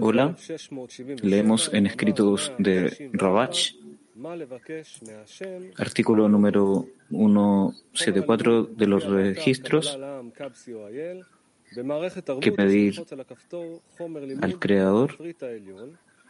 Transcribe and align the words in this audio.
Hola, 0.00 0.36
leemos 1.22 1.74
en 1.74 1.86
escritos 1.86 2.52
de 2.58 3.10
Rabach, 3.12 3.74
artículo 5.76 6.28
número 6.28 6.86
174 7.10 8.62
de 8.64 8.86
los 8.86 9.04
registros, 9.06 9.98
que 12.40 12.52
pedir 12.52 13.04
al 14.40 14.58
Creador 14.60 15.18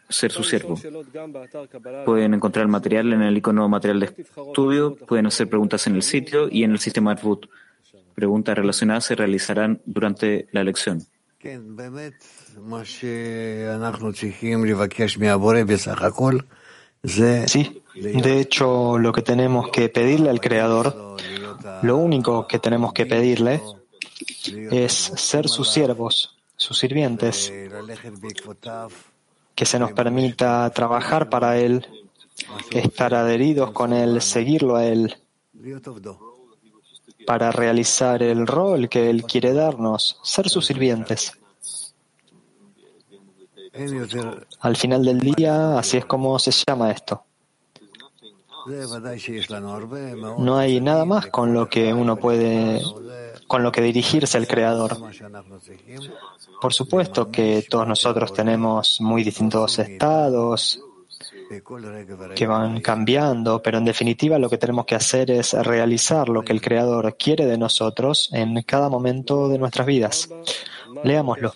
ser 0.09 0.33
su 0.33 0.43
siervo. 0.43 0.77
Pueden 2.07 2.35
encontrar 2.35 2.67
material 2.69 3.13
en 3.13 3.21
el 3.21 3.37
icono 3.37 3.69
material 3.69 4.01
de 4.01 4.07
estudio, 4.07 4.97
pueden 4.97 5.27
hacer 5.27 5.49
preguntas 5.49 5.87
en 5.87 5.95
el 5.95 6.03
sitio 6.03 6.49
y 6.51 6.65
en 6.65 6.73
el 6.73 6.79
sistema 6.79 7.13
Advut. 7.13 7.47
Preguntas 8.19 8.57
relacionadas 8.59 9.05
se 9.05 9.15
realizarán 9.15 9.81
durante 9.87 10.49
la 10.51 10.65
lección. 10.65 11.07
Sí, 17.05 17.81
de 17.95 18.41
hecho, 18.41 18.99
lo 18.99 19.13
que 19.13 19.23
tenemos 19.23 19.71
que 19.71 19.89
pedirle 19.89 20.31
al 20.31 20.41
Creador, 20.41 21.17
lo 21.83 21.97
único 21.97 22.49
que 22.49 22.59
tenemos 22.59 22.93
que 22.93 23.07
pedirle 23.07 23.63
es 24.73 24.93
ser 24.93 25.49
sus 25.49 25.71
siervos, 25.71 26.37
sus 26.57 26.77
sirvientes, 26.77 27.53
que 29.55 29.65
se 29.65 29.79
nos 29.79 29.93
permita 29.93 30.69
trabajar 30.71 31.31
para 31.31 31.57
Él, 31.57 31.87
estar 32.73 33.15
adheridos 33.15 33.71
con 33.71 33.93
Él, 33.93 34.21
seguirlo 34.21 34.75
a 34.75 34.87
Él 34.87 35.17
para 37.29 37.53
realizar 37.53 38.23
el 38.23 38.47
rol 38.47 38.89
que 38.89 39.11
Él 39.11 39.25
quiere 39.25 39.53
darnos, 39.53 40.19
ser 40.23 40.49
sus 40.49 40.65
sirvientes. 40.65 41.33
Al 44.61 44.77
final 44.77 45.05
del 45.05 45.21
día, 45.21 45.79
así 45.79 45.99
es 45.99 46.07
como 46.07 46.39
se 46.39 46.51
llama 46.67 46.91
esto. 46.91 47.23
No 50.39 50.57
hay 50.57 50.81
nada 50.81 51.05
más 51.05 51.27
con 51.27 51.53
lo 51.53 51.69
que 51.69 51.93
uno 51.93 52.17
puede, 52.17 52.81
con 53.47 53.63
lo 53.63 53.73
que 53.73 53.83
dirigirse 53.83 54.39
al 54.39 54.47
Creador. 54.47 54.97
Por 56.63 56.73
supuesto 56.73 57.31
que 57.31 57.63
todos 57.69 57.87
nosotros 57.87 58.33
tenemos 58.33 59.03
muy 59.03 59.23
distintos 59.23 59.79
estados, 59.79 60.81
que 62.35 62.47
van 62.47 62.81
cambiando, 62.81 63.63
pero 63.63 63.79
en 63.79 63.85
definitiva 63.85 64.39
lo 64.39 64.51
que 64.51 64.59
tenemos 64.59 64.85
que 64.85 64.95
hacer 64.95 65.31
es 65.31 65.55
realizar 65.55 66.29
lo 66.29 66.43
que 66.43 66.53
el 66.53 66.61
Creador 66.61 67.17
quiere 67.17 67.47
de 67.47 67.57
nosotros 67.57 68.29
en 68.33 68.61
cada 68.63 68.89
momento 68.89 69.49
de 69.49 69.59
nuestras 69.59 69.87
vidas. 69.87 70.29
Leámoslo. 71.05 71.53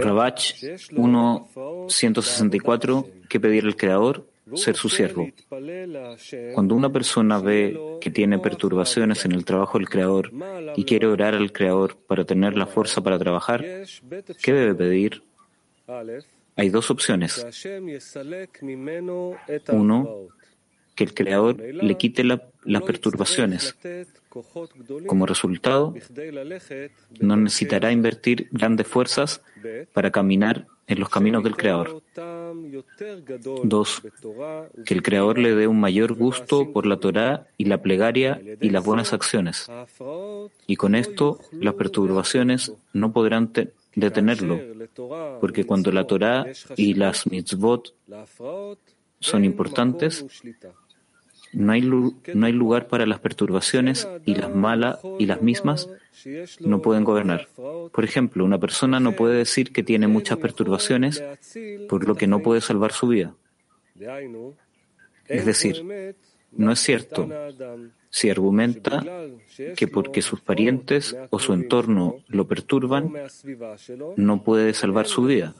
Rabach 0.00 0.54
1.164 0.90 3.06
que 3.28 3.40
pedir 3.40 3.64
al 3.64 3.76
Creador 3.76 4.26
ser 4.54 4.76
su 4.76 4.88
siervo. 4.88 5.28
Cuando 6.54 6.74
una 6.74 6.90
persona 6.90 7.38
ve 7.38 7.78
que 8.00 8.10
tiene 8.10 8.38
perturbaciones 8.38 9.24
en 9.24 9.32
el 9.32 9.44
trabajo 9.44 9.78
del 9.78 9.88
Creador 9.88 10.32
y 10.76 10.84
quiere 10.84 11.06
orar 11.06 11.34
al 11.34 11.52
Creador 11.52 11.96
para 12.06 12.24
tener 12.24 12.56
la 12.56 12.66
fuerza 12.66 13.02
para 13.02 13.18
trabajar, 13.18 13.64
¿qué 14.42 14.52
debe 14.52 14.74
pedir? 14.74 15.22
Hay 16.56 16.70
dos 16.70 16.90
opciones. 16.90 17.46
Uno, 19.70 20.28
que 20.94 21.04
el 21.04 21.14
Creador 21.14 21.60
le 21.60 21.96
quite 21.96 22.24
las 22.24 22.82
perturbaciones. 22.82 23.76
Como 25.06 25.26
resultado, 25.26 25.94
no 27.20 27.36
necesitará 27.36 27.92
invertir 27.92 28.48
grandes 28.50 28.86
fuerzas 28.86 29.40
para 29.92 30.10
caminar 30.10 30.66
en 30.88 31.00
los 31.00 31.08
caminos 31.08 31.44
del 31.44 31.56
Creador. 31.56 32.02
Dos, 33.62 34.02
que 34.84 34.94
el 34.94 35.02
Creador 35.02 35.38
le 35.38 35.54
dé 35.54 35.66
un 35.66 35.78
mayor 35.78 36.14
gusto 36.14 36.72
por 36.72 36.86
la 36.86 36.96
Torá 36.98 37.46
y 37.56 37.66
la 37.66 37.80
plegaria 37.80 38.40
y 38.60 38.70
las 38.70 38.84
buenas 38.84 39.12
acciones. 39.12 39.70
Y 40.66 40.76
con 40.76 40.94
esto, 40.94 41.38
las 41.52 41.74
perturbaciones 41.74 42.72
no 42.92 43.12
podrán 43.12 43.52
detenerlo, 44.00 44.60
porque 45.40 45.64
cuando 45.64 45.92
la 45.92 46.06
Torah 46.06 46.46
y 46.76 46.94
las 46.94 47.26
mitzvot 47.26 47.94
son 49.20 49.44
importantes, 49.44 50.24
no 51.52 51.72
hay, 51.72 51.80
no 51.82 52.46
hay 52.46 52.52
lugar 52.52 52.88
para 52.88 53.06
las 53.06 53.20
perturbaciones 53.20 54.08
y 54.26 54.34
las 54.34 54.54
malas 54.54 54.98
y 55.18 55.26
las 55.26 55.40
mismas 55.40 55.88
no 56.60 56.82
pueden 56.82 57.04
gobernar. 57.04 57.48
Por 57.92 58.04
ejemplo, 58.04 58.44
una 58.44 58.58
persona 58.58 59.00
no 59.00 59.12
puede 59.12 59.36
decir 59.36 59.72
que 59.72 59.82
tiene 59.82 60.08
muchas 60.08 60.38
perturbaciones 60.38 61.22
por 61.88 62.06
lo 62.06 62.14
que 62.14 62.26
no 62.26 62.40
puede 62.40 62.60
salvar 62.60 62.92
su 62.92 63.08
vida. 63.08 63.34
Es 65.26 65.46
decir, 65.46 66.14
no 66.52 66.72
es 66.72 66.80
cierto 66.80 67.28
si 68.10 68.30
argumenta 68.30 69.04
que 69.76 69.88
porque 69.88 70.22
sus 70.22 70.40
parientes 70.40 71.16
o 71.30 71.38
su 71.38 71.52
entorno 71.52 72.16
lo 72.28 72.46
perturban, 72.46 73.12
no 74.16 74.42
puede 74.42 74.74
salvar 74.74 75.06
su 75.06 75.24
vida. 75.24 75.54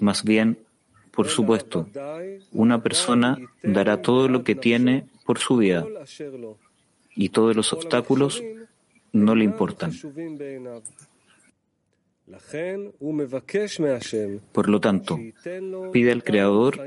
Más 0.00 0.24
bien, 0.24 0.58
por 1.10 1.28
supuesto, 1.28 1.88
una 2.52 2.82
persona 2.82 3.38
dará 3.62 4.02
todo 4.02 4.28
lo 4.28 4.42
que 4.44 4.54
tiene 4.54 5.06
por 5.26 5.38
su 5.38 5.56
vida 5.56 5.86
y 7.14 7.28
todos 7.30 7.54
los 7.56 7.72
obstáculos 7.72 8.42
no 9.12 9.34
le 9.34 9.44
importan. 9.44 9.92
Por 14.52 14.68
lo 14.68 14.80
tanto, 14.80 15.18
pide 15.92 16.12
al 16.12 16.24
Creador 16.24 16.80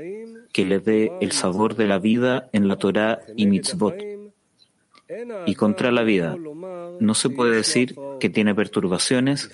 que 0.52 0.64
le 0.64 0.78
dé 0.78 1.12
el 1.20 1.32
sabor 1.32 1.74
de 1.74 1.86
la 1.86 1.98
vida 1.98 2.48
en 2.52 2.68
la 2.68 2.76
Torah 2.76 3.20
y 3.36 3.46
mitzvot. 3.46 3.96
Y 5.46 5.54
contra 5.54 5.92
la 5.92 6.02
vida, 6.02 6.36
no 7.00 7.14
se 7.14 7.28
puede 7.28 7.56
decir 7.56 7.94
que 8.20 8.30
tiene 8.30 8.54
perturbaciones 8.54 9.50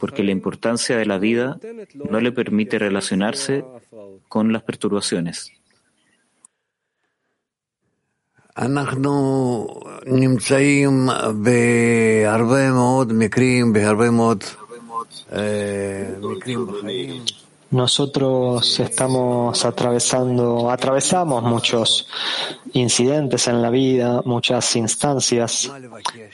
porque 0.00 0.24
la 0.24 0.32
importancia 0.32 0.96
de 0.96 1.06
la 1.06 1.18
vida 1.18 1.58
no 1.94 2.20
le 2.20 2.32
permite 2.32 2.78
relacionarse 2.78 3.64
con 4.28 4.52
las 4.52 4.62
perturbaciones. 4.62 5.52
Nosotros 17.70 18.80
estamos 18.80 19.64
atravesando, 19.64 20.70
atravesamos 20.70 21.42
muchos 21.44 22.08
incidentes 22.72 23.46
en 23.46 23.62
la 23.62 23.70
vida, 23.70 24.22
muchas 24.24 24.74
instancias 24.74 25.70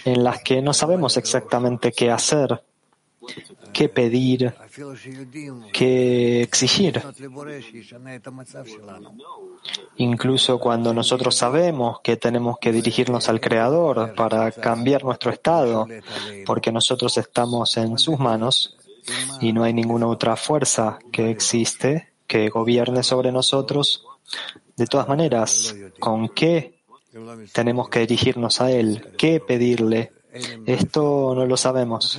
en 0.05 0.25
las 0.25 0.43
que 0.43 0.63
no 0.63 0.73
sabemos 0.73 1.19
exactamente 1.19 1.93
qué 1.93 2.11
hacer, 2.11 2.63
qué 3.77 3.91
pedir, 3.91 4.55
qué 5.71 6.41
exigir. 6.41 7.03
Incluso 9.97 10.59
cuando 10.59 10.95
nosotros 10.95 11.37
sabemos 11.37 12.01
que 12.01 12.17
tenemos 12.17 12.57
que 12.59 12.73
dirigirnos 12.73 13.29
al 13.29 13.39
Creador 13.39 14.15
para 14.15 14.51
cambiar 14.51 15.05
nuestro 15.05 15.31
estado, 15.31 15.87
porque 16.47 16.73
nosotros 16.73 17.19
estamos 17.19 17.77
en 17.77 17.99
sus 17.99 18.19
manos 18.19 18.79
y 19.43 19.53
no 19.53 19.63
hay 19.63 19.75
ninguna 19.75 20.07
otra 20.07 20.37
fuerza 20.37 20.99
que 21.13 21.29
existe 21.29 22.15
que 22.27 22.49
gobierne 22.49 23.03
sobre 23.03 23.31
nosotros, 23.31 24.07
de 24.75 24.87
todas 24.87 25.07
maneras, 25.07 25.77
¿con 26.01 26.31
qué 26.31 26.81
tenemos 27.53 27.91
que 27.91 28.01
dirigirnos 28.01 28.59
a 28.63 28.71
Él? 28.71 29.13
¿Qué 29.19 29.39
pedirle? 29.39 30.13
Esto 30.65 31.35
no 31.35 31.45
lo 31.45 31.59
sabemos. 31.59 32.19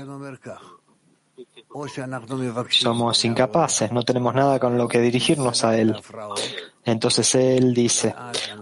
Somos 2.69 3.25
incapaces, 3.25 3.91
no 3.91 4.03
tenemos 4.03 4.33
nada 4.33 4.59
con 4.59 4.77
lo 4.77 4.87
que 4.87 4.99
dirigirnos 4.99 5.63
a 5.63 5.77
Él. 5.77 5.95
Entonces 6.85 7.35
Él 7.35 7.73
dice, 7.73 8.15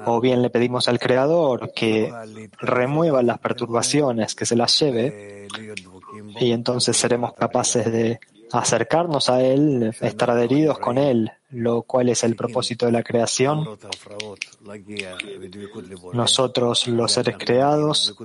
o 0.06 0.20
bien 0.20 0.42
le 0.42 0.50
pedimos 0.50 0.88
al 0.88 1.00
Creador 1.00 1.72
que 1.74 2.12
remueva 2.60 3.22
las 3.22 3.40
perturbaciones, 3.40 4.34
que 4.36 4.46
se 4.46 4.56
las 4.56 4.80
lleve, 4.80 5.48
y 6.40 6.52
entonces 6.52 6.98
seremos 6.98 7.34
capaces 7.34 7.92
de 7.92 8.20
acercarnos 8.52 9.30
a 9.30 9.42
Él, 9.44 9.94
estar 10.02 10.32
adheridos 10.32 10.80
con 10.80 10.98
Él, 10.98 11.32
lo 11.50 11.84
cual 11.84 12.10
es 12.10 12.24
el 12.24 12.36
propósito 12.36 12.86
de 12.86 12.92
la 12.92 13.04
creación. 13.04 13.66
Nosotros, 16.14 16.88
los 16.88 17.12
seres 17.12 17.36
creados, 17.38 18.16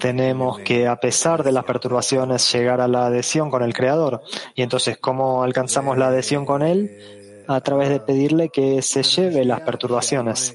tenemos 0.00 0.60
que, 0.60 0.86
a 0.86 0.96
pesar 0.96 1.42
de 1.42 1.52
las 1.52 1.64
perturbaciones, 1.64 2.52
llegar 2.52 2.80
a 2.80 2.88
la 2.88 3.06
adhesión 3.06 3.50
con 3.50 3.62
el 3.62 3.72
Creador. 3.72 4.22
Y 4.54 4.62
entonces, 4.62 4.98
¿cómo 4.98 5.42
alcanzamos 5.42 5.96
la 5.98 6.08
adhesión 6.08 6.44
con 6.44 6.62
Él? 6.62 7.16
a 7.48 7.62
través 7.62 7.88
de 7.88 8.00
pedirle 8.00 8.50
que 8.50 8.82
se 8.82 9.02
lleve 9.02 9.42
las 9.44 9.62
perturbaciones. 9.62 10.54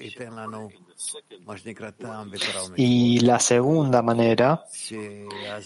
Y 2.76 3.20
la 3.20 3.40
segunda 3.40 4.02
manera 4.04 4.64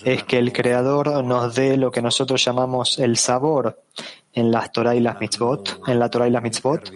es 0.03 0.23
que 0.23 0.37
el 0.37 0.53
Creador 0.53 1.23
nos 1.23 1.53
dé 1.53 1.75
lo 1.75 1.91
que 1.91 2.01
nosotros 2.01 2.43
llamamos 2.43 2.97
el 2.97 3.17
sabor 3.17 3.83
en 4.33 4.51
las 4.51 4.71
Torah 4.71 4.95
y 4.95 5.01
las 5.01 5.19
mitzvot, 5.19 5.81
en 5.85 5.99
la 5.99 6.09
Torah 6.09 6.27
y 6.27 6.31
las 6.31 6.41
mitzvot, 6.41 6.91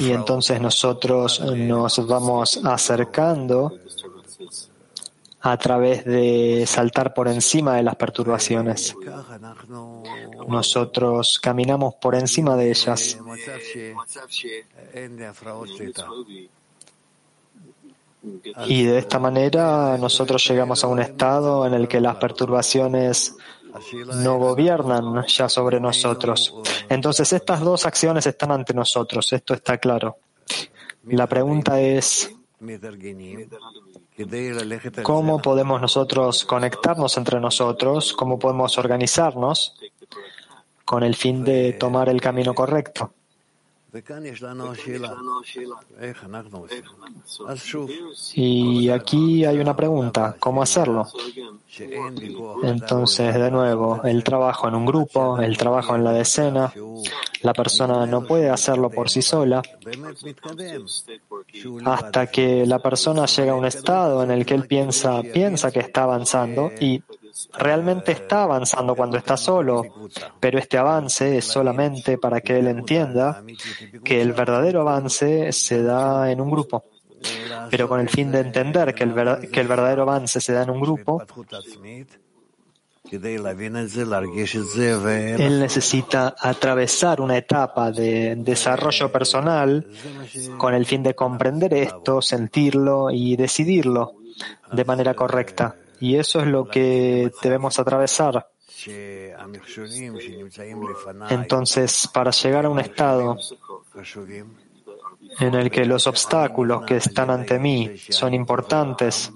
y 0.00 0.10
entonces 0.10 0.60
nosotros 0.60 1.40
nos 1.40 2.06
vamos 2.06 2.60
acercando 2.64 3.78
a 5.42 5.56
través 5.56 6.04
de 6.04 6.64
saltar 6.66 7.12
por 7.12 7.26
encima 7.28 7.76
de 7.76 7.82
las 7.82 7.96
perturbaciones. 7.96 8.94
Nosotros 10.46 11.40
caminamos 11.42 11.94
por 11.94 12.14
encima 12.14 12.56
de 12.56 12.70
ellas. 12.70 13.18
Y 18.66 18.84
de 18.84 18.98
esta 18.98 19.18
manera 19.18 19.98
nosotros 19.98 20.46
llegamos 20.48 20.84
a 20.84 20.86
un 20.86 21.00
estado 21.00 21.66
en 21.66 21.74
el 21.74 21.88
que 21.88 22.00
las 22.00 22.16
perturbaciones 22.16 23.34
no 24.16 24.38
gobiernan 24.38 25.24
ya 25.26 25.48
sobre 25.48 25.80
nosotros. 25.80 26.54
Entonces 26.88 27.32
estas 27.32 27.60
dos 27.60 27.86
acciones 27.86 28.26
están 28.26 28.52
ante 28.52 28.74
nosotros, 28.74 29.32
esto 29.32 29.54
está 29.54 29.78
claro. 29.78 30.18
La 31.04 31.26
pregunta 31.26 31.80
es, 31.80 32.30
¿cómo 35.02 35.42
podemos 35.42 35.80
nosotros 35.80 36.44
conectarnos 36.44 37.16
entre 37.16 37.40
nosotros? 37.40 38.12
¿Cómo 38.12 38.38
podemos 38.38 38.78
organizarnos 38.78 39.74
con 40.84 41.02
el 41.02 41.16
fin 41.16 41.42
de 41.44 41.72
tomar 41.72 42.08
el 42.08 42.20
camino 42.20 42.54
correcto? 42.54 43.12
Y 48.34 48.88
aquí 48.88 49.44
hay 49.44 49.58
una 49.58 49.76
pregunta, 49.76 50.34
¿cómo 50.38 50.62
hacerlo? 50.62 51.06
Entonces, 52.62 53.34
de 53.34 53.50
nuevo, 53.50 54.00
el 54.04 54.24
trabajo 54.24 54.68
en 54.68 54.76
un 54.76 54.86
grupo, 54.86 55.38
el 55.38 55.58
trabajo 55.58 55.94
en 55.94 56.04
la 56.04 56.12
decena, 56.12 56.72
la 57.42 57.52
persona 57.52 58.06
no 58.06 58.24
puede 58.24 58.48
hacerlo 58.48 58.88
por 58.88 59.10
sí 59.10 59.20
sola 59.20 59.60
hasta 61.84 62.26
que 62.28 62.64
la 62.64 62.78
persona 62.78 63.26
llega 63.26 63.52
a 63.52 63.56
un 63.56 63.66
estado 63.66 64.22
en 64.22 64.30
el 64.30 64.46
que 64.46 64.54
él 64.54 64.66
piensa, 64.66 65.20
piensa 65.22 65.70
que 65.70 65.80
está 65.80 66.04
avanzando 66.04 66.72
y 66.80 67.02
realmente 67.58 68.12
está 68.12 68.44
avanzando 68.44 68.94
cuando 68.94 69.16
está 69.16 69.36
solo, 69.36 69.82
pero 70.40 70.58
este 70.58 70.78
avance 70.78 71.38
es 71.38 71.44
solamente 71.44 72.18
para 72.18 72.40
que 72.40 72.58
él 72.58 72.68
entienda 72.68 73.42
que 74.04 74.20
el 74.20 74.32
verdadero 74.32 74.82
avance 74.82 75.52
se 75.52 75.82
da 75.82 76.30
en 76.30 76.40
un 76.40 76.50
grupo. 76.50 76.84
Pero 77.70 77.88
con 77.88 78.00
el 78.00 78.08
fin 78.08 78.32
de 78.32 78.40
entender 78.40 78.94
que 78.94 79.04
el, 79.04 79.14
que 79.50 79.60
el 79.60 79.68
verdadero 79.68 80.02
avance 80.02 80.40
se 80.40 80.52
da 80.52 80.64
en 80.64 80.70
un 80.70 80.80
grupo, 80.80 81.22
él 85.38 85.60
necesita 85.60 86.34
atravesar 86.38 87.20
una 87.20 87.36
etapa 87.36 87.90
de 87.90 88.36
desarrollo 88.36 89.12
personal 89.12 89.86
con 90.56 90.72
el 90.72 90.86
fin 90.86 91.02
de 91.02 91.14
comprender 91.14 91.74
esto, 91.74 92.22
sentirlo 92.22 93.10
y 93.10 93.36
decidirlo 93.36 94.14
de 94.72 94.84
manera 94.84 95.14
correcta. 95.14 95.76
Y 96.02 96.16
eso 96.16 96.40
es 96.40 96.48
lo 96.48 96.68
que 96.68 97.30
debemos 97.40 97.78
atravesar. 97.78 98.48
Entonces, 101.30 102.08
para 102.12 102.32
llegar 102.32 102.64
a 102.66 102.68
un 102.68 102.80
estado 102.80 103.36
en 105.38 105.54
el 105.54 105.70
que 105.70 105.84
los 105.84 106.08
obstáculos 106.08 106.84
que 106.84 106.96
están 106.96 107.30
ante 107.30 107.56
mí 107.60 107.96
son 108.08 108.34
importantes 108.34 109.32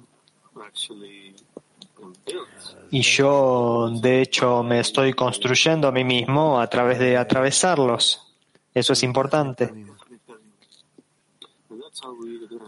y 2.90 3.02
yo, 3.02 3.88
de 4.00 4.22
hecho, 4.22 4.64
me 4.64 4.80
estoy 4.80 5.12
construyendo 5.12 5.86
a 5.86 5.92
mí 5.92 6.02
mismo 6.02 6.60
a 6.60 6.66
través 6.66 6.98
de 6.98 7.16
atravesarlos. 7.16 8.34
Eso 8.74 8.92
es 8.92 9.02
importante. 9.04 9.72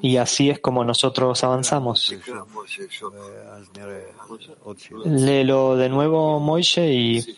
Y 0.01 0.17
así 0.17 0.51
es 0.51 0.59
como 0.61 0.85
nosotros 0.85 1.43
avanzamos. 1.45 2.15
Léelo 5.05 5.77
de 5.77 5.89
nuevo, 5.89 6.41
Moishe, 6.41 6.93
y 6.93 7.37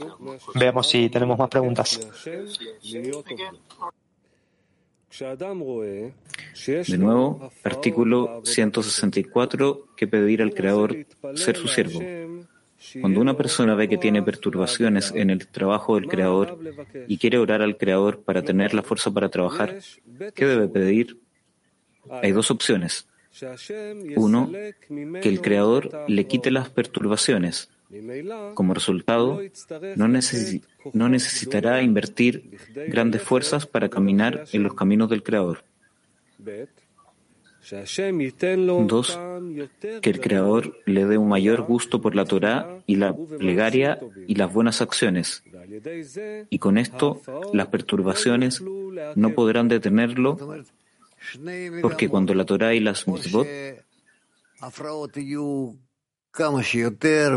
veamos 0.54 0.88
si 0.88 1.08
tenemos 1.08 1.38
más 1.38 1.48
preguntas. 1.48 2.00
De 6.88 6.98
nuevo, 6.98 7.50
artículo 7.64 8.42
164, 8.44 9.88
que 9.96 10.06
pedir 10.06 10.42
al 10.42 10.54
Creador 10.54 11.06
ser 11.34 11.56
su 11.56 11.69
siervo. 11.69 12.00
Cuando 13.00 13.20
una 13.20 13.37
persona 13.37 13.75
ve 13.75 13.88
que 13.88 13.98
tiene 13.98 14.22
perturbaciones 14.22 15.12
en 15.14 15.31
el 15.31 15.46
trabajo 15.48 15.96
del 15.96 16.08
Creador 16.08 16.58
y 17.08 17.19
quiere 17.19 17.38
orar 17.38 17.60
al 17.60 17.76
Creador 17.76 18.22
para 18.22 18.42
tener 18.42 18.72
la 18.72 18.82
fuerza 18.82 19.10
para 19.10 19.28
trabajar, 19.28 19.78
¿qué 20.34 20.46
debe 20.46 20.69
pedir? 20.69 21.19
Hay 22.11 22.33
dos 22.33 22.51
opciones. 22.51 23.07
Uno, 24.17 24.51
que 25.23 25.29
el 25.29 25.41
Creador 25.41 26.05
le 26.09 26.27
quite 26.27 26.51
las 26.51 26.69
perturbaciones. 26.69 27.71
Como 28.55 28.75
resultado, 28.75 29.41
no, 29.97 31.09
necesitará 31.09 31.83
invertir 31.83 32.59
grandes 32.89 33.23
fuerzas 33.23 33.67
para 33.67 33.89
caminar 33.89 34.45
en 34.53 34.62
los 34.62 34.75
caminos 34.75 35.11
del 35.11 35.23
Creador. 35.23 35.65
Dos, 38.87 39.21
que 40.01 40.11
el 40.11 40.21
Creador 40.21 40.79
le 40.87 41.05
dé 41.05 41.19
un 41.19 41.29
mayor 41.29 41.62
gusto 41.62 42.01
por 42.01 42.15
la 42.15 42.25
Torah 42.25 42.79
y 42.87 42.97
la 42.97 43.15
plegaria 43.15 43.99
y 44.27 44.35
las 44.37 44.53
buenas 44.53 44.81
acciones. 44.81 45.43
Y 46.49 46.59
con 46.59 46.79
esto, 46.79 47.21
las 47.53 47.69
perturbaciones 47.69 48.62
no 49.15 49.35
podrán 49.35 49.69
detenerlo 49.69 50.65
porque 51.82 52.08
cuando 52.08 52.34
la 52.34 52.44
Torah 52.44 52.75
y 52.75 52.81
las 52.81 53.06
mitzvot 53.06 53.46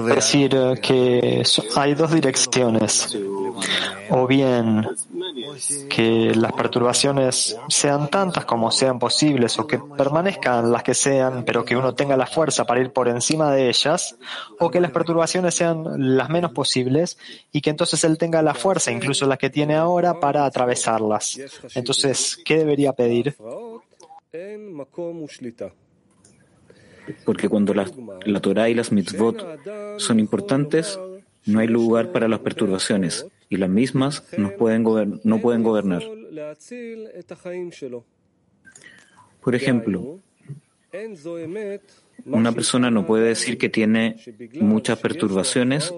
decir 0.06 0.52
que 0.82 1.44
hay 1.76 1.96
dos 1.96 2.14
direcciones, 2.14 3.18
o 4.10 4.28
bien 4.28 4.88
que 5.90 6.34
las 6.36 6.52
perturbaciones 6.54 7.58
sean 7.70 8.10
tantas 8.10 8.46
como 8.46 8.70
sean 8.72 9.00
posibles, 9.00 9.58
o 9.58 9.66
que 9.66 9.80
permanezcan 9.80 10.72
las 10.72 10.84
que 10.84 10.94
sean, 10.94 11.44
pero 11.44 11.66
que 11.66 11.76
uno 11.76 11.96
tenga 11.96 12.16
la 12.16 12.28
fuerza 12.28 12.66
para 12.66 12.82
ir 12.82 12.92
por 12.92 13.08
encima 13.08 13.52
de 13.52 13.70
ellas, 13.70 14.16
o 14.60 14.70
que 14.70 14.80
las 14.80 14.92
perturbaciones 14.92 15.56
sean 15.56 15.84
las 16.16 16.30
menos 16.30 16.52
posibles 16.52 17.18
y 17.52 17.62
que 17.62 17.72
entonces 17.72 18.04
él 18.04 18.18
tenga 18.20 18.44
la 18.44 18.54
fuerza, 18.54 18.92
incluso 18.92 19.26
las 19.26 19.40
que 19.40 19.50
tiene 19.50 19.76
ahora, 19.76 20.20
para 20.20 20.46
atravesarlas. 20.46 21.40
Entonces, 21.74 22.40
¿qué 22.46 22.58
debería 22.58 22.94
pedir? 22.94 23.36
Porque 27.24 27.50
cuando 27.50 27.74
la, 27.74 27.86
la 28.26 28.40
Torah 28.40 28.70
y 28.70 28.74
las 28.74 28.92
mitzvot 28.92 29.46
son 30.00 30.20
importantes, 30.20 31.00
no 31.46 31.60
hay 31.60 31.68
lugar 31.68 32.12
para 32.12 32.28
las 32.28 32.40
perturbaciones 32.40 33.28
y 33.50 33.58
las 33.58 33.70
mismas 33.70 34.26
no 34.38 34.52
pueden, 34.56 35.22
no 35.24 35.40
pueden 35.40 35.62
gobernar. 35.62 36.02
Por 39.42 39.56
ejemplo, 39.56 40.20
una 42.26 42.52
persona 42.52 42.90
no 42.90 43.06
puede 43.06 43.28
decir 43.28 43.58
que 43.58 43.70
tiene 43.70 44.16
muchas 44.62 45.00
perturbaciones 45.00 45.94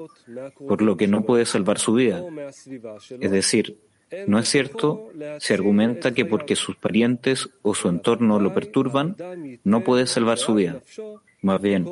por 0.58 0.82
lo 0.82 0.98
que 0.98 1.08
no 1.08 1.26
puede 1.26 1.46
salvar 1.46 1.80
su 1.80 1.94
vida. 1.94 2.22
Es 3.22 3.32
decir, 3.32 3.78
no 4.28 4.40
es 4.40 4.50
cierto, 4.50 5.10
se 5.40 5.54
argumenta 5.54 6.14
que 6.14 6.26
porque 6.26 6.56
sus 6.56 6.76
parientes 6.76 7.50
o 7.62 7.74
su 7.76 7.90
entorno 7.90 8.40
lo 8.40 8.54
perturban, 8.54 9.16
no 9.64 9.84
puede 9.84 10.08
salvar 10.08 10.38
su 10.38 10.56
vida. 10.56 10.82
Más 11.42 11.62
bien, 11.62 11.86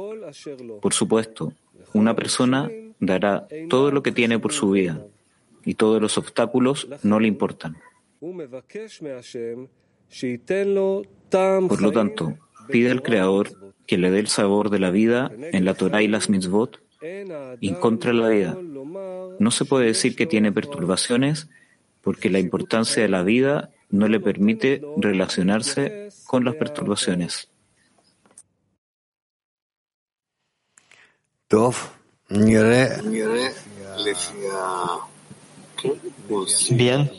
por 0.82 0.94
supuesto, 0.94 1.53
una 1.94 2.15
persona 2.15 2.70
dará 3.00 3.48
todo 3.70 3.92
lo 3.92 4.01
que 4.01 4.12
tiene 4.12 4.39
por 4.39 4.53
su 4.53 4.72
vida 4.72 5.06
y 5.65 5.75
todos 5.75 6.01
los 6.01 6.18
obstáculos 6.18 6.88
no 7.03 7.20
le 7.20 7.27
importan. 7.27 7.77
Por 11.68 11.82
lo 11.82 11.92
tanto, 11.92 12.38
pide 12.70 12.92
al 12.92 13.01
Creador 13.01 13.74
que 13.86 13.98
le 13.98 14.12
dé 14.12 14.20
el 14.20 14.27
sabor 14.27 14.70
de 14.70 14.80
la 14.80 14.92
vida 14.92 15.32
en 15.38 15.65
la 15.65 15.74
Torah 15.74 16.01
y 16.01 16.08
las 16.08 16.30
mitzvot 16.30 16.82
y 17.60 17.74
contra 17.74 18.13
la 18.13 18.30
vida. 18.30 18.58
No 19.39 19.51
se 19.51 19.65
puede 19.65 19.88
decir 19.88 20.15
que 20.15 20.25
tiene 20.25 20.51
perturbaciones 20.51 21.50
porque 22.03 22.29
la 22.29 22.39
importancia 22.39 23.01
de 23.01 23.10
la 23.10 23.24
vida 23.24 23.72
no 23.89 24.07
le 24.07 24.19
permite 24.19 24.81
relacionarse 24.98 26.10
con 26.25 26.43
las 26.43 26.55
perturbaciones. 26.55 27.50
Bien. 36.72 37.12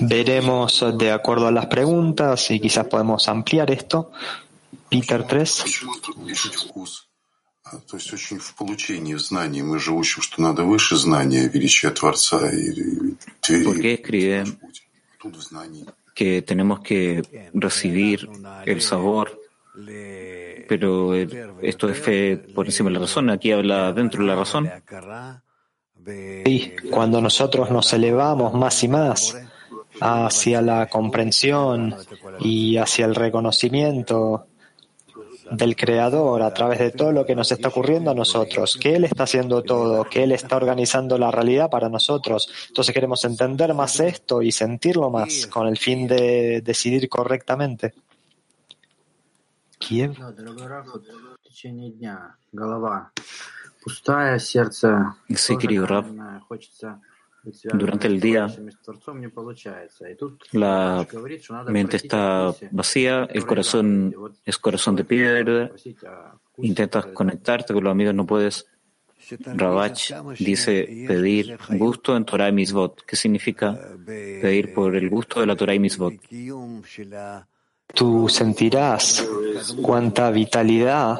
Veremos 0.00 0.84
de 0.98 1.10
acuerdo 1.10 1.46
a 1.48 1.52
las 1.52 1.66
preguntas 1.66 2.50
y 2.50 2.60
quizás 2.60 2.86
podemos 2.86 3.28
ampliar 3.28 3.70
esto. 3.70 4.12
Peter 4.88 5.26
3 5.26 5.64
То 7.87 7.97
есть 7.97 8.11
очень 8.13 8.39
в 8.39 8.55
получении 8.55 9.15
знаний. 9.15 9.61
Мы 9.61 9.79
же 9.79 9.91
учим, 9.91 10.21
что 10.21 10.41
надо 10.41 10.63
выше 10.63 10.95
знания, 10.95 11.47
величия 11.47 11.91
Творца 11.91 12.49
и 12.51 13.15
Porque 13.63 13.93
escribe 13.93 14.43
que 16.15 16.41
tenemos 16.41 16.81
que 16.81 17.21
recibir 17.53 18.29
el 18.65 18.81
sabor, 18.81 19.39
pero 20.67 21.15
esto 21.15 21.89
es 21.89 21.97
fe 21.99 22.37
por 22.37 22.65
encima 22.65 22.89
de 22.89 22.95
la 22.95 22.99
razón. 23.01 23.29
Aquí 23.29 23.51
habla 23.51 23.93
dentro 23.93 24.21
de 24.21 24.27
la 24.27 24.35
razón. 24.35 24.69
Sí, 26.45 26.73
cuando 26.91 27.21
nosotros 27.21 27.69
nos 27.69 27.93
elevamos 27.93 28.53
más 28.53 28.83
y 28.83 28.87
más 28.87 29.37
hacia 30.01 30.61
la 30.61 30.87
comprensión 30.87 31.95
y 32.39 32.77
hacia 32.77 33.05
el 33.05 33.15
reconocimiento 33.15 34.47
del 35.50 35.76
Creador 35.76 36.42
a 36.42 36.52
través 36.54 36.78
de 36.78 36.90
todo 36.90 37.12
lo 37.12 37.26
que 37.26 37.34
nos 37.34 37.50
está 37.52 37.68
ocurriendo 37.68 38.10
a 38.10 38.14
nosotros, 38.14 38.76
que 38.80 38.94
Él 38.96 39.04
está 39.04 39.24
haciendo 39.24 39.62
todo, 39.62 40.04
que 40.04 40.22
Él 40.22 40.32
está 40.32 40.56
organizando 40.56 41.18
la 41.18 41.30
realidad 41.30 41.70
para 41.70 41.88
nosotros. 41.88 42.48
Entonces 42.68 42.94
queremos 42.94 43.24
entender 43.24 43.74
más 43.74 44.00
esto 44.00 44.42
y 44.42 44.52
sentirlo 44.52 45.10
más 45.10 45.46
con 45.46 45.66
el 45.66 45.78
fin 45.78 46.06
de 46.06 46.60
decidir 46.62 47.08
correctamente. 47.08 47.94
Kiev. 49.78 50.16
Sí, 55.28 55.56
querido 55.58 55.86
Rab. 55.86 56.06
Durante 57.74 58.06
el 58.06 58.20
día 58.20 58.46
la 60.52 61.06
mente 61.68 61.96
está 61.98 62.54
vacía, 62.70 63.28
el 63.30 63.44
corazón 63.46 64.14
es 64.44 64.58
corazón 64.58 64.96
de 64.96 65.04
piedra, 65.04 65.70
intentas 66.58 67.06
conectarte 67.06 67.74
con 67.74 67.84
los 67.84 67.90
amigos, 67.90 68.14
no 68.14 68.26
puedes. 68.26 68.66
Rabach 69.40 70.12
dice 70.38 71.06
pedir 71.08 71.58
gusto 71.70 72.14
en 72.16 72.24
Torah 72.26 72.48
y 72.48 72.52
Mitzvot. 72.52 73.04
¿Qué 73.06 73.16
significa 73.16 73.78
pedir 74.04 74.74
por 74.74 74.94
el 74.94 75.08
gusto 75.08 75.40
de 75.40 75.46
la 75.46 75.56
Torah 75.56 75.74
y 75.74 75.78
Mitzvot? 75.78 76.14
Tú 77.94 78.28
sentirás 78.28 79.26
cuánta 79.82 80.30
vitalidad 80.30 81.18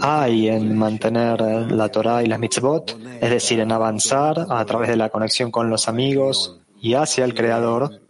hay 0.00 0.48
en 0.48 0.76
mantener 0.76 1.40
la 1.70 1.88
Torah 1.88 2.22
y 2.22 2.26
las 2.26 2.38
mitzvot, 2.38 2.96
es 3.20 3.30
decir, 3.30 3.60
en 3.60 3.72
avanzar 3.72 4.46
a 4.48 4.64
través 4.64 4.88
de 4.88 4.96
la 4.96 5.08
conexión 5.10 5.50
con 5.50 5.68
los 5.70 5.88
amigos 5.88 6.58
y 6.80 6.94
hacia 6.94 7.24
el 7.24 7.34
Creador. 7.34 8.00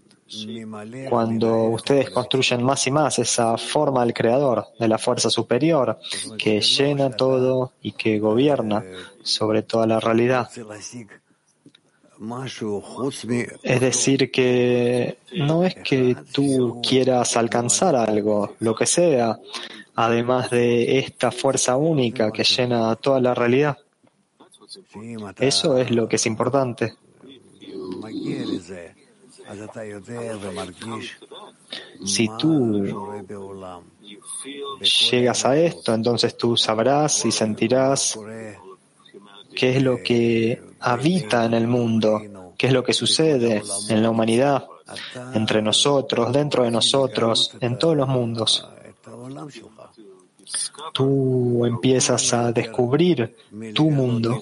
Cuando 1.09 1.65
ustedes 1.65 2.11
construyen 2.11 2.63
más 2.63 2.87
y 2.89 2.91
más 2.91 3.19
esa 3.21 3.57
forma 3.57 4.05
del 4.05 4.13
Creador, 4.13 4.67
de 4.79 4.89
la 4.89 4.99
fuerza 4.99 5.31
superior, 5.31 5.99
que 6.37 6.61
llena 6.61 7.11
todo 7.11 7.73
y 7.81 7.93
que 7.93 8.19
gobierna 8.19 8.85
sobre 9.23 9.63
toda 9.63 9.87
la 9.87 10.01
realidad. 10.01 10.51
Es 13.63 13.81
decir, 13.81 14.31
que 14.31 15.19
no 15.35 15.65
es 15.65 15.75
que 15.75 16.17
tú 16.33 16.81
quieras 16.87 17.37
alcanzar 17.37 17.95
algo, 17.95 18.55
lo 18.61 18.75
que 18.75 18.87
sea, 18.87 19.39
además 19.95 20.51
de 20.51 20.99
esta 20.99 21.31
fuerza 21.31 21.77
única 21.77 22.31
que 22.31 22.45
llena 22.45 22.97
toda 22.97 23.21
la 23.21 23.35
realidad. 23.35 23.79
Eso 25.39 25.79
es 25.79 25.91
lo 25.91 26.09
que 26.09 26.17
es 26.17 26.27
importante. 26.27 26.95
Si 32.05 32.29
tú 32.39 32.85
llegas 34.81 35.45
a 35.45 35.57
esto, 35.57 35.95
entonces 35.95 36.37
tú 36.37 36.57
sabrás 36.57 37.25
y 37.25 37.33
sentirás 37.33 38.19
qué 39.55 39.77
es 39.77 39.83
lo 39.83 40.03
que 40.03 40.61
habita 40.87 41.45
en 41.45 41.55
el 41.55 41.67
mundo, 41.67 42.23
qué 42.57 42.69
es 42.69 42.73
lo 42.73 42.85
que 42.85 42.93
sucede 42.93 43.61
en 43.89 44.03
la 44.03 44.11
humanidad, 44.11 44.67
entre 45.35 45.61
nosotros, 45.61 46.33
dentro 46.33 46.63
de 46.63 46.71
nosotros, 46.71 47.57
en 47.61 47.77
todos 47.77 47.97
los 47.97 48.07
mundos. 48.07 48.69
Tú 50.93 51.67
empiezas 51.67 52.33
a 52.33 52.53
descubrir 52.53 53.37
tu 53.75 53.91
mundo. 53.91 54.41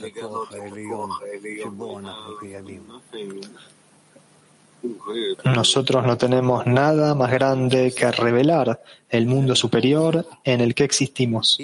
Nosotros 5.45 6.05
no 6.05 6.19
tenemos 6.19 6.67
nada 6.67 7.15
más 7.15 7.33
grande 7.33 7.95
que 7.97 8.13
revelar 8.13 8.83
el 9.09 9.27
mundo 9.27 9.57
superior 9.57 10.27
en 10.45 10.61
el 10.61 10.75
que 10.75 10.85
existimos. 10.85 11.59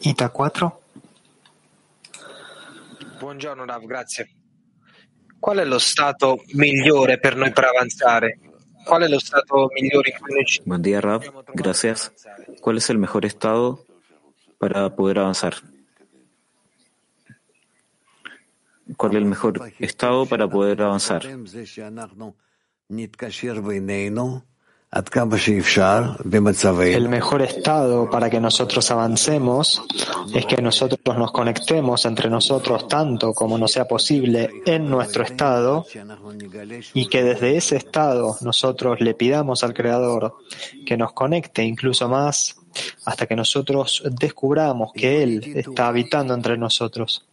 Ita 0.00 0.28
4. 0.28 0.80
Buongiorno 3.20 3.66
Rav, 3.66 3.84
grazie. 3.84 4.30
Qual 5.38 5.58
è 5.58 5.64
lo 5.66 5.78
stato 5.78 6.42
migliore 6.54 7.18
per 7.18 7.36
noi 7.36 7.52
per 7.52 7.64
avanzare? 7.64 8.38
¿Cuál 8.82 9.02
es 9.02 9.08
el 9.08 9.14
estado 9.16 9.68
mejor 9.78 10.08
in 10.08 10.18
cui 10.18 10.34
noi 10.34 10.44
Buen 10.64 10.80
día, 10.80 11.02
Rav. 11.02 11.22
Gracias. 11.52 12.12
¿Cuál 12.62 12.78
es 12.78 12.88
el 12.88 12.96
mejor 12.96 13.26
estado 13.26 13.84
para 14.58 14.88
poder 14.96 15.18
avanzar? 15.18 15.54
¿Cuál 18.96 19.12
es 19.12 19.18
el 19.18 19.26
mejor 19.26 19.60
estado 19.78 20.24
para 20.24 20.48
poder 20.48 20.80
avanzar? 20.80 21.22
El 26.96 27.08
mejor 27.08 27.42
estado 27.42 28.10
para 28.10 28.28
que 28.28 28.40
nosotros 28.40 28.90
avancemos 28.90 29.84
es 30.34 30.46
que 30.46 30.60
nosotros 30.60 31.16
nos 31.16 31.30
conectemos 31.30 32.04
entre 32.06 32.28
nosotros 32.28 32.88
tanto 32.88 33.32
como 33.32 33.56
nos 33.56 33.70
sea 33.70 33.86
posible 33.86 34.50
en 34.66 34.90
nuestro 34.90 35.22
estado 35.22 35.86
y 36.92 37.06
que 37.06 37.22
desde 37.22 37.56
ese 37.56 37.76
estado 37.76 38.36
nosotros 38.40 39.00
le 39.00 39.14
pidamos 39.14 39.62
al 39.62 39.74
Creador 39.74 40.38
que 40.84 40.96
nos 40.96 41.12
conecte 41.12 41.62
incluso 41.62 42.08
más 42.08 42.56
hasta 43.04 43.26
que 43.26 43.36
nosotros 43.36 44.02
descubramos 44.10 44.92
que 44.92 45.22
Él 45.22 45.52
está 45.54 45.86
habitando 45.86 46.34
entre 46.34 46.58
nosotros. 46.58 47.24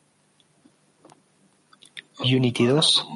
Unity 2.19 2.65
2. 2.67 3.07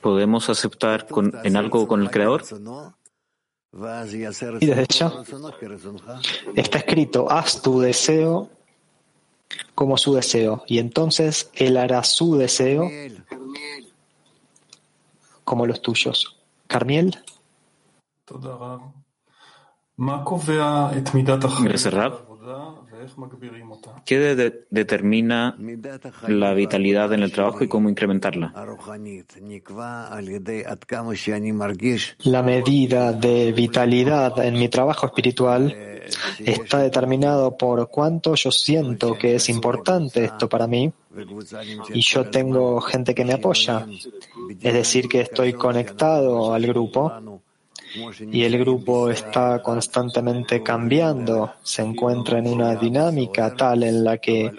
¿Podemos 0.00 0.50
aceptar 0.50 1.06
en 1.44 1.56
algo 1.56 1.88
con 1.88 2.02
el 2.02 2.10
Creador? 2.10 2.42
Y 4.60 4.66
desde 4.66 4.82
hecho, 4.82 5.24
está 6.54 6.78
escrito, 6.78 7.30
haz 7.30 7.60
tu 7.62 7.80
deseo 7.80 8.50
como 9.74 9.96
su 9.96 10.14
deseo, 10.14 10.62
y 10.66 10.78
entonces 10.78 11.50
Él 11.54 11.76
hará 11.76 12.04
su 12.04 12.36
deseo 12.36 12.88
como 15.44 15.66
los 15.66 15.82
tuyos. 15.82 16.38
Carmiel. 16.66 17.18
Gracias, 21.60 21.92
Rab. 21.94 22.24
¿Qué 24.04 24.62
determina 24.70 25.56
la 26.28 26.54
vitalidad 26.54 27.12
en 27.12 27.22
el 27.22 27.32
trabajo 27.32 27.64
y 27.64 27.68
cómo 27.68 27.88
incrementarla? 27.88 28.52
La 32.24 32.42
medida 32.42 33.12
de 33.12 33.52
vitalidad 33.52 34.44
en 34.44 34.54
mi 34.54 34.68
trabajo 34.68 35.06
espiritual 35.06 35.94
está 36.38 36.78
determinado 36.78 37.56
por 37.56 37.88
cuánto 37.88 38.34
yo 38.34 38.50
siento 38.50 39.16
que 39.18 39.36
es 39.36 39.48
importante 39.48 40.24
esto 40.24 40.48
para 40.48 40.66
mí. 40.66 40.92
Y 41.92 42.00
yo 42.00 42.28
tengo 42.28 42.80
gente 42.80 43.14
que 43.14 43.24
me 43.24 43.34
apoya, 43.34 43.86
es 44.60 44.74
decir, 44.74 45.08
que 45.08 45.20
estoy 45.20 45.52
conectado 45.52 46.52
al 46.52 46.66
grupo 46.66 47.33
y 48.30 48.42
el 48.42 48.58
grupo 48.58 49.10
está 49.10 49.62
constantemente 49.62 50.62
cambiando, 50.62 51.54
se 51.62 51.82
encuentra 51.82 52.38
en 52.38 52.48
una 52.48 52.74
dinámica 52.74 53.54
tal 53.54 53.82
en 53.82 54.04
la 54.04 54.18
que 54.18 54.52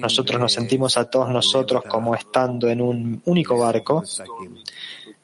nosotros 0.00 0.40
nos 0.40 0.52
sentimos 0.52 0.96
a 0.96 1.08
todos 1.08 1.30
nosotros 1.30 1.82
como 1.88 2.14
estando 2.14 2.68
en 2.68 2.80
un 2.80 3.22
único 3.24 3.58
barco. 3.58 4.02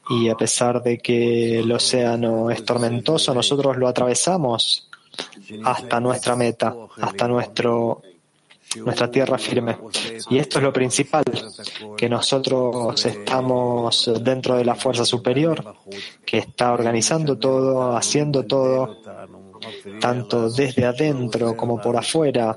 Y 0.09 0.27
a 0.27 0.35
pesar 0.35 0.81
de 0.81 0.97
que 0.97 1.59
el 1.59 1.71
océano 1.71 2.49
es 2.49 2.65
tormentoso, 2.65 3.33
nosotros 3.33 3.77
lo 3.77 3.87
atravesamos 3.87 4.89
hasta 5.63 5.99
nuestra 5.99 6.35
meta, 6.35 6.75
hasta 6.99 7.27
nuestro 7.27 8.01
nuestra 8.77 9.09
tierra 9.09 9.37
firme. 9.37 9.77
Y 10.29 10.37
esto 10.37 10.59
es 10.59 10.63
lo 10.63 10.73
principal, 10.73 11.23
que 11.97 12.09
nosotros 12.09 13.05
estamos 13.05 14.11
dentro 14.21 14.55
de 14.55 14.65
la 14.65 14.75
fuerza 14.75 15.05
superior, 15.05 15.75
que 16.25 16.39
está 16.39 16.73
organizando 16.73 17.37
todo, 17.37 17.95
haciendo 17.95 18.45
todo, 18.45 18.97
tanto 19.99 20.49
desde 20.49 20.85
adentro 20.85 21.55
como 21.55 21.79
por 21.79 21.97
afuera, 21.97 22.55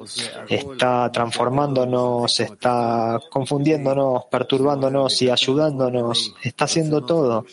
está 0.49 1.11
transformándonos, 1.13 2.41
está 2.41 3.21
confundiéndonos, 3.31 4.25
perturbándonos 4.31 5.23
y 5.23 5.31
ayudándonos, 5.31 6.35
está 6.43 6.65
haciendo 6.65 7.05
todo, 7.05 7.45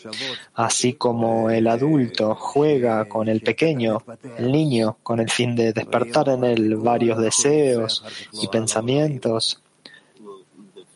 así 0.54 0.94
como 0.94 1.50
el 1.50 1.66
adulto 1.66 2.34
juega 2.34 3.06
con 3.06 3.28
el 3.28 3.40
pequeño, 3.40 4.02
el 4.38 4.52
niño, 4.52 4.98
con 5.02 5.20
el 5.20 5.30
fin 5.30 5.54
de 5.54 5.72
despertar 5.72 6.28
en 6.28 6.44
él 6.44 6.76
varios 6.76 7.18
deseos 7.18 8.04
y 8.32 8.48
pensamientos 8.48 9.62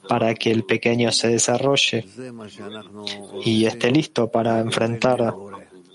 para 0.09 0.35
que 0.35 0.51
el 0.51 0.65
pequeño 0.65 1.11
se 1.13 1.29
desarrolle 1.29 2.07
y 3.45 3.65
esté 3.67 3.91
listo 3.91 4.31
para 4.31 4.61
enfrentar 4.61 5.35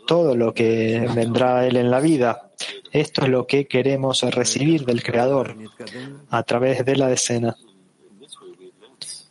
todo 0.10 0.36
lo 0.36 0.56
que 0.56 1.08
vendrá 1.13 1.60
a 1.60 1.68
él 1.68 1.78
en 1.78 1.92
la 1.92 2.00
vida. 2.00 2.50
Esto 2.92 3.22
es 3.22 3.30
lo 3.30 3.46
que 3.46 3.68
queremos 3.68 4.24
recibir 4.24 4.84
del 4.84 5.04
Creador 5.04 5.56
a 6.32 6.42
través 6.42 6.84
de 6.84 6.96
la 6.96 7.10
decena. 7.10 7.56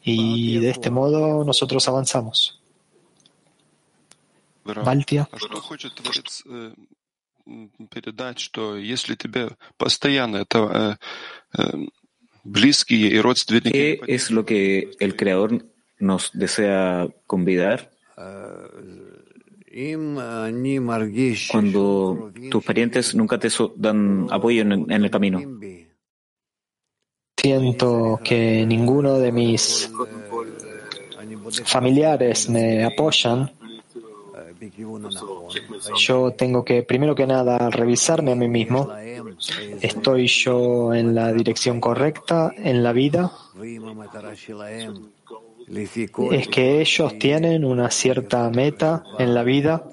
Y 0.05 0.59
de 0.59 0.71
este 0.71 0.91
modo 0.91 1.43
nosotros 1.45 1.89
avanzamos. 1.89 2.63
Baltia. 4.63 5.29
¿Qué 13.73 14.01
es 14.07 14.31
lo 14.31 14.45
que 14.47 14.91
el 15.01 15.17
Creador 15.17 15.67
nos 15.99 16.31
desea 16.35 17.09
convidar? 17.27 17.91
Cuando 21.53 22.33
tus 22.51 22.65
parientes 22.65 23.15
nunca 23.15 23.39
te 23.39 23.49
dan 23.77 24.27
apoyo 24.31 24.63
en, 24.63 24.91
el 24.91 25.11
camino. 25.11 25.41
Siento 27.37 28.19
que 28.25 28.67
ninguno 28.67 29.19
de 29.19 29.31
mis 29.31 29.91
familiares 31.65 32.49
me 32.51 32.85
apoyan. 32.85 33.53
Yo 35.97 36.33
tengo 36.33 36.65
que, 36.65 36.83
primero 36.83 37.15
que 37.15 37.27
nada, 37.27 37.71
revisarme 37.71 38.33
a 38.33 38.35
mí 38.35 38.49
mismo. 38.49 38.89
¿Estoy 39.81 40.27
yo 40.27 40.93
en 40.93 41.15
la 41.15 41.33
dirección 41.33 41.81
correcta 41.81 42.53
en 42.57 42.83
la 42.83 42.93
vida? 42.93 43.31
Es 46.33 46.49
que 46.49 46.81
ellos 46.81 47.19
tienen 47.19 47.65
una 47.65 47.91
cierta 47.91 48.49
meta 48.51 49.05
en 49.19 49.35
la 49.35 49.43
vida. 49.43 49.85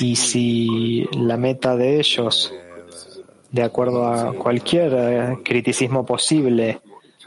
Y 0.00 0.16
si 0.16 1.08
la 1.12 1.36
meta 1.36 1.76
de 1.76 1.98
ellos, 1.98 2.52
de 3.50 3.62
acuerdo 3.62 4.06
a 4.06 4.34
cualquier 4.34 4.92
eh, 4.94 5.38
criticismo 5.44 6.04
posible, 6.04 6.80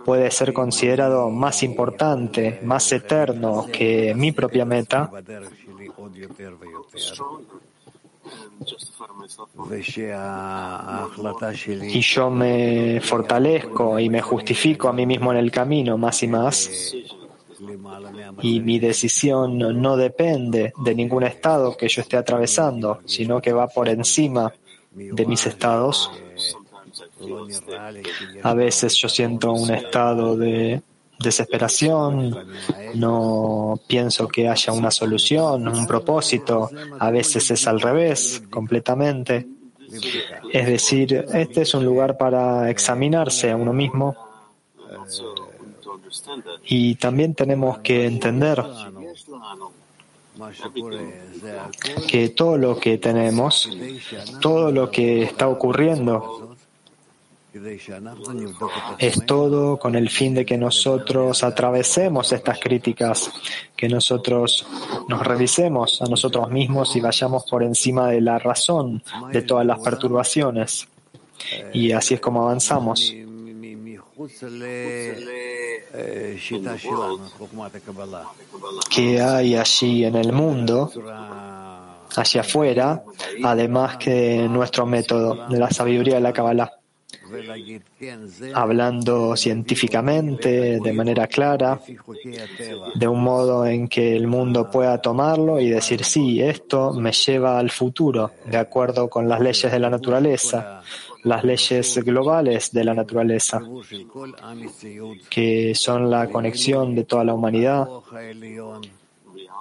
puede 0.04 0.30
ser 0.32 0.54
considerado 0.54 1.30
más 1.30 1.64
importante, 1.64 2.60
más 2.64 2.92
eterno 2.92 3.66
que 3.72 4.14
mi 4.16 4.32
propia 4.32 4.66
meta, 4.66 5.10
y 11.92 12.02
yo 12.02 12.30
me 12.30 13.02
fortalezco 13.02 14.00
y 14.00 14.10
me 14.10 14.22
justifico 14.22 14.90
a 14.90 14.94
mí 14.94 15.06
mismo 15.06 15.32
en 15.32 15.38
el 15.38 15.52
camino 15.52 15.98
más 15.98 16.24
y 16.24 16.28
más. 16.28 16.94
Y 18.42 18.60
mi 18.60 18.80
decisión 18.80 19.58
no 19.58 19.98
depende 19.98 20.74
de 20.78 20.96
ningún 20.96 21.24
estado 21.24 21.76
que 21.76 21.88
yo 21.88 22.02
esté 22.02 22.18
atravesando, 22.18 23.00
sino 23.06 23.42
que 23.42 23.54
va 23.54 23.68
por 23.68 23.88
encima 23.90 24.54
de 24.92 25.26
mis 25.26 25.46
estados. 25.46 26.12
A 28.44 28.54
veces 28.54 28.96
yo 28.96 29.10
siento 29.10 29.52
un 29.52 29.74
estado 29.74 30.36
de 30.38 30.82
desesperación, 31.20 32.46
no 32.96 33.80
pienso 33.88 34.28
que 34.28 34.48
haya 34.48 34.74
una 34.74 34.92
solución, 34.92 35.68
un 35.68 35.88
propósito, 35.88 36.70
a 37.00 37.12
veces 37.12 37.52
es 37.52 37.68
al 37.68 37.82
revés, 37.82 38.44
completamente. 38.50 39.48
Es 40.52 40.68
decir, 40.68 41.26
este 41.34 41.62
es 41.62 41.74
un 41.74 41.86
lugar 41.86 42.18
para 42.18 42.70
examinarse 42.70 43.52
a 43.52 43.56
uno 43.56 43.74
mismo 43.74 44.16
y 46.66 46.96
también 46.96 47.36
tenemos 47.36 47.80
que 47.80 48.06
entender 48.06 48.64
que 52.08 52.30
todo 52.30 52.58
lo 52.58 52.78
que 52.78 52.98
tenemos, 52.98 53.70
todo 54.42 54.72
lo 54.72 54.92
que 54.92 55.24
está 55.24 55.48
ocurriendo, 55.48 56.55
es 59.00 59.26
todo 59.26 59.78
con 59.78 59.96
el 59.96 60.10
fin 60.10 60.34
de 60.34 60.46
que 60.46 60.58
nosotros 60.58 61.44
atravesemos 61.44 62.32
estas 62.34 62.60
críticas, 62.60 63.32
que 63.76 63.88
nosotros 63.88 64.68
nos 65.08 65.26
revisemos 65.26 66.02
a 66.02 66.06
nosotros 66.06 66.50
mismos 66.52 66.96
y 66.96 67.02
vayamos 67.02 67.46
por 67.50 67.64
encima 67.64 68.10
de 68.10 68.22
la 68.22 68.40
razón 68.40 69.02
de 69.32 69.42
todas 69.42 69.66
las 69.66 69.80
perturbaciones. 69.80 70.88
Y 71.74 71.92
así 71.92 72.16
es 72.16 72.20
como 72.20 72.44
avanzamos. 72.44 73.14
¿Qué 78.90 79.22
hay 79.22 79.56
allí 79.56 80.06
en 80.06 80.16
el 80.16 80.34
mundo? 80.34 80.92
hacia 82.18 82.42
afuera, 82.42 83.04
además 83.44 83.98
que 83.98 84.48
nuestro 84.50 84.86
método 84.86 85.48
de 85.50 85.60
la 85.60 85.70
sabiduría 85.70 86.16
de 86.16 86.22
la 86.22 86.32
Kabbalah 86.32 86.72
hablando 88.54 89.36
científicamente, 89.36 90.80
de 90.80 90.94
manera 90.94 91.28
clara, 91.28 91.80
de 92.96 93.08
un 93.08 93.24
modo 93.24 93.66
en 93.66 93.88
que 93.88 94.16
el 94.16 94.28
mundo 94.28 94.70
pueda 94.70 95.02
tomarlo 95.02 95.60
y 95.60 95.70
decir, 95.70 96.04
sí, 96.04 96.42
esto 96.42 96.94
me 96.94 97.12
lleva 97.12 97.60
al 97.60 97.70
futuro, 97.70 98.32
de 98.46 98.58
acuerdo 98.58 99.10
con 99.10 99.28
las 99.28 99.40
leyes 99.40 99.72
de 99.72 99.80
la 99.80 99.90
naturaleza, 99.90 100.82
las 101.24 101.44
leyes 101.44 101.98
globales 102.04 102.72
de 102.72 102.84
la 102.84 102.94
naturaleza, 102.94 103.62
que 105.30 105.74
son 105.76 106.10
la 106.10 106.28
conexión 106.30 106.96
de 106.96 107.04
toda 107.04 107.24
la 107.24 107.34
humanidad, 107.34 107.88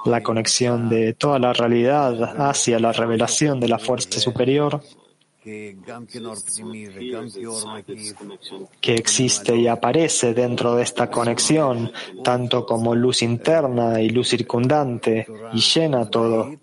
la 0.04 0.22
conexión 0.22 0.90
de 0.90 1.14
toda 1.14 1.38
la 1.38 1.52
realidad 1.52 2.48
hacia 2.48 2.78
la 2.78 2.92
revelación 2.92 3.58
de 3.58 3.68
la 3.68 3.78
fuerza 3.78 4.20
superior 4.20 4.82
que 8.80 8.94
existe 8.94 9.57
y 9.57 9.66
aparece 9.66 10.33
dentro 10.33 10.74
de 10.76 10.83
esta 10.83 11.11
conexión, 11.11 11.92
tanto 12.22 12.64
como 12.64 12.94
luz 12.94 13.22
interna 13.22 14.00
y 14.00 14.09
luz 14.09 14.28
circundante, 14.28 15.26
y 15.52 15.61
llena 15.61 16.09
todo. 16.09 16.54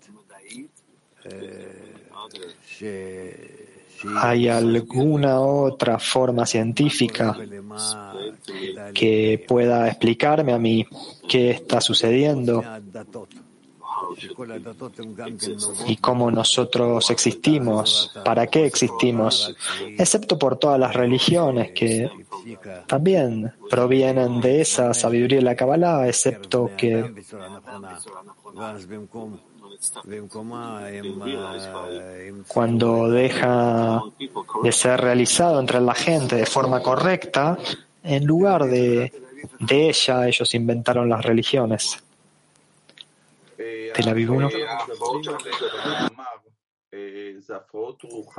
¿Hay 4.16 4.48
alguna 4.48 5.40
otra 5.40 5.98
forma 6.00 6.44
científica 6.44 7.38
que 8.92 9.44
pueda 9.46 9.86
explicarme 9.86 10.52
a 10.52 10.58
mí 10.58 10.84
qué 11.28 11.50
está 11.50 11.80
sucediendo? 11.80 12.64
Y 15.86 15.96
cómo 15.96 16.30
nosotros 16.30 17.10
existimos, 17.10 18.12
para 18.24 18.46
qué 18.46 18.66
existimos, 18.66 19.54
excepto 19.98 20.38
por 20.38 20.56
todas 20.56 20.78
las 20.78 20.94
religiones 20.94 21.72
que 21.72 22.10
también 22.86 23.52
provienen 23.70 24.40
de 24.40 24.60
esa 24.60 24.94
sabiduría 24.94 25.38
de 25.38 25.44
la 25.44 25.56
Kabbalah, 25.56 26.08
excepto 26.08 26.70
que 26.76 27.12
cuando 32.48 33.08
deja 33.10 34.02
de 34.62 34.72
ser 34.72 35.00
realizado 35.00 35.58
entre 35.58 35.80
la 35.80 35.94
gente 35.94 36.36
de 36.36 36.46
forma 36.46 36.80
correcta, 36.80 37.58
en 38.04 38.24
lugar 38.24 38.64
de, 38.64 39.12
de 39.58 39.88
ella 39.88 40.28
ellos 40.28 40.54
inventaron 40.54 41.08
las 41.08 41.24
religiones. 41.24 42.02
Tel 43.94 44.08
Aviv 44.08 44.32
1. 44.32 44.48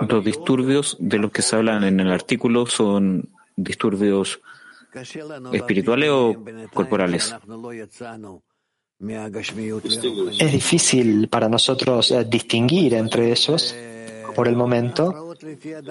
Los 0.07 0.23
disturbios 0.23 0.97
de 0.99 1.17
los 1.17 1.31
que 1.31 1.41
se 1.41 1.55
hablan 1.55 1.83
en 1.83 1.99
el 1.99 2.12
artículo 2.12 2.65
son 2.65 3.29
disturbios 3.55 4.41
espirituales 5.51 6.09
o 6.12 6.36
corporales. 6.73 7.36
Es 10.39 10.51
difícil 10.51 11.27
para 11.27 11.49
nosotros 11.49 12.12
eh, 12.12 12.25
distinguir 12.25 12.93
entre 12.93 13.31
ellos 13.31 13.75
por 14.33 14.47
el 14.47 14.55
momento, 14.55 15.36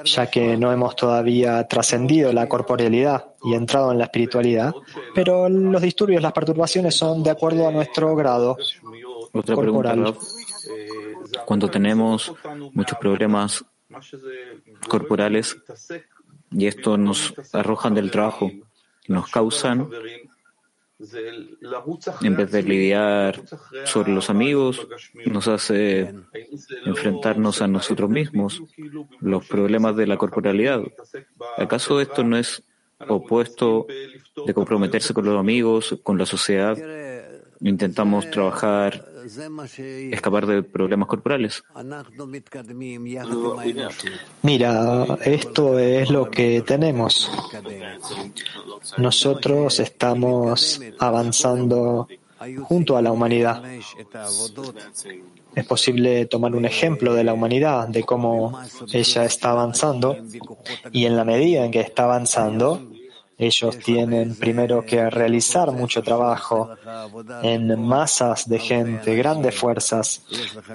ya 0.04 0.26
que 0.26 0.56
no 0.56 0.72
hemos 0.72 0.96
todavía 0.96 1.66
trascendido 1.68 2.32
la 2.32 2.48
corporealidad 2.48 3.34
y 3.44 3.54
entrado 3.54 3.92
en 3.92 3.98
la 3.98 4.04
espiritualidad, 4.04 4.74
pero 5.14 5.48
los 5.48 5.82
disturbios, 5.82 6.22
las 6.22 6.32
perturbaciones 6.32 6.94
son 6.94 7.22
de 7.22 7.30
acuerdo 7.30 7.68
a 7.68 7.70
nuestro 7.70 8.14
grado 8.16 8.56
Otra 9.32 9.56
pregunta. 9.56 9.94
Cuando 11.46 11.70
tenemos 11.70 12.32
muchos 12.72 12.98
problemas 12.98 13.64
corporales 14.88 15.56
y 16.50 16.66
esto 16.66 16.96
nos 16.96 17.34
arrojan 17.52 17.94
del 17.94 18.10
trabajo, 18.10 18.50
nos 19.08 19.30
causan, 19.30 19.88
en 22.20 22.36
vez 22.36 22.52
de 22.52 22.62
lidiar 22.62 23.42
sobre 23.84 24.12
los 24.12 24.30
amigos, 24.30 24.86
nos 25.26 25.48
hace 25.48 26.14
enfrentarnos 26.84 27.60
a 27.60 27.66
nosotros 27.66 28.08
mismos, 28.08 28.62
los 29.20 29.46
problemas 29.46 29.96
de 29.96 30.06
la 30.06 30.16
corporalidad. 30.16 30.82
¿Acaso 31.56 32.00
esto 32.00 32.22
no 32.22 32.36
es 32.36 32.62
opuesto 33.08 33.86
de 34.46 34.54
comprometerse 34.54 35.12
con 35.12 35.24
los 35.24 35.38
amigos, 35.38 35.98
con 36.02 36.18
la 36.18 36.26
sociedad? 36.26 36.78
Intentamos 37.60 38.30
trabajar, 38.30 39.11
escapar 40.10 40.46
de 40.46 40.62
problemas 40.62 41.08
corporales. 41.08 41.62
Mira, 44.42 45.18
esto 45.24 45.78
es 45.78 46.10
lo 46.10 46.30
que 46.30 46.62
tenemos. 46.62 47.30
Nosotros 48.98 49.80
estamos 49.80 50.80
avanzando 50.98 52.08
junto 52.62 52.96
a 52.96 53.02
la 53.02 53.12
humanidad. 53.12 53.62
Es 55.54 55.66
posible 55.66 56.26
tomar 56.26 56.54
un 56.54 56.64
ejemplo 56.64 57.14
de 57.14 57.24
la 57.24 57.34
humanidad, 57.34 57.88
de 57.88 58.02
cómo 58.02 58.58
ella 58.92 59.24
está 59.24 59.50
avanzando, 59.50 60.16
y 60.92 61.04
en 61.04 61.16
la 61.16 61.24
medida 61.24 61.64
en 61.64 61.70
que 61.70 61.80
está 61.80 62.04
avanzando, 62.04 62.80
ellos 63.38 63.78
tienen 63.78 64.34
primero 64.36 64.84
que 64.84 65.08
realizar 65.10 65.72
mucho 65.72 66.02
trabajo 66.02 66.70
en 67.42 67.80
masas 67.80 68.48
de 68.48 68.58
gente, 68.58 69.14
grandes 69.16 69.54
fuerzas. 69.54 70.22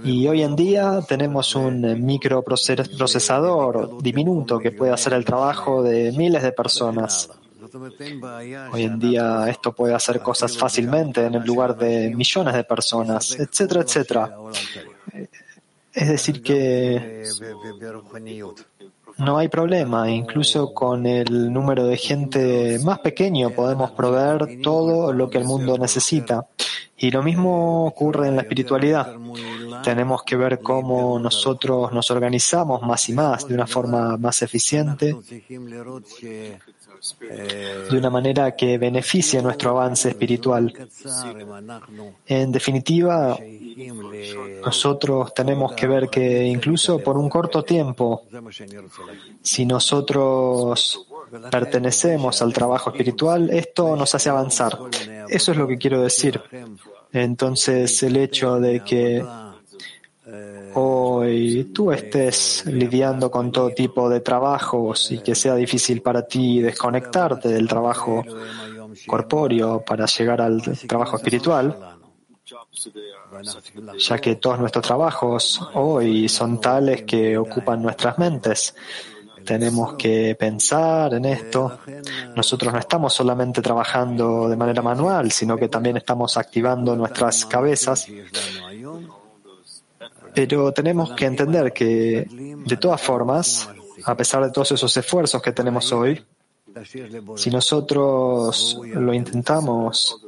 Y 0.04 0.28
hoy 0.28 0.42
en 0.44 0.56
día 0.56 1.00
tenemos 1.08 1.56
un 1.56 2.06
microprocesador 2.06 4.02
diminuto 4.02 4.60
que 4.60 4.72
puede 4.72 4.92
hacer 4.92 5.14
el 5.14 5.24
trabajo 5.24 5.82
de 5.84 6.12
miles 6.12 6.44
de 6.44 6.52
personas. 6.52 7.30
Hoy 8.72 8.84
en 8.84 9.00
día 9.00 9.48
esto 9.50 9.74
puede 9.74 9.94
hacer 9.94 10.20
cosas 10.22 10.58
fácilmente 10.58 11.26
en 11.26 11.36
el 11.36 11.44
lugar 11.44 11.78
de 11.78 12.14
millones 12.16 12.54
de 12.54 12.64
personas, 12.64 13.38
etcétera, 13.40 13.82
etcétera. 13.82 14.38
Es 15.94 16.08
decir 16.10 16.42
que 16.42 17.24
no 19.18 19.38
hay 19.38 19.48
problema, 19.48 20.10
incluso 20.10 20.74
con 20.74 21.06
el 21.06 21.52
número 21.52 21.86
de 21.86 21.98
gente 21.98 22.80
más 22.84 23.00
pequeño 23.00 23.50
podemos 23.50 23.92
proveer 23.92 24.62
todo 24.62 25.12
lo 25.14 25.30
que 25.30 25.40
el 25.40 25.46
mundo 25.46 25.78
necesita. 25.78 26.48
Y 26.98 27.12
lo 27.12 27.22
mismo 27.22 27.86
ocurre 27.86 28.28
en 28.28 28.36
la 28.36 28.42
espiritualidad. 28.42 29.16
Tenemos 29.84 30.24
que 30.24 30.36
ver 30.36 30.60
cómo 30.60 31.20
nosotros 31.20 31.92
nos 31.92 32.10
organizamos 32.10 32.82
más 32.82 33.08
y 33.10 33.14
más 33.14 33.48
de 33.48 33.54
una 33.54 33.68
forma 33.68 34.18
más 34.18 34.42
eficiente, 34.42 35.16
de 37.20 37.98
una 37.98 38.10
manera 38.10 38.56
que 38.56 38.78
beneficie 38.78 39.42
nuestro 39.42 39.72
avance 39.72 40.10
espiritual. 40.10 40.74
En 42.26 42.52
definitiva, 42.52 43.38
nosotros 44.64 45.34
tenemos 45.34 45.74
que 45.74 45.88
ver 45.88 46.10
que 46.10 46.46
incluso 46.46 47.00
por 47.00 47.18
un 47.18 47.30
corto 47.30 47.64
tiempo, 47.64 48.24
si 49.42 49.66
nosotros 49.66 51.08
pertenecemos 51.52 52.42
al 52.42 52.54
trabajo 52.54 52.90
espiritual, 52.92 53.50
esto 53.50 53.96
nos 53.96 54.14
hace 54.16 54.30
avanzar. 54.30 54.78
Eso 55.30 55.52
es 55.52 55.58
lo 55.58 55.68
que 55.68 55.78
quiero 55.78 56.02
decir. 56.02 56.42
Entonces, 57.12 58.04
el 58.04 58.18
hecho 58.18 58.60
de 58.60 58.84
que 58.84 59.24
hoy 60.74 61.72
tú 61.74 61.92
estés 61.92 62.64
lidiando 62.66 63.30
con 63.32 63.52
todo 63.52 63.70
tipo 63.72 64.10
de 64.10 64.20
trabajos 64.22 65.12
y 65.12 65.20
que 65.20 65.36
sea 65.36 65.56
difícil 65.56 66.02
para 66.02 66.28
ti 66.28 66.62
desconectarte 66.62 67.50
del 67.50 67.68
trabajo 67.68 68.24
corpóreo 69.06 69.84
para 69.84 70.06
llegar 70.06 70.42
al 70.42 70.62
trabajo 70.88 71.18
espiritual, 71.18 71.98
ya 73.98 74.18
que 74.20 74.36
todos 74.36 74.60
nuestros 74.60 74.86
trabajos 74.86 75.62
hoy 75.74 76.30
son 76.30 76.60
tales 76.62 77.04
que 77.04 77.38
ocupan 77.38 77.82
nuestras 77.82 78.18
mentes. 78.18 78.76
Tenemos 79.48 79.94
que 79.94 80.36
pensar 80.38 81.14
en 81.14 81.24
esto. 81.24 81.80
Nosotros 82.36 82.74
no 82.74 82.80
estamos 82.80 83.14
solamente 83.14 83.62
trabajando 83.62 84.50
de 84.50 84.58
manera 84.58 84.82
manual, 84.82 85.32
sino 85.32 85.56
que 85.56 85.70
también 85.70 85.96
estamos 85.96 86.36
activando 86.36 86.98
nuestras 86.98 87.46
cabezas. 87.46 88.08
Pero 90.38 90.72
tenemos 90.72 91.14
que 91.14 91.26
entender 91.26 91.74
que, 91.74 92.28
de 92.30 92.78
todas 92.78 93.02
formas, 93.02 93.68
a 94.04 94.16
pesar 94.16 94.44
de 94.44 94.52
todos 94.52 94.72
esos 94.72 94.96
esfuerzos 94.96 95.42
que 95.42 95.52
tenemos 95.52 95.92
hoy, 95.92 96.24
si 97.36 97.50
nosotros 97.50 98.80
lo 98.94 99.16
intentamos, 99.16 100.22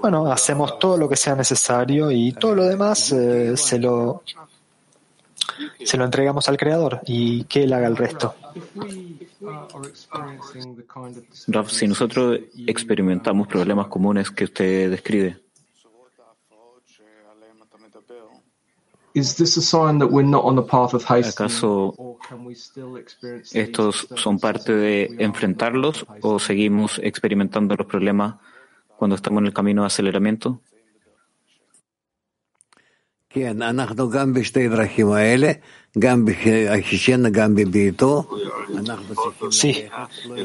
bueno, 0.00 0.30
hacemos 0.30 0.78
todo 0.78 0.96
lo 0.96 1.08
que 1.08 1.16
sea 1.16 1.34
necesario 1.34 2.08
y 2.12 2.30
todo 2.34 2.54
lo 2.54 2.64
demás 2.66 3.10
eh, 3.10 3.56
se 3.56 3.80
lo 3.80 4.22
se 5.84 5.96
lo 5.96 6.04
entregamos 6.04 6.48
al 6.48 6.56
Creador 6.56 7.00
y 7.04 7.42
que 7.44 7.64
Él 7.64 7.72
haga 7.72 7.88
el 7.88 7.96
resto. 7.96 8.36
Rav, 11.48 11.68
si 11.68 11.88
nosotros 11.88 12.38
experimentamos 12.64 13.48
problemas 13.48 13.88
comunes 13.88 14.30
que 14.30 14.44
usted 14.44 14.88
describe, 14.88 15.47
¿acaso 21.28 22.18
estos 23.52 24.08
son 24.14 24.38
parte 24.38 24.74
de 24.74 25.16
enfrentarlos 25.18 26.06
o 26.20 26.38
seguimos 26.38 27.00
experimentando 27.02 27.74
los 27.76 27.86
problemas 27.86 28.36
cuando 28.96 29.16
estamos 29.16 29.40
en 29.40 29.46
el 29.46 29.52
camino 29.52 29.82
de 29.82 29.86
aceleramiento? 29.86 30.60
Sí, 39.50 39.84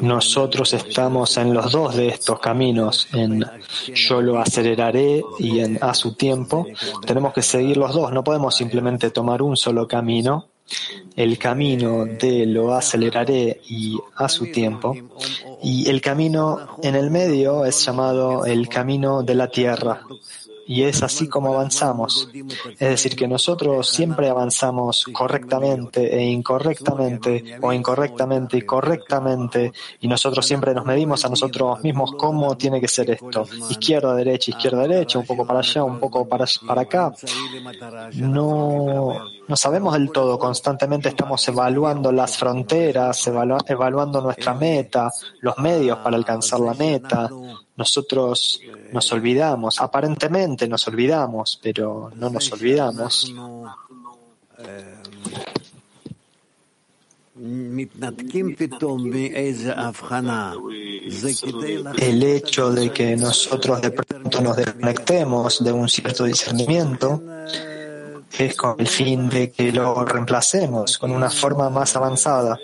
nosotros 0.01 0.73
estamos 0.73 1.37
en 1.37 1.53
los 1.53 1.71
dos 1.71 1.95
de 1.95 2.07
estos 2.07 2.39
caminos, 2.39 3.07
en 3.13 3.45
yo 3.93 4.21
lo 4.21 4.39
aceleraré 4.39 5.23
y 5.39 5.59
en 5.59 5.77
a 5.81 5.93
su 5.93 6.15
tiempo. 6.15 6.65
Tenemos 7.05 7.33
que 7.33 7.41
seguir 7.41 7.77
los 7.77 7.93
dos, 7.93 8.11
no 8.11 8.23
podemos 8.23 8.55
simplemente 8.55 9.11
tomar 9.11 9.41
un 9.41 9.57
solo 9.57 9.87
camino, 9.87 10.47
el 11.15 11.37
camino 11.37 12.05
de 12.05 12.45
lo 12.45 12.73
aceleraré 12.73 13.61
y 13.67 13.97
a 14.15 14.29
su 14.29 14.51
tiempo, 14.51 14.95
y 15.61 15.89
el 15.89 16.01
camino 16.01 16.77
en 16.81 16.95
el 16.95 17.11
medio 17.11 17.65
es 17.65 17.85
llamado 17.85 18.45
el 18.45 18.67
camino 18.69 19.23
de 19.23 19.35
la 19.35 19.49
tierra. 19.49 20.01
Y 20.65 20.83
es 20.83 21.03
así 21.03 21.27
como 21.27 21.53
avanzamos. 21.53 22.29
Es 22.71 22.89
decir, 22.89 23.15
que 23.15 23.27
nosotros 23.27 23.89
siempre 23.89 24.29
avanzamos 24.29 25.05
correctamente 25.11 26.15
e 26.15 26.23
incorrectamente, 26.25 27.57
o 27.61 27.73
incorrectamente 27.73 28.57
y 28.57 28.61
correctamente, 28.61 29.73
y 29.99 30.07
nosotros 30.07 30.45
siempre 30.45 30.73
nos 30.73 30.85
medimos 30.85 31.25
a 31.25 31.29
nosotros 31.29 31.81
mismos 31.83 32.13
cómo 32.17 32.55
tiene 32.57 32.79
que 32.79 32.87
ser 32.87 33.09
esto. 33.11 33.45
Izquierda, 33.69 34.15
derecha, 34.15 34.51
izquierda, 34.51 34.87
derecha, 34.87 35.19
un 35.19 35.25
poco 35.25 35.45
para 35.45 35.59
allá, 35.59 35.83
un 35.83 35.99
poco 35.99 36.27
para, 36.27 36.45
para 36.65 36.81
acá. 36.81 37.13
No, 38.13 39.13
no 39.47 39.55
sabemos 39.55 39.93
del 39.93 40.11
todo. 40.11 40.39
Constantemente 40.39 41.09
estamos 41.09 41.45
evaluando 41.47 42.11
las 42.11 42.37
fronteras, 42.37 43.27
evalu 43.27 43.57
evaluando 43.67 44.21
nuestra 44.21 44.53
meta, 44.53 45.11
los 45.41 45.57
medios 45.57 45.99
para 45.99 46.15
alcanzar 46.15 46.59
la 46.59 46.73
meta. 46.73 47.29
Nosotros 47.75 48.61
nos 48.91 49.11
olvidamos, 49.11 49.81
aparentemente 49.81 50.67
nos 50.67 50.87
olvidamos, 50.87 51.59
pero 51.61 52.11
no 52.15 52.29
nos 52.29 52.51
olvidamos. 52.51 53.33
El 61.97 62.23
hecho 62.23 62.71
de 62.71 62.91
que 62.91 63.17
nosotros 63.17 63.81
de 63.81 63.91
pronto 63.91 64.41
nos 64.41 64.55
desconectemos 64.55 65.63
de 65.63 65.71
un 65.71 65.89
cierto 65.89 66.25
discernimiento 66.25 67.23
es 68.37 68.55
con 68.55 68.75
el 68.79 68.87
fin 68.87 69.29
de 69.29 69.51
que 69.51 69.71
lo 69.71 70.05
reemplacemos 70.05 70.97
con 70.99 71.11
una 71.11 71.29
forma 71.29 71.69
más 71.71 71.95
avanzada. 71.95 72.59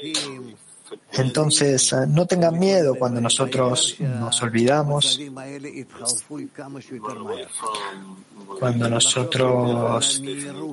Entonces, 1.14 1.96
no 2.08 2.26
tengan 2.26 2.58
miedo 2.60 2.96
cuando 2.96 3.20
nosotros 3.20 3.96
nos 4.00 4.42
olvidamos, 4.42 5.20
cuando 8.60 8.90
nosotros 8.90 10.22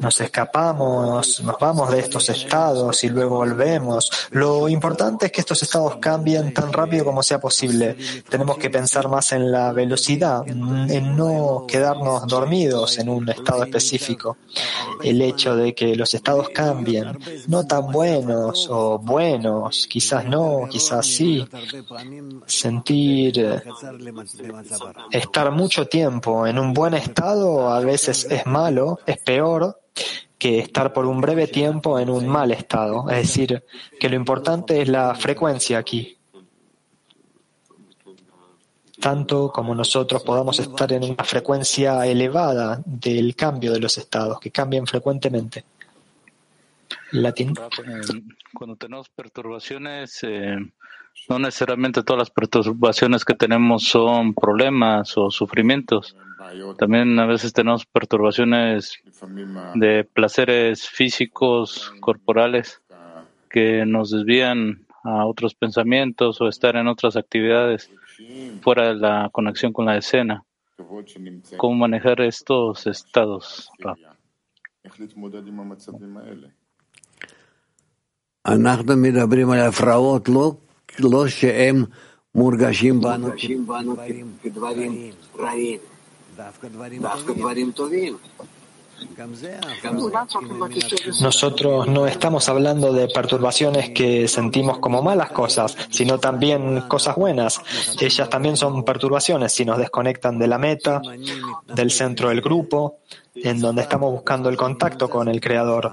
nos 0.01 0.21
escapamos, 0.21 1.43
nos 1.43 1.59
vamos 1.59 1.91
de 1.91 2.01
estos 2.01 2.29
estados 2.29 3.03
y 3.05 3.09
luego 3.09 3.37
volvemos. 3.37 4.11
Lo 4.31 4.69
importante 4.69 5.27
es 5.27 5.33
que 5.33 5.41
estos 5.41 5.63
estados 5.63 5.97
cambien 5.97 6.53
tan 6.53 6.73
rápido 6.73 7.05
como 7.05 7.23
sea 7.23 7.39
posible. 7.39 7.97
Tenemos 8.29 8.59
que 8.59 8.71
pensar 8.71 9.09
más 9.09 9.33
en 9.33 9.51
la 9.51 9.73
velocidad, 9.73 10.47
en 10.49 11.17
no 11.17 11.65
quedarnos 11.67 12.27
dormidos 12.27 12.99
en 12.99 13.09
un 13.09 13.29
estado 13.29 13.65
específico. 13.65 14.37
El 15.03 15.23
hecho 15.23 15.57
de 15.57 15.75
que 15.75 15.95
los 15.97 16.13
estados 16.15 16.49
cambien, 16.51 17.19
no 17.49 17.67
tan 17.67 17.91
buenos 17.91 18.69
o 18.71 18.99
buenos, 18.99 19.87
quizás 19.87 20.26
no, 20.29 20.67
quizás 20.69 21.07
sí. 21.07 21.47
Sentir, 22.47 23.63
estar 25.11 25.51
mucho 25.51 25.87
tiempo 25.87 26.47
en 26.47 26.59
un 26.59 26.73
buen 26.73 26.95
estado 26.95 27.69
a 27.69 27.81
veces 27.81 28.27
es 28.31 28.47
malo, 28.47 29.01
es 29.07 29.19
peor 29.19 29.81
que 30.39 30.59
estar 30.59 30.93
por 30.93 31.07
un 31.07 31.21
breve 31.21 31.47
tiempo 31.47 31.99
en 31.99 32.11
un 32.11 32.27
mal 32.27 32.51
estado. 32.51 33.09
Es 33.11 33.29
decir, 33.29 33.65
que 33.99 34.09
lo 34.09 34.17
importante 34.17 34.83
es 34.83 34.89
la 34.89 35.15
frecuencia 35.15 35.79
aquí. 35.79 36.17
Tanto 39.01 39.53
como 39.53 39.75
nosotros 39.75 40.23
podamos 40.23 40.59
estar 40.59 40.93
en 40.93 41.05
una 41.05 41.25
frecuencia 41.25 42.07
elevada 42.07 42.81
del 42.85 43.37
cambio 43.37 43.73
de 43.73 43.81
los 43.81 43.97
estados, 43.99 44.41
que 44.41 44.51
cambien 44.51 44.87
frecuentemente. 44.87 45.65
Latín. 47.13 47.55
Cuando 48.55 48.77
tenemos 48.77 49.09
perturbaciones, 49.09 50.19
eh, 50.23 50.57
no 51.29 51.39
necesariamente 51.39 52.03
todas 52.03 52.19
las 52.19 52.31
perturbaciones 52.31 53.25
que 53.25 53.35
tenemos 53.35 53.85
son 53.85 54.35
problemas 54.35 55.17
o 55.17 55.31
sufrimientos. 55.31 56.17
También 56.79 57.19
a 57.19 57.27
veces 57.27 57.53
tenemos 57.53 57.87
perturbaciones 57.87 58.99
de 59.75 60.05
placeres 60.05 60.89
físicos, 60.89 61.93
corporales, 62.01 62.83
que 63.49 63.87
nos 63.87 64.11
desvían 64.11 64.87
a 65.03 65.25
otros 65.25 65.55
pensamientos 65.55 66.41
o 66.41 66.49
estar 66.49 66.77
en 66.77 66.89
otras 66.89 67.17
actividades 67.17 67.91
fuera 68.61 68.89
de 68.89 68.97
la 68.97 69.29
conexión 69.33 69.73
con 69.73 69.87
la 69.87 69.97
escena. 69.97 70.45
¿Cómo 71.57 71.75
manejar 71.75 72.21
estos 72.21 72.87
estados? 72.87 73.71
אנחנו 78.46 78.98
מדברים 78.98 79.50
על 79.50 79.60
הפרעות 79.60 80.30
לא, 80.30 80.54
לא 81.00 81.28
שהם 81.28 81.86
מורגשים 82.36 83.02
בנו 83.02 83.28
כדברים 84.44 85.12
רעים, 85.40 85.80
דווקא 86.38 87.34
דברים 87.34 87.72
טובים. 87.72 88.18
Nosotros 91.22 91.88
no 91.88 92.06
estamos 92.08 92.50
hablando 92.50 92.94
de 92.94 93.08
perturbaciones 93.08 93.90
que 93.90 94.28
sentimos 94.28 94.78
como 94.78 95.02
malas 95.02 95.32
cosas, 95.32 95.76
sino 95.90 96.20
también 96.20 96.82
cosas 96.82 97.16
buenas. 97.16 97.62
Ellas 98.00 98.30
también 98.30 98.58
son 98.58 98.84
perturbaciones 98.84 99.54
si 99.54 99.66
nos 99.66 99.80
desconectan 99.80 100.38
de 100.38 100.48
la 100.48 100.58
meta, 100.58 101.02
del 101.76 101.92
centro 101.92 102.30
del 102.30 102.42
grupo, 102.42 103.00
en 103.36 103.60
donde 103.60 103.82
estamos 103.82 104.12
buscando 104.12 104.50
el 104.50 104.58
contacto 104.58 105.10
con 105.10 105.28
el 105.28 105.42
Creador. 105.42 105.92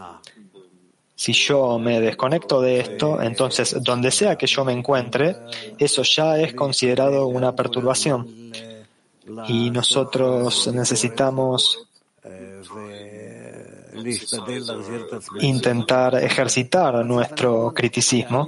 Si 1.15 1.31
yo 1.33 1.77
me 1.77 2.01
desconecto 2.01 2.61
de 2.61 2.79
esto, 2.79 3.21
entonces 3.21 3.75
donde 3.81 4.11
sea 4.11 4.35
que 4.35 4.47
yo 4.47 4.65
me 4.65 4.73
encuentre, 4.73 5.35
eso 5.77 6.01
ya 6.03 6.39
es 6.39 6.53
considerado 6.53 7.27
una 7.27 7.55
perturbación. 7.55 8.27
Y 9.47 9.69
nosotros 9.69 10.67
necesitamos 10.73 11.87
intentar 15.41 16.15
ejercitar 16.15 17.05
nuestro 17.05 17.73
criticismo 17.73 18.45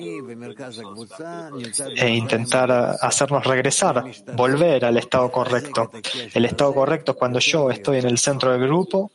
e 1.95 2.09
intentar 2.09 2.97
hacernos 3.01 3.43
regresar, 3.45 4.03
volver 4.33 4.85
al 4.85 4.97
estado 4.97 5.31
correcto. 5.31 5.91
El 6.33 6.45
estado 6.45 6.73
correcto 6.73 7.11
es 7.13 7.17
cuando 7.17 7.39
yo 7.39 7.69
estoy 7.69 7.99
en 7.99 8.07
el 8.07 8.17
centro 8.17 8.51
del 8.51 8.61
grupo, 8.61 9.11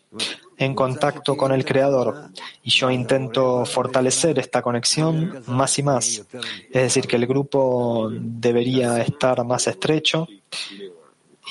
en 0.57 0.75
contacto 0.75 1.37
con 1.37 1.53
el 1.53 1.64
Creador, 1.64 2.31
y 2.62 2.71
yo 2.71 2.90
intento 2.90 3.64
fortalecer 3.64 4.38
esta 4.38 4.61
conexión 4.61 5.43
más 5.47 5.79
y 5.79 5.83
más. 5.83 6.27
Es 6.71 6.83
decir, 6.83 7.07
que 7.07 7.16
el 7.16 7.27
grupo 7.27 8.11
debería 8.12 9.01
estar 9.01 9.45
más 9.45 9.66
estrecho 9.66 10.29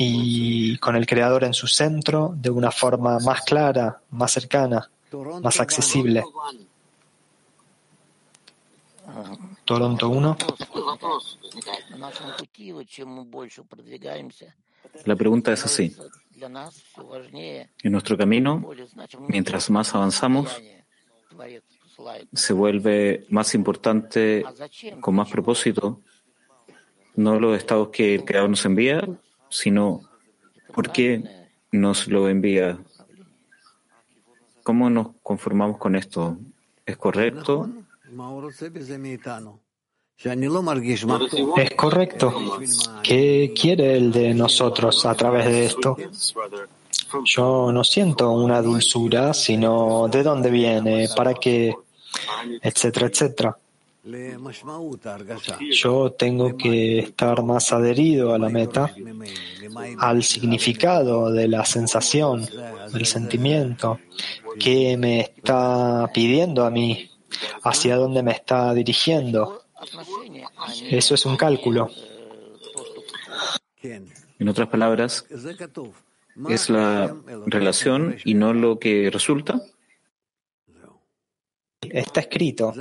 y 0.01 0.77
con 0.77 0.95
el 0.95 1.05
Creador 1.05 1.43
en 1.43 1.53
su 1.53 1.67
centro 1.67 2.33
de 2.33 2.49
una 2.49 2.71
forma 2.71 3.19
más 3.19 3.41
clara, 3.41 4.01
más 4.11 4.31
cercana, 4.31 4.89
más 5.43 5.59
accesible. 5.59 6.23
Toronto 9.65 10.07
1. 10.09 10.37
La 15.03 15.15
pregunta 15.17 15.51
es 15.51 15.65
así. 15.65 15.93
En 17.83 17.91
nuestro 17.91 18.17
camino, 18.17 18.69
mientras 19.27 19.69
más 19.69 19.93
avanzamos, 19.93 20.61
se 22.33 22.53
vuelve 22.53 23.25
más 23.29 23.53
importante, 23.53 24.45
con 25.01 25.15
más 25.15 25.29
propósito, 25.29 25.99
no 27.15 27.37
los 27.37 27.57
estados 27.57 27.89
que 27.89 28.15
el 28.15 28.23
Creador 28.23 28.49
nos 28.49 28.63
envía, 28.63 29.05
sino 29.49 30.01
por 30.73 30.91
qué 30.91 31.23
nos 31.71 32.07
lo 32.07 32.29
envía. 32.29 32.79
¿Cómo 34.63 34.89
nos 34.89 35.07
conformamos 35.23 35.77
con 35.77 35.95
esto? 35.95 36.37
¿Es 36.85 36.97
correcto? 36.97 37.69
Es 41.55 41.71
correcto. 41.75 42.59
¿Qué 43.03 43.53
quiere 43.59 43.95
el 43.95 44.11
de 44.11 44.33
nosotros 44.33 45.05
a 45.05 45.15
través 45.15 45.45
de 45.45 45.65
esto? 45.65 45.95
Yo 47.23 47.71
no 47.71 47.83
siento 47.83 48.31
una 48.31 48.61
dulzura, 48.61 49.33
sino 49.33 50.07
de 50.09 50.21
dónde 50.23 50.49
viene, 50.49 51.07
para 51.15 51.33
qué, 51.33 51.73
etcétera, 52.61 53.07
etcétera. 53.07 53.57
Yo 55.71 56.11
tengo 56.11 56.57
que 56.57 56.99
estar 56.99 57.43
más 57.43 57.73
adherido 57.73 58.33
a 58.33 58.39
la 58.39 58.49
meta, 58.49 58.93
al 59.99 60.23
significado 60.23 61.31
de 61.31 61.47
la 61.47 61.65
sensación, 61.65 62.47
del 62.93 63.05
sentimiento, 63.05 63.99
que 64.59 64.95
me 64.97 65.19
está 65.19 66.09
pidiendo 66.13 66.65
a 66.65 66.71
mí, 66.71 67.09
hacia 67.63 67.97
dónde 67.97 68.23
me 68.23 68.31
está 68.31 68.73
dirigiendo. 68.73 69.63
Eso 70.89 71.15
es 71.15 71.25
un 71.25 71.35
cálculo. 71.35 71.89
En 73.81 74.47
otras 74.47 74.69
palabras, 74.69 75.25
es 76.49 76.69
la 76.69 77.15
relación 77.45 78.15
y 78.23 78.33
no 78.33 78.53
lo 78.53 78.79
que 78.79 79.09
resulta. 79.11 79.61
Está 81.81 82.19
escrito 82.21 82.73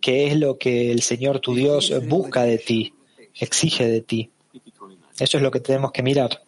qué 0.00 0.26
es 0.26 0.36
lo 0.36 0.58
que 0.58 0.90
el 0.90 1.02
Señor 1.02 1.40
tu 1.40 1.54
Dios 1.54 1.92
busca 2.08 2.42
de 2.42 2.58
ti, 2.58 2.94
exige 3.34 3.86
de 3.86 4.00
ti. 4.02 4.30
Eso 5.18 5.36
es 5.36 5.42
lo 5.42 5.50
que 5.50 5.60
tenemos 5.60 5.92
que 5.92 6.02
mirar. 6.02 6.42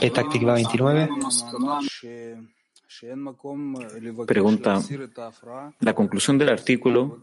Petáctica 0.00 0.54
29. 0.54 1.08
Pregunta, 4.26 4.80
la 5.80 5.94
conclusión 5.94 6.38
del 6.38 6.48
artículo, 6.48 7.22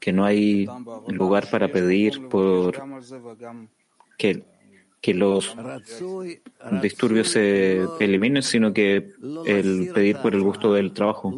que 0.00 0.12
no 0.12 0.24
hay 0.24 0.66
lugar 1.08 1.48
para 1.50 1.68
pedir 1.68 2.28
por 2.28 2.82
que 4.16 4.44
que 5.04 5.12
los 5.12 5.54
disturbios 6.80 7.28
se 7.28 7.84
eliminen, 8.00 8.42
sino 8.42 8.72
que 8.72 9.12
el 9.44 9.90
pedir 9.92 10.16
por 10.16 10.34
el 10.34 10.40
gusto 10.40 10.72
del 10.72 10.94
trabajo. 10.94 11.30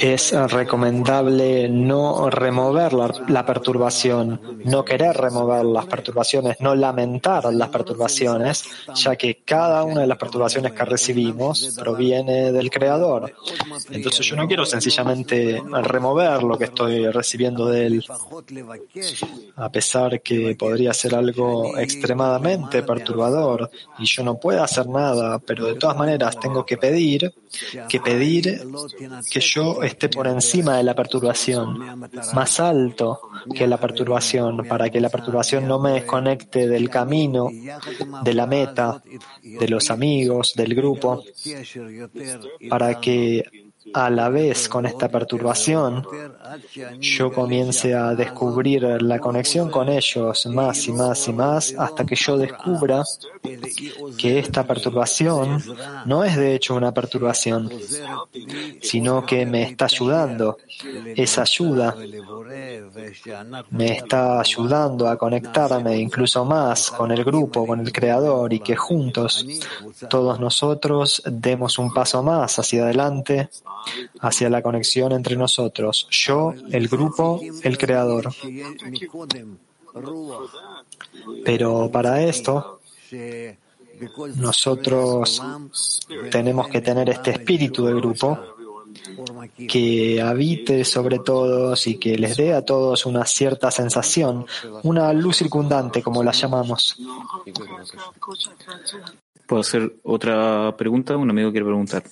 Es 0.00 0.32
recomendable 0.50 1.68
no 1.68 2.28
remover 2.30 2.94
la, 2.94 3.46
perturbación, 3.46 4.40
no 4.64 4.84
querer 4.84 5.16
remover 5.16 5.64
las 5.64 5.86
perturbaciones, 5.86 6.56
no 6.60 6.74
lamentar 6.74 7.44
las 7.54 7.68
perturbaciones, 7.68 8.64
ya 8.92 9.14
que 9.14 9.42
cada 9.44 9.84
una 9.84 10.00
de 10.00 10.08
las 10.08 10.18
perturbaciones 10.18 10.72
que 10.72 10.84
recibimos 10.84 11.76
proviene 11.78 12.50
del 12.50 12.70
Creador. 12.70 13.32
Entonces 13.88 14.26
yo 14.26 14.34
no 14.34 14.48
quiero 14.48 14.66
sencillamente 14.66 15.62
remover 15.84 16.42
lo 16.42 16.58
que 16.58 16.64
estoy 16.64 17.08
recibiendo 17.08 17.66
de 17.66 17.86
Él, 17.86 18.04
a 19.54 19.70
pesar 19.70 20.20
que 20.20 20.55
podría 20.56 20.92
ser 20.92 21.14
algo 21.14 21.76
extremadamente 21.78 22.82
perturbador 22.82 23.70
y 23.98 24.06
yo 24.06 24.22
no 24.22 24.38
puedo 24.38 24.62
hacer 24.62 24.88
nada, 24.88 25.38
pero 25.38 25.66
de 25.66 25.74
todas 25.74 25.96
maneras 25.96 26.38
tengo 26.40 26.64
que 26.64 26.76
pedir, 26.76 27.32
que 27.88 28.00
pedir 28.00 28.66
que 29.30 29.40
yo 29.40 29.82
esté 29.82 30.08
por 30.08 30.26
encima 30.26 30.76
de 30.76 30.82
la 30.84 30.94
perturbación, 30.94 32.08
más 32.34 32.60
alto 32.60 33.20
que 33.54 33.66
la 33.66 33.78
perturbación, 33.78 34.66
para 34.66 34.90
que 34.90 35.00
la 35.00 35.08
perturbación 35.08 35.66
no 35.66 35.78
me 35.78 35.92
desconecte 35.92 36.66
del 36.66 36.88
camino, 36.90 37.48
de 38.22 38.34
la 38.34 38.46
meta, 38.46 39.02
de 39.42 39.68
los 39.68 39.90
amigos, 39.90 40.54
del 40.54 40.74
grupo, 40.74 41.22
para 42.68 43.00
que 43.00 43.65
a 43.94 44.10
la 44.10 44.28
vez 44.28 44.68
con 44.68 44.86
esta 44.86 45.08
perturbación 45.08 46.06
yo 47.00 47.32
comience 47.32 47.94
a 47.94 48.14
descubrir 48.14 48.82
la 49.02 49.18
conexión 49.18 49.70
con 49.70 49.88
ellos 49.88 50.46
más 50.46 50.86
y 50.86 50.92
más 50.92 51.28
y 51.28 51.32
más 51.32 51.74
hasta 51.76 52.04
que 52.04 52.16
yo 52.16 52.36
descubra 52.36 53.02
que 54.18 54.38
esta 54.38 54.64
perturbación 54.64 55.62
no 56.04 56.24
es 56.24 56.36
de 56.36 56.54
hecho 56.54 56.74
una 56.74 56.92
perturbación, 56.92 57.70
sino 58.80 59.24
que 59.24 59.46
me 59.46 59.62
está 59.62 59.86
ayudando. 59.86 60.58
Esa 61.14 61.42
ayuda 61.42 61.94
me 63.70 63.92
está 63.92 64.40
ayudando 64.40 65.08
a 65.08 65.16
conectarme 65.16 65.98
incluso 65.98 66.44
más 66.44 66.90
con 66.90 67.10
el 67.10 67.24
grupo, 67.24 67.66
con 67.66 67.80
el 67.80 67.92
Creador 67.92 68.52
y 68.52 68.60
que 68.60 68.76
juntos 68.76 69.46
todos 70.08 70.40
nosotros 70.40 71.22
demos 71.26 71.78
un 71.78 71.92
paso 71.92 72.22
más 72.22 72.58
hacia 72.58 72.84
adelante 72.84 73.48
hacia 74.20 74.50
la 74.50 74.62
conexión 74.62 75.12
entre 75.12 75.36
nosotros, 75.36 76.06
yo, 76.10 76.54
el 76.70 76.88
grupo, 76.88 77.40
el 77.62 77.78
creador. 77.78 78.32
Pero 81.44 81.90
para 81.90 82.22
esto, 82.22 82.80
nosotros 84.36 85.42
tenemos 86.30 86.68
que 86.68 86.80
tener 86.80 87.08
este 87.10 87.30
espíritu 87.30 87.86
de 87.86 87.94
grupo 87.94 88.38
que 89.68 90.20
habite 90.20 90.84
sobre 90.84 91.18
todos 91.18 91.86
y 91.86 91.98
que 91.98 92.16
les 92.18 92.36
dé 92.36 92.52
a 92.52 92.64
todos 92.64 93.06
una 93.06 93.24
cierta 93.24 93.70
sensación, 93.70 94.46
una 94.82 95.12
luz 95.12 95.38
circundante, 95.38 96.02
como 96.02 96.22
la 96.22 96.32
llamamos. 96.32 96.96
¿Puedo 99.46 99.60
hacer 99.60 99.96
otra 100.02 100.74
pregunta? 100.76 101.16
Un 101.16 101.30
amigo 101.30 101.50
quiere 101.50 101.66
preguntar. 101.66 102.02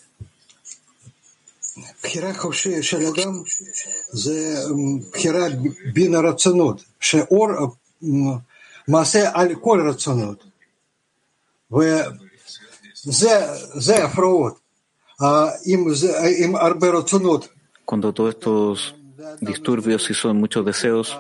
Cuando 17.84 18.12
todos 18.12 18.34
estos 18.34 18.94
disturbios 19.40 20.10
y 20.10 20.14
son 20.14 20.38
muchos 20.38 20.64
deseos, 20.64 21.16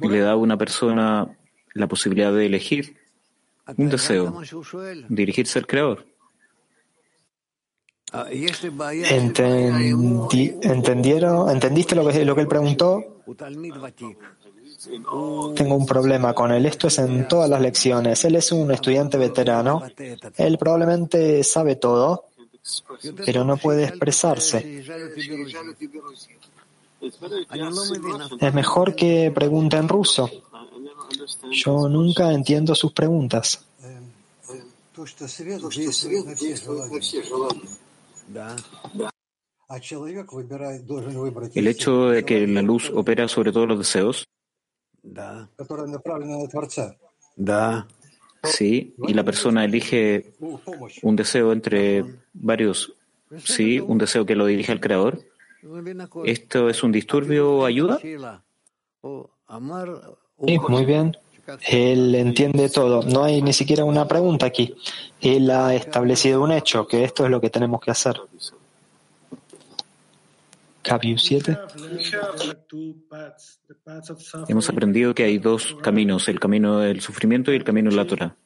le 0.00 0.20
da 0.20 0.32
a 0.32 0.36
una 0.36 0.56
persona 0.56 1.36
la 1.74 1.86
posibilidad 1.86 2.32
de 2.32 2.46
elegir 2.46 2.96
un 3.76 3.88
deseo, 3.88 4.40
dirigirse 5.08 5.58
al 5.58 5.66
Creador. 5.66 6.11
¿Entendieron? 10.62 11.50
¿Entendiste 11.50 11.94
lo 11.94 12.06
que, 12.06 12.24
lo 12.24 12.34
que 12.34 12.40
él 12.42 12.48
preguntó? 12.48 13.22
Tengo 15.54 15.76
un 15.76 15.86
problema 15.86 16.34
con 16.34 16.52
él. 16.52 16.66
Esto 16.66 16.88
es 16.88 16.98
en 16.98 17.26
todas 17.28 17.48
las 17.48 17.60
lecciones. 17.60 18.24
Él 18.24 18.36
es 18.36 18.52
un 18.52 18.70
estudiante 18.70 19.16
veterano. 19.16 19.82
Él 20.36 20.58
probablemente 20.58 21.42
sabe 21.44 21.76
todo, 21.76 22.26
pero 23.24 23.44
no 23.44 23.56
puede 23.56 23.84
expresarse. 23.84 24.84
Es 28.40 28.54
mejor 28.54 28.94
que 28.94 29.32
pregunte 29.34 29.76
en 29.76 29.88
ruso. 29.88 30.30
Yo 31.50 31.88
nunca 31.88 32.32
entiendo 32.32 32.74
sus 32.74 32.92
preguntas. 32.92 33.64
El 41.54 41.66
hecho 41.66 42.08
de 42.08 42.24
que 42.24 42.46
la 42.46 42.62
luz 42.62 42.90
opera 42.94 43.26
sobre 43.28 43.52
todos 43.52 43.68
los 43.68 43.78
deseos. 43.78 44.28
Sí, 48.44 48.94
y 49.06 49.14
la 49.14 49.24
persona 49.24 49.64
elige 49.64 50.34
un 51.02 51.16
deseo 51.16 51.52
entre 51.52 52.04
varios. 52.32 52.94
Sí, 53.44 53.80
un 53.80 53.98
deseo 53.98 54.26
que 54.26 54.34
lo 54.36 54.46
dirige 54.46 54.72
al 54.72 54.80
Creador. 54.80 55.20
¿Esto 56.24 56.68
es 56.68 56.82
un 56.82 56.92
disturbio 56.92 57.58
o 57.58 57.64
ayuda? 57.64 57.98
Sí, 60.46 60.58
muy 60.68 60.84
bien. 60.84 61.16
Él 61.68 62.14
entiende 62.14 62.68
todo. 62.68 63.02
No 63.02 63.24
hay 63.24 63.42
ni 63.42 63.52
siquiera 63.52 63.84
una 63.84 64.06
pregunta 64.06 64.46
aquí. 64.46 64.74
Él 65.20 65.50
ha 65.50 65.74
establecido 65.74 66.42
un 66.42 66.52
hecho, 66.52 66.86
que 66.86 67.04
esto 67.04 67.24
es 67.24 67.30
lo 67.30 67.40
que 67.40 67.50
tenemos 67.50 67.80
que 67.80 67.90
hacer. 67.90 68.20
Cabiu 70.82 71.16
7. 71.16 71.56
Hemos 74.48 74.68
aprendido 74.68 75.14
que 75.14 75.24
hay 75.24 75.38
dos 75.38 75.76
caminos, 75.80 76.28
el 76.28 76.40
camino 76.40 76.80
del 76.80 77.00
sufrimiento 77.00 77.52
y 77.52 77.56
el 77.56 77.64
camino 77.64 77.90
de 77.90 77.96
la 77.96 78.06
Torah. 78.06 78.36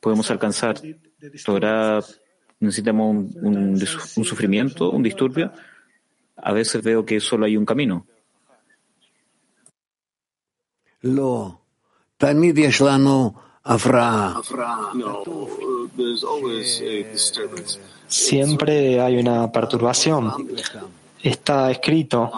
Podemos 0.00 0.30
alcanzar 0.30 0.80
Torah, 1.44 2.00
necesitamos 2.58 3.10
un, 3.10 3.46
un, 3.46 3.82
un 4.16 4.24
sufrimiento, 4.24 4.90
un 4.90 5.02
disturbio. 5.02 5.52
A 6.36 6.52
veces 6.52 6.82
veo 6.82 7.04
que 7.04 7.20
solo 7.20 7.46
hay 7.46 7.56
un 7.56 7.64
camino. 7.64 8.06
Lo. 11.02 11.63
תמיד 12.23 12.57
יש 12.57 12.81
לנו 12.81 13.31
הפרעה. 13.65 14.33
Siempre 18.09 18.99
hay 18.99 19.17
una 19.17 19.51
perturbación. 19.51 20.23
Está 21.21 21.69
escrito 21.69 22.31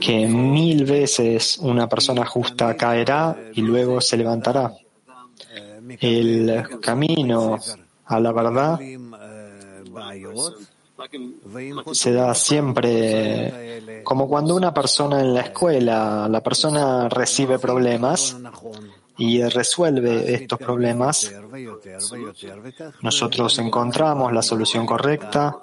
que 0.00 0.26
mil 0.26 0.84
veces 0.86 1.58
una 1.60 1.86
persona 1.86 2.24
justa 2.24 2.74
caerá 2.76 3.36
y 3.52 3.60
luego 3.60 4.00
se 4.00 4.16
levantará. 4.16 4.72
El 6.00 6.80
camino 6.80 7.58
a 8.06 8.20
la 8.20 8.32
verdad 8.32 8.80
se 11.93 12.13
da 12.13 12.33
siempre 12.33 14.03
como 14.03 14.27
cuando 14.27 14.55
una 14.55 14.73
persona 14.73 15.21
en 15.21 15.33
la 15.33 15.41
escuela, 15.41 16.27
la 16.29 16.41
persona 16.41 17.07
recibe 17.09 17.59
problemas 17.59 18.37
y 19.17 19.43
resuelve 19.43 20.33
estos 20.33 20.59
problemas, 20.59 21.31
nosotros 23.01 23.59
encontramos 23.59 24.31
la 24.33 24.41
solución 24.41 24.85
correcta 24.85 25.57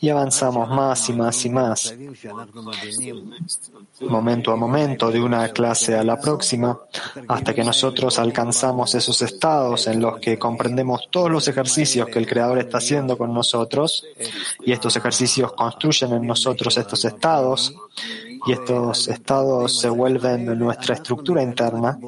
y 0.00 0.08
avanzamos 0.08 0.68
más 0.68 1.08
y 1.08 1.12
más 1.12 1.44
y 1.44 1.50
más, 1.50 1.94
momento 4.00 4.52
a 4.52 4.56
momento, 4.56 5.10
de 5.10 5.20
una 5.20 5.48
clase 5.48 5.94
a 5.94 6.04
la 6.04 6.20
próxima, 6.20 6.78
hasta 7.28 7.54
que 7.54 7.64
nosotros 7.64 8.18
alcanzamos 8.18 8.94
esos 8.94 9.22
estados 9.22 9.86
en 9.86 10.00
los 10.00 10.18
que 10.18 10.38
comprendemos 10.38 11.08
todos 11.10 11.30
los 11.30 11.48
ejercicios 11.48 12.08
que 12.08 12.18
el 12.18 12.26
Creador 12.26 12.58
está 12.58 12.78
haciendo 12.78 13.16
con 13.16 13.32
nosotros, 13.32 14.04
y 14.60 14.72
estos 14.72 14.96
ejercicios 14.96 15.52
construyen 15.52 16.12
en 16.12 16.26
nosotros 16.26 16.76
estos 16.76 17.04
estados, 17.04 17.74
y 18.46 18.52
estos 18.52 19.08
estados 19.08 19.78
se 19.78 19.88
vuelven 19.88 20.58
nuestra 20.58 20.94
estructura 20.94 21.42
interna. 21.42 21.98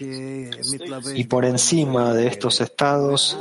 Y 0.00 1.24
por 1.24 1.44
encima 1.44 2.14
de 2.14 2.26
estos 2.26 2.60
estados, 2.60 3.36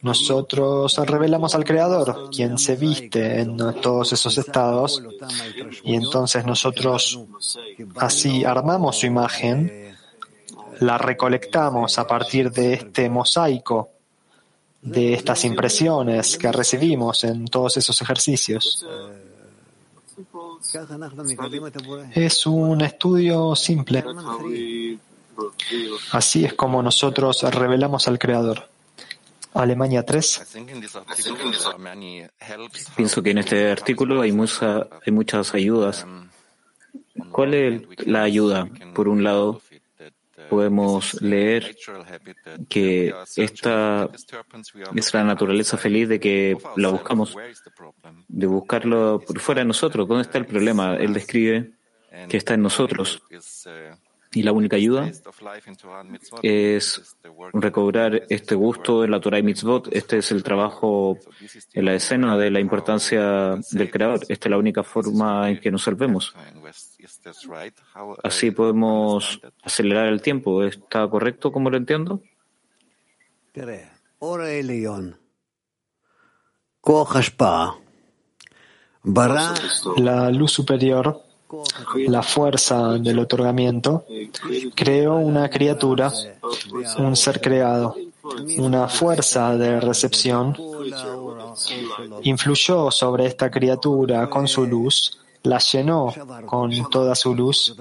nosotros 0.00 0.96
revelamos 1.06 1.54
al 1.54 1.64
Creador, 1.64 2.30
quien 2.30 2.58
se 2.58 2.76
viste 2.76 3.40
en 3.40 3.56
todos 3.56 4.12
esos 4.12 4.36
estados, 4.38 5.02
y 5.84 5.94
entonces 5.94 6.44
nosotros 6.44 7.20
así 7.96 8.44
armamos 8.44 8.98
su 8.98 9.06
imagen, 9.06 9.96
la 10.80 10.98
recolectamos 10.98 11.98
a 11.98 12.06
partir 12.06 12.50
de 12.50 12.74
este 12.74 13.08
mosaico, 13.08 13.90
de 14.82 15.14
estas 15.14 15.44
impresiones 15.44 16.36
que 16.36 16.50
recibimos 16.50 17.22
en 17.24 17.46
todos 17.46 17.76
esos 17.76 18.02
ejercicios. 18.02 18.84
Es 22.14 22.46
un 22.46 22.80
estudio 22.80 23.54
simple. 23.54 24.04
Así 26.12 26.44
es 26.44 26.54
como 26.54 26.82
nosotros 26.82 27.42
revelamos 27.42 28.08
al 28.08 28.18
Creador. 28.18 28.68
Alemania 29.54 30.04
3. 30.04 30.56
Pienso 32.96 33.22
que 33.22 33.30
en 33.30 33.38
este 33.38 33.70
artículo 33.70 34.22
hay, 34.22 34.32
mucha, 34.32 34.86
hay 35.04 35.12
muchas 35.12 35.54
ayudas. 35.54 36.06
¿Cuál 37.30 37.54
es 37.54 37.82
la 38.06 38.22
ayuda? 38.22 38.68
Por 38.94 39.08
un 39.08 39.22
lado, 39.22 39.60
podemos 40.48 41.20
leer 41.20 41.76
que 42.68 43.14
esta 43.36 44.08
es 44.94 45.14
la 45.14 45.24
naturaleza 45.24 45.76
feliz 45.76 46.08
de 46.08 46.20
que 46.20 46.56
la 46.76 46.88
buscamos, 46.88 47.36
de 48.28 48.46
buscarlo 48.46 49.22
por 49.26 49.40
fuera 49.40 49.60
de 49.60 49.66
nosotros. 49.66 50.08
¿Dónde 50.08 50.22
está 50.22 50.38
el 50.38 50.46
problema? 50.46 50.96
Él 50.96 51.12
describe 51.12 51.72
que 52.28 52.36
está 52.36 52.54
en 52.54 52.62
nosotros. 52.62 53.22
Y 54.34 54.42
la 54.42 54.52
única 54.52 54.76
ayuda 54.76 55.10
es 56.42 57.16
recobrar 57.52 58.22
este 58.30 58.54
gusto 58.54 59.04
en 59.04 59.10
la 59.10 59.20
Torah 59.20 59.38
y 59.38 59.42
Mitzvot. 59.42 59.88
Este 59.92 60.18
es 60.18 60.32
el 60.32 60.42
trabajo 60.42 61.18
en 61.74 61.84
la 61.84 61.94
escena 61.94 62.38
de 62.38 62.50
la 62.50 62.60
importancia 62.60 63.56
del 63.70 63.90
Creador. 63.90 64.20
Esta 64.28 64.48
es 64.48 64.50
la 64.50 64.56
única 64.56 64.82
forma 64.82 65.50
en 65.50 65.60
que 65.60 65.70
nos 65.70 65.82
salvemos. 65.82 66.34
Así 68.22 68.50
podemos 68.52 69.40
acelerar 69.62 70.08
el 70.08 70.22
tiempo. 70.22 70.62
¿Está 70.64 71.08
correcto 71.08 71.52
como 71.52 71.68
lo 71.68 71.76
entiendo? 71.76 72.22
La 79.96 80.30
luz 80.30 80.52
superior 80.52 81.21
la 82.08 82.22
fuerza 82.22 82.98
del 82.98 83.18
otorgamiento, 83.18 84.04
creó 84.74 85.16
una 85.16 85.48
criatura, 85.48 86.12
un 86.98 87.16
ser 87.16 87.40
creado, 87.40 87.96
una 88.58 88.88
fuerza 88.88 89.56
de 89.56 89.80
recepción, 89.80 90.56
influyó 92.22 92.90
sobre 92.90 93.26
esta 93.26 93.50
criatura 93.50 94.28
con 94.28 94.48
su 94.48 94.66
luz, 94.66 95.18
la 95.42 95.58
llenó 95.58 96.12
con 96.46 96.70
toda 96.90 97.14
su 97.14 97.34
luz 97.34 97.74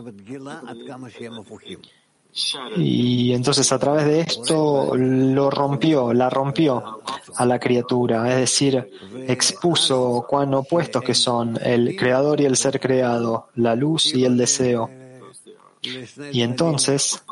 y 2.77 3.33
entonces 3.33 3.71
a 3.71 3.79
través 3.79 4.05
de 4.05 4.21
esto 4.21 4.95
lo 4.95 5.49
rompió, 5.49 6.13
la 6.13 6.29
rompió 6.29 7.01
a 7.35 7.45
la 7.45 7.59
criatura, 7.59 8.29
es 8.29 8.37
decir, 8.37 8.89
expuso 9.27 10.25
cuán 10.27 10.53
opuestos 10.53 11.03
que 11.03 11.13
son 11.13 11.59
el 11.61 11.95
creador 11.95 12.39
y 12.39 12.45
el 12.45 12.55
ser 12.55 12.79
creado, 12.79 13.49
la 13.55 13.75
luz 13.75 14.13
y 14.13 14.23
el 14.23 14.37
deseo. 14.37 14.89
Y 16.31 16.41
entonces, 16.41 17.23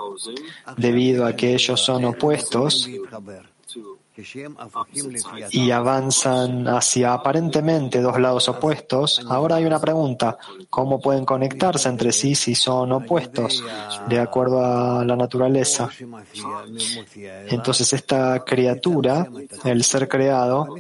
debido 0.76 1.26
a 1.26 1.36
que 1.36 1.54
ellos 1.54 1.80
son 1.80 2.06
opuestos, 2.06 2.90
y 5.52 5.72
avanzan 5.72 6.68
hacia 6.68 7.14
aparentemente 7.14 8.02
dos 8.02 8.20
lados 8.20 8.50
opuestos, 8.50 9.22
ahora 9.28 9.56
hay 9.58 9.66
una 9.66 9.80
pregunta, 9.80 10.38
¿cómo 10.70 11.00
pueden 11.00 11.26
conectarse 11.26 11.90
entre 11.90 12.12
sí 12.12 12.36
si 12.36 12.56
son 12.56 12.92
opuestos 12.92 13.64
de 14.08 14.20
acuerdo 14.20 14.64
a 14.64 15.06
la 15.06 15.16
naturaleza? 15.16 15.90
Entonces 17.48 17.94
esta 17.94 18.44
criatura, 18.46 19.28
el 19.64 19.84
ser 19.84 20.08
creado, 20.08 20.76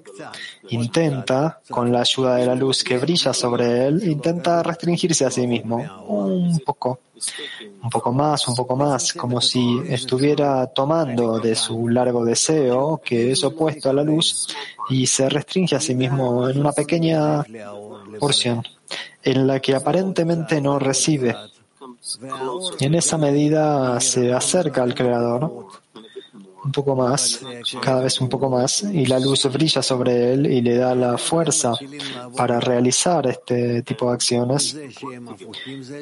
intenta, 0.70 1.62
con 1.70 1.92
la 1.92 2.02
ayuda 2.02 2.36
de 2.36 2.46
la 2.46 2.56
luz 2.56 2.84
que 2.84 2.98
brilla 2.98 3.34
sobre 3.34 3.88
él, 3.88 4.10
intenta 4.10 4.64
restringirse 4.64 5.26
a 5.26 5.32
sí 5.32 5.48
mismo 5.48 5.78
un 6.08 6.60
poco 6.60 7.00
un 7.82 7.90
poco 7.90 8.12
más, 8.12 8.48
un 8.48 8.56
poco 8.56 8.76
más, 8.76 9.14
como 9.14 9.42
si 9.42 9.82
estuviera 9.88 10.68
tomando 10.68 11.40
de 11.40 11.56
su 11.56 11.88
largo 11.88 12.24
deseo, 12.26 13.02
que 13.04 13.32
es 13.32 13.44
opuesto 13.44 13.90
a 13.90 13.94
la 13.94 14.04
luz, 14.04 14.48
y 14.90 15.06
se 15.06 15.30
restringe 15.30 15.76
a 15.76 15.80
sí 15.80 15.96
mismo 15.96 16.48
en 16.50 16.60
una 16.60 16.72
pequeña 16.72 17.44
porción, 18.20 18.64
en 19.24 19.48
la 19.48 19.60
que 19.60 19.76
aparentemente 19.76 20.62
no 20.62 20.80
recibe. 20.80 21.36
En 22.80 22.96
esa 22.96 23.18
medida 23.18 24.00
se 24.00 24.34
acerca 24.34 24.84
al 24.84 24.96
Creador 24.96 25.68
un 26.64 26.72
poco 26.72 26.95
más, 26.95 27.41
cada 27.82 28.01
vez 28.01 28.20
un 28.22 28.30
poco 28.30 28.49
más, 28.49 28.84
y 28.84 29.05
la 29.05 29.20
luz 29.20 29.45
brilla 29.51 29.82
sobre 29.82 30.34
él 30.34 30.45
y 30.45 30.62
le 30.62 30.76
da 30.76 30.95
la 30.95 31.18
fuerza 31.18 31.74
para 32.36 32.60
realizar 32.60 33.28
este 33.28 33.82
tipo 33.84 34.07
de 34.07 34.14
acciones 34.14 34.78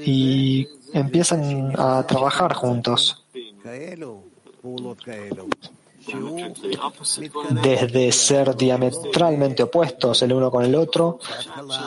y 0.05 0.67
empiezan 0.93 1.73
a 1.77 2.05
trabajar 2.05 2.53
juntos. 2.53 3.25
Desde 7.63 8.11
ser 8.11 8.55
diametralmente 8.55 9.63
opuestos 9.63 10.21
el 10.21 10.33
uno 10.33 10.49
con 10.49 10.63
el 10.63 10.75
otro 10.75 11.19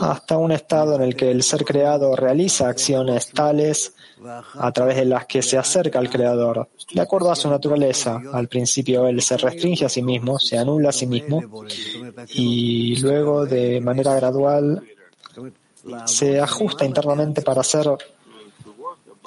hasta 0.00 0.36
un 0.36 0.52
estado 0.52 0.96
en 0.96 1.02
el 1.02 1.16
que 1.16 1.30
el 1.30 1.42
ser 1.42 1.64
creado 1.64 2.14
realiza 2.16 2.68
acciones 2.68 3.30
tales 3.30 3.94
a 4.54 4.70
través 4.72 4.96
de 4.96 5.04
las 5.06 5.26
que 5.26 5.42
se 5.42 5.56
acerca 5.56 5.98
al 5.98 6.10
Creador, 6.10 6.68
de 6.92 7.00
acuerdo 7.00 7.30
a 7.30 7.36
su 7.36 7.48
naturaleza. 7.48 8.20
Al 8.32 8.48
principio 8.48 9.06
él 9.06 9.22
se 9.22 9.36
restringe 9.36 9.86
a 9.86 9.88
sí 9.88 10.02
mismo, 10.02 10.38
se 10.38 10.58
anula 10.58 10.90
a 10.90 10.92
sí 10.92 11.06
mismo 11.06 11.42
y 12.34 12.96
luego 13.00 13.46
de 13.46 13.80
manera 13.80 14.14
gradual 14.14 14.82
se 16.04 16.40
ajusta 16.40 16.84
internamente 16.84 17.42
para 17.42 17.62
ser 17.62 17.96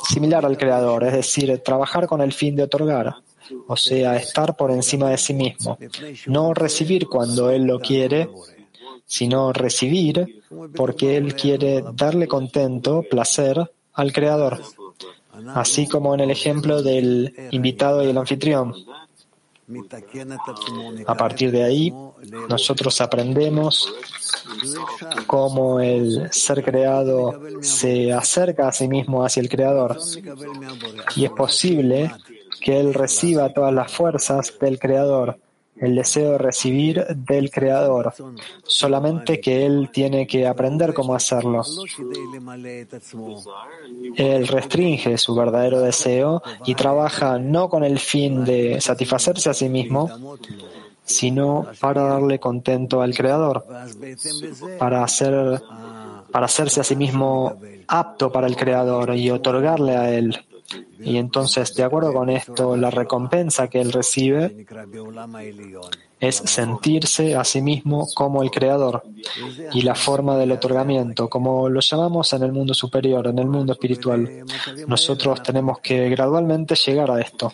similar 0.08 0.46
al 0.46 0.58
Creador, 0.58 1.04
es 1.06 1.14
decir, 1.14 1.62
trabajar 1.64 2.08
con 2.08 2.22
el 2.22 2.34
fin 2.34 2.56
de 2.56 2.64
otorgar, 2.64 3.16
o 3.68 3.76
sea, 3.76 4.16
estar 4.16 4.56
por 4.56 4.72
encima 4.72 5.10
de 5.10 5.18
sí 5.18 5.34
mismo, 5.34 5.78
no 6.28 6.54
recibir 6.54 7.08
cuando 7.08 7.50
Él 7.50 7.64
lo 7.64 7.80
quiere, 7.80 8.30
sino 9.06 9.54
recibir 9.54 10.44
porque 10.76 11.18
Él 11.18 11.36
quiere 11.36 11.84
darle 11.94 12.28
contento, 12.28 13.04
placer 13.10 13.72
al 13.94 14.12
Creador 14.12 14.62
así 15.56 15.88
como 15.88 16.14
en 16.14 16.22
el 16.22 16.32
ejemplo 16.32 16.82
del 16.82 17.34
invitado 17.52 18.04
y 18.04 18.10
el 18.10 18.18
anfitrión. 18.18 18.74
A 21.08 21.16
partir 21.16 21.52
de 21.52 21.64
ahí, 21.64 21.94
nosotros 22.50 23.00
aprendemos 23.02 23.94
cómo 25.26 25.80
el 25.80 26.32
ser 26.32 26.64
creado 26.64 27.42
se 27.62 28.12
acerca 28.12 28.68
a 28.68 28.74
sí 28.74 28.88
mismo 28.88 29.24
hacia 29.24 29.42
el 29.42 29.50
creador. 29.50 29.98
Y 31.16 31.26
es 31.26 31.32
posible 31.32 32.12
que 32.64 32.80
él 32.80 32.94
reciba 32.94 33.54
todas 33.54 33.74
las 33.74 33.92
fuerzas 33.92 34.54
del 34.60 34.80
creador 34.80 35.38
el 35.78 35.96
deseo 35.96 36.34
de 36.34 36.38
recibir 36.38 37.06
del 37.08 37.50
Creador, 37.50 38.14
solamente 38.64 39.40
que 39.40 39.66
él 39.66 39.90
tiene 39.92 40.28
que 40.28 40.48
aprender 40.48 40.94
cómo 40.94 41.16
hacerlo. 41.16 41.64
Él 44.16 44.48
restringe 44.48 45.18
su 45.18 45.36
verdadero 45.36 45.82
deseo 45.82 46.42
y 46.66 46.76
trabaja 46.76 47.40
no 47.40 47.70
con 47.70 47.84
el 47.84 48.00
fin 48.00 48.46
de 48.46 48.80
satisfacerse 48.80 49.50
a 49.50 49.54
sí 49.54 49.68
mismo, 49.68 50.38
sino 51.04 51.68
para 51.80 52.04
darle 52.04 52.40
contento 52.40 53.02
al 53.02 53.16
Creador, 53.16 53.66
para, 54.78 55.04
hacer, 55.04 55.62
para 56.32 56.46
hacerse 56.46 56.82
a 56.82 56.84
sí 56.84 56.96
mismo 56.96 57.58
apto 57.88 58.32
para 58.32 58.48
el 58.48 58.56
Creador 58.56 59.16
y 59.16 59.32
otorgarle 59.32 59.98
a 59.98 60.14
Él. 60.14 60.40
Y 61.00 61.18
entonces, 61.18 61.76
de 61.76 61.84
acuerdo 61.84 62.14
con 62.14 62.30
esto, 62.30 62.76
la 62.76 62.90
recompensa 62.90 63.68
que 63.68 63.82
él 63.82 63.92
recibe 63.92 64.66
es 66.20 66.36
sentirse 66.38 67.36
a 67.36 67.44
sí 67.44 67.62
mismo 67.62 68.08
como 68.16 68.42
el 68.44 68.50
creador 68.50 69.04
y 69.74 69.82
la 69.82 69.94
forma 69.94 70.38
del 70.38 70.54
otorgamiento, 70.54 71.30
como 71.30 71.68
lo 71.70 71.82
llamamos 71.82 72.32
en 72.34 72.44
el 72.44 72.54
mundo 72.54 72.74
superior, 72.74 73.28
en 73.28 73.40
el 73.40 73.48
mundo 73.48 73.74
espiritual. 73.74 74.46
Nosotros 74.88 75.44
tenemos 75.44 75.80
que 75.80 76.10
gradualmente 76.10 76.76
llegar 76.76 77.12
a 77.12 77.20
esto. 77.20 77.52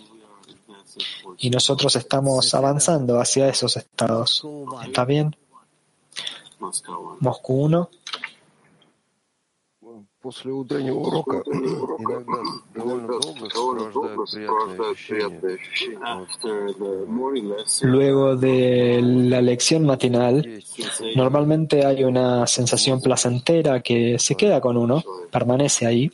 Y 1.40 1.50
nosotros 1.50 1.96
estamos 1.96 2.54
avanzando 2.54 3.20
hacia 3.20 3.50
esos 3.50 3.76
estados. 3.78 4.46
¿Está 4.86 5.06
bien? 5.06 5.36
Moscú 7.20 7.64
1. 7.64 7.90
Luego 17.82 18.36
de 18.36 19.02
la 19.02 19.42
lección 19.42 19.86
matinal, 19.86 20.62
normalmente 21.16 21.86
hay 21.86 22.04
una 22.04 22.48
sensación 22.48 23.02
placentera 23.02 23.82
que 23.82 24.18
se 24.20 24.36
queda 24.36 24.62
con 24.62 24.78
uno, 24.78 25.04
permanece 25.32 25.86
ahí. 25.86 26.12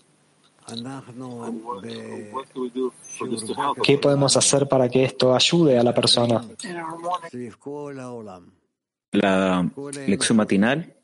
¿Qué 3.83 3.97
podemos 3.97 4.35
hacer 4.35 4.67
para 4.67 4.89
que 4.89 5.03
esto 5.03 5.35
ayude 5.35 5.77
a 5.77 5.83
la 5.83 5.93
persona? 5.93 6.43
La 9.11 9.69
lección 10.07 10.37
matinal 10.37 10.95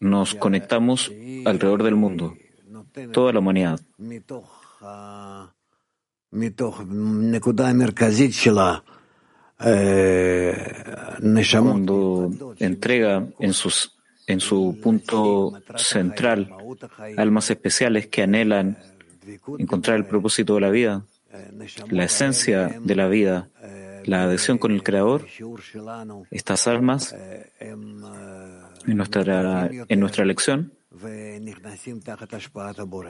nos 0.00 0.34
conectamos 0.34 1.10
alrededor 1.44 1.82
del 1.82 1.96
mundo 1.96 2.34
toda 3.12 3.32
la 3.32 3.38
humanidad. 3.40 3.80
Cuando 11.70 12.30
entrega 12.58 13.26
en, 13.38 13.52
sus, 13.52 13.96
en 14.26 14.40
su 14.40 14.78
punto 14.82 15.52
central 15.76 16.54
almas 17.16 17.50
especiales 17.50 18.08
que 18.08 18.22
anhelan 18.22 18.78
encontrar 19.58 19.96
el 19.96 20.06
propósito 20.06 20.54
de 20.54 20.60
la 20.60 20.70
vida, 20.70 21.04
la 21.90 22.04
esencia 22.04 22.78
de 22.82 22.94
la 22.94 23.08
vida, 23.08 23.48
la 24.04 24.24
adhesión 24.24 24.58
con 24.58 24.72
el 24.72 24.82
Creador, 24.82 25.26
estas 26.30 26.66
almas 26.68 27.16
en 27.58 28.96
nuestra, 28.96 29.70
en 29.88 30.00
nuestra 30.00 30.24
lección 30.24 30.72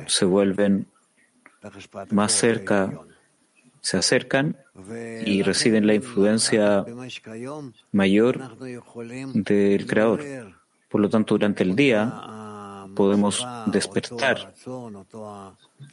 se 0.07 0.25
vuelven 0.25 0.87
más 2.11 2.33
cerca, 2.33 2.93
se 3.81 3.97
acercan 3.97 4.57
y 5.25 5.43
reciben 5.43 5.87
la 5.87 5.95
influencia 5.95 6.85
mayor 7.93 8.59
del 9.35 9.87
Creador. 9.87 10.25
Por 10.89 11.01
lo 11.01 11.09
tanto, 11.09 11.35
durante 11.35 11.63
el 11.63 11.75
día 11.75 12.87
podemos 12.95 13.47
despertar 13.67 14.55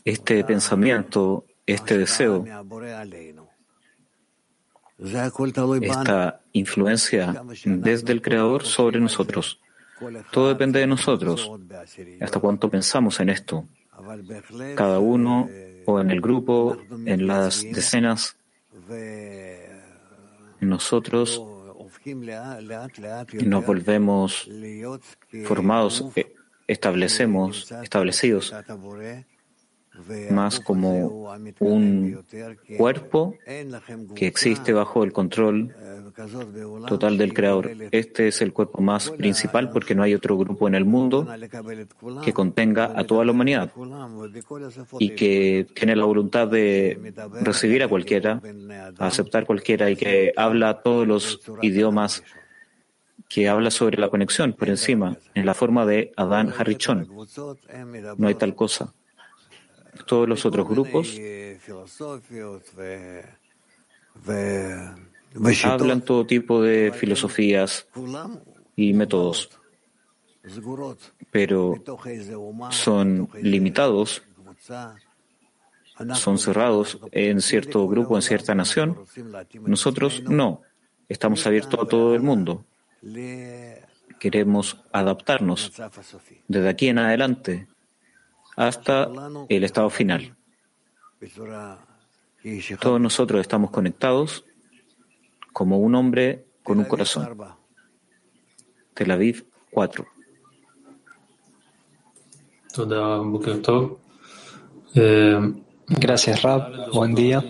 este 0.06 0.44
pensamiento, 0.44 1.46
este 1.66 1.98
deseo, 1.98 2.46
esta 5.82 6.42
influencia 6.54 7.44
desde 7.66 8.14
el 8.14 8.22
Creador 8.22 8.64
sobre 8.64 9.00
nosotros. 9.00 9.60
Todo 10.32 10.50
depende 10.50 10.80
de 10.80 10.88
nosotros, 10.88 11.52
hasta 12.22 12.40
cuánto 12.40 12.70
pensamos 12.70 13.20
en 13.20 13.30
esto. 13.30 13.66
Cada 14.76 15.00
uno 15.00 15.50
o 15.86 16.00
en 16.00 16.10
el 16.10 16.22
grupo, 16.22 16.78
en 17.06 17.28
las 17.28 17.64
decenas, 17.64 18.38
nosotros 20.60 21.44
nos 23.46 23.66
volvemos 23.66 24.50
formados, 25.46 26.06
eh, 26.16 26.34
establecemos, 26.68 27.72
establecidos 27.72 28.54
más 30.32 30.60
como 30.60 31.34
un 31.60 32.24
cuerpo 32.78 33.36
que 34.16 34.28
existe 34.28 34.74
bajo 34.74 35.04
el 35.04 35.14
control 35.14 35.76
total 36.88 37.18
del 37.18 37.34
Creador. 37.34 37.72
Este 37.92 38.28
es 38.28 38.42
el 38.42 38.54
cuerpo 38.54 38.82
más 38.82 39.12
principal 39.12 39.70
porque 39.70 39.96
no 39.96 40.04
hay 40.04 40.14
otro 40.14 40.38
grupo 40.38 40.68
en 40.68 40.76
el 40.76 40.86
mundo 40.86 41.28
que 42.24 42.34
contenga 42.34 42.94
a 42.96 43.04
toda 43.04 43.26
la 43.26 43.32
humanidad 43.32 43.72
y 45.00 45.12
que 45.12 45.68
tiene 45.76 45.96
la 45.96 46.06
voluntad 46.06 46.48
de 46.48 47.14
recibir 47.42 47.84
a 47.84 47.88
cualquiera, 47.88 48.42
aceptar 48.98 49.46
cualquiera 49.46 49.90
y 49.90 49.96
que 49.96 50.34
habla 50.36 50.82
todos 50.82 51.08
los 51.08 51.42
idiomas 51.62 52.24
que 53.30 53.50
habla 53.50 53.72
sobre 53.72 53.98
la 53.98 54.10
conexión 54.10 54.54
por 54.54 54.70
encima, 54.70 55.18
en 55.34 55.46
la 55.46 55.56
forma 55.56 55.88
de 55.88 56.12
Adán 56.16 56.54
Harichon. 56.56 57.08
No 58.18 58.28
hay 58.28 58.36
tal 58.36 58.54
cosa 58.54 58.94
todos 60.06 60.28
los 60.28 60.46
otros 60.46 60.68
grupos 60.68 61.18
hablan 65.64 66.02
todo 66.02 66.26
tipo 66.26 66.62
de 66.62 66.92
filosofías 66.92 67.88
y 68.76 68.94
métodos, 68.94 69.50
pero 71.32 71.76
son 72.70 73.30
limitados, 73.42 74.24
son 76.14 76.38
cerrados 76.38 77.00
en 77.12 77.42
cierto 77.42 77.88
grupo, 77.88 78.16
en 78.16 78.22
cierta 78.22 78.54
nación. 78.54 78.98
Nosotros 79.62 80.24
no, 80.24 80.62
estamos 81.10 81.46
abiertos 81.48 81.80
a 81.80 81.88
todo 81.88 82.16
el 82.16 82.22
mundo. 82.22 82.66
Queremos 84.20 84.78
adaptarnos 84.92 85.72
desde 86.48 86.70
aquí 86.70 86.88
en 86.88 87.00
adelante 87.00 87.68
hasta 88.56 89.10
el 89.50 89.64
estado 89.64 89.90
final. 89.90 90.36
Todos 92.80 93.00
nosotros 93.00 93.42
estamos 93.42 93.72
conectados 93.72 94.46
como 95.54 95.78
un 95.78 95.96
hombre 95.96 96.46
con 96.64 96.80
un 96.80 96.86
corazón. 96.86 97.38
Tel 98.94 99.12
Aviv 99.12 99.46
4. 99.72 100.06
Gracias, 105.88 106.42
Rab. 106.42 106.92
Buen 106.92 107.16
día. 107.16 107.44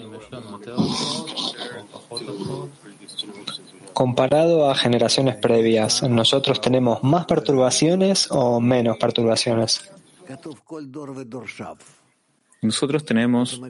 Comparado 3.94 4.70
a 4.70 4.76
generaciones 4.76 5.36
previas, 5.36 6.02
¿nosotros 6.04 6.60
tenemos 6.60 7.04
más 7.04 7.26
perturbaciones 7.26 8.28
o 8.32 8.60
menos 8.60 8.98
perturbaciones? 8.98 9.93
Nosotros 12.62 13.04
tenemos, 13.04 13.62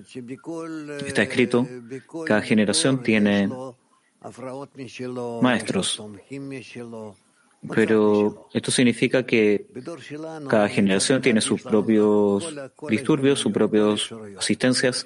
está 1.06 1.24
escrito, 1.24 1.68
cada 2.26 2.42
generación 2.42 3.02
tiene 3.02 3.50
maestros, 5.42 6.02
pero 7.70 8.50
esto 8.54 8.72
significa 8.72 9.26
que 9.26 9.68
cada 10.50 10.68
generación 10.68 11.22
tiene 11.22 11.42
sus 11.42 11.62
propios 11.62 12.54
disturbios, 12.90 13.40
sus 13.40 13.52
propias 13.52 14.10
asistencias. 14.38 15.06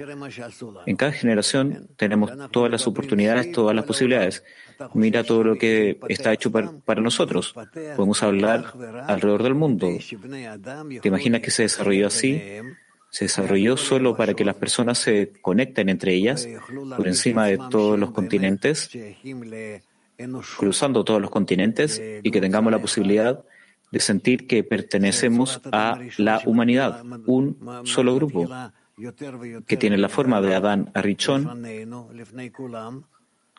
En 0.86 0.96
cada 0.96 1.12
generación 1.12 1.88
tenemos 1.96 2.32
todas 2.52 2.72
las 2.72 2.88
oportunidades, 2.88 3.52
todas 3.52 3.76
las 3.76 3.86
posibilidades. 3.86 4.44
Mira 4.94 5.24
todo 5.24 5.44
lo 5.44 5.56
que 5.58 6.00
está 6.08 6.34
hecho 6.34 6.52
para, 6.52 7.02
nosotros. 7.02 7.54
Podemos 7.96 8.24
hablar 8.24 8.74
alrededor 9.08 9.44
del 9.44 9.56
mundo. 9.56 9.90
¿Te 11.02 11.08
imaginas 11.08 11.42
que 11.42 11.52
se 11.52 11.64
desarrolló 11.64 12.08
así? 12.08 12.42
Se 13.10 13.26
desarrolló 13.26 13.78
solo 13.78 14.16
para 14.16 14.34
que 14.34 14.44
las 14.44 14.56
personas 14.56 14.98
se 14.98 15.32
conecten 15.42 15.90
entre 15.90 16.14
ellas 16.14 16.48
por 16.96 17.08
encima 17.08 17.46
de 17.46 17.58
todos 17.58 17.98
los 17.98 18.12
continentes 18.12 18.90
cruzando 20.58 21.04
todos 21.04 21.22
los 21.22 21.30
continentes 21.30 22.02
y 22.24 22.32
que 22.32 22.42
tengamos 22.42 22.72
la 22.72 22.80
posibilidad 22.80 23.44
de 23.92 24.00
sentir 24.00 24.48
que 24.48 24.64
pertenecemos 24.64 25.62
a 25.72 26.00
la 26.18 26.42
humanidad, 26.46 27.04
un 27.26 27.58
solo 27.86 28.16
grupo 28.16 28.50
que 29.68 29.78
tiene 29.78 29.98
la 29.98 30.10
forma 30.10 30.42
de 30.42 30.56
Adán 30.56 30.92
Arrichón, 30.94 31.64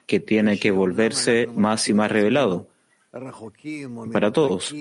que 0.07 0.21
tiene 0.21 0.59
que 0.59 0.71
volverse 0.71 1.49
más 1.55 1.89
y 1.89 1.95
más 1.95 2.11
revelado 2.11 2.69
para 4.13 4.33
todos. 4.33 4.75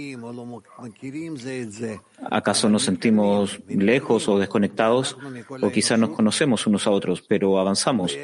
¿Acaso 2.29 2.69
nos 2.69 2.83
sentimos 2.83 3.59
lejos 3.67 4.27
o 4.27 4.37
desconectados? 4.37 5.17
O 5.61 5.69
quizás 5.71 5.97
nos 5.97 6.09
conocemos 6.09 6.67
unos 6.67 6.87
a 6.87 6.91
otros, 6.91 7.21
pero 7.21 7.57
avanzamos, 7.57 8.17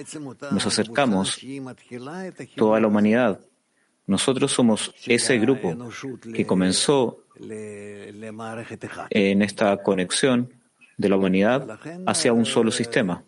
nos 0.51 0.65
acercamos, 0.65 1.39
toda 2.55 2.79
la 2.79 2.87
humanidad. 2.87 3.39
Nosotros 4.05 4.51
somos 4.51 4.93
ese 5.05 5.37
grupo 5.39 5.73
que 6.33 6.45
comenzó 6.45 7.19
en 9.09 9.41
esta 9.41 9.77
conexión 9.81 10.49
de 10.97 11.09
la 11.09 11.15
humanidad 11.15 11.79
hacia 12.05 12.33
un 12.33 12.45
solo 12.45 12.71
sistema. 12.71 13.23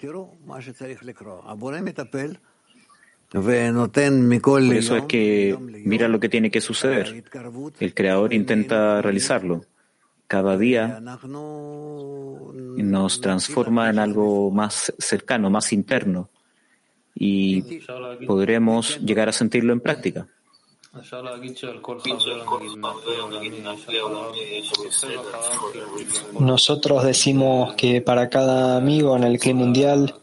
Por 3.36 4.64
eso 4.74 4.96
es 4.96 5.04
que 5.04 5.58
mira 5.60 6.08
lo 6.08 6.20
que 6.20 6.30
tiene 6.30 6.50
que 6.50 6.62
suceder. 6.62 7.24
El 7.80 7.94
Creador 7.94 8.34
intenta 8.34 9.02
realizarlo. 9.02 9.66
Cada 10.28 10.58
día 10.58 11.02
nos 12.78 13.22
transforma 13.22 13.90
en 13.90 14.00
algo 14.00 14.50
más 14.52 14.94
cercano, 14.98 15.50
más 15.50 15.72
interno, 15.74 16.30
y 17.14 17.80
podremos 18.26 19.00
llegar 19.02 19.30
a 19.30 19.34
sentirlo 19.34 19.74
en 19.74 19.82
práctica. 19.82 20.28
Nosotros 26.40 27.04
decimos 27.04 27.76
que 27.76 28.02
para 28.02 28.30
cada 28.30 28.78
amigo 28.78 29.18
en 29.18 29.24
el 29.26 29.38
clima 29.40 29.60
mundial 29.60 30.16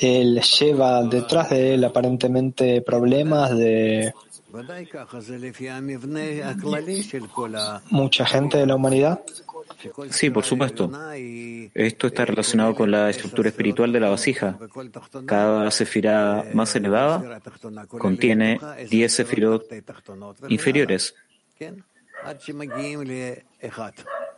él 0.00 0.40
lleva 0.40 1.02
detrás 1.02 1.50
de 1.50 1.74
él 1.74 1.84
aparentemente 1.84 2.80
problemas 2.80 3.56
de 3.56 4.12
mucha 7.90 8.26
gente 8.26 8.58
de 8.58 8.66
la 8.66 8.74
humanidad. 8.74 9.20
Sí, 10.10 10.30
por 10.30 10.44
supuesto. 10.44 10.90
Esto 11.74 12.06
está 12.06 12.24
relacionado 12.24 12.74
con 12.74 12.90
la 12.90 13.10
estructura 13.10 13.48
espiritual 13.50 13.92
de 13.92 14.00
la 14.00 14.08
vasija. 14.08 14.58
Cada 15.26 15.70
sefirá 15.70 16.44
más 16.52 16.74
elevada 16.74 17.40
contiene 17.88 18.58
10 18.90 19.12
sefirot 19.12 19.64
inferiores. 20.48 21.14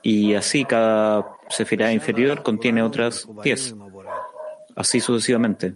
Y 0.03 0.35
así 0.35 0.65
cada 0.65 1.27
sefirá 1.49 1.93
inferior 1.93 2.43
contiene 2.43 2.83
otras 2.83 3.27
10 3.43 3.77
así 4.77 5.01
sucesivamente. 5.01 5.75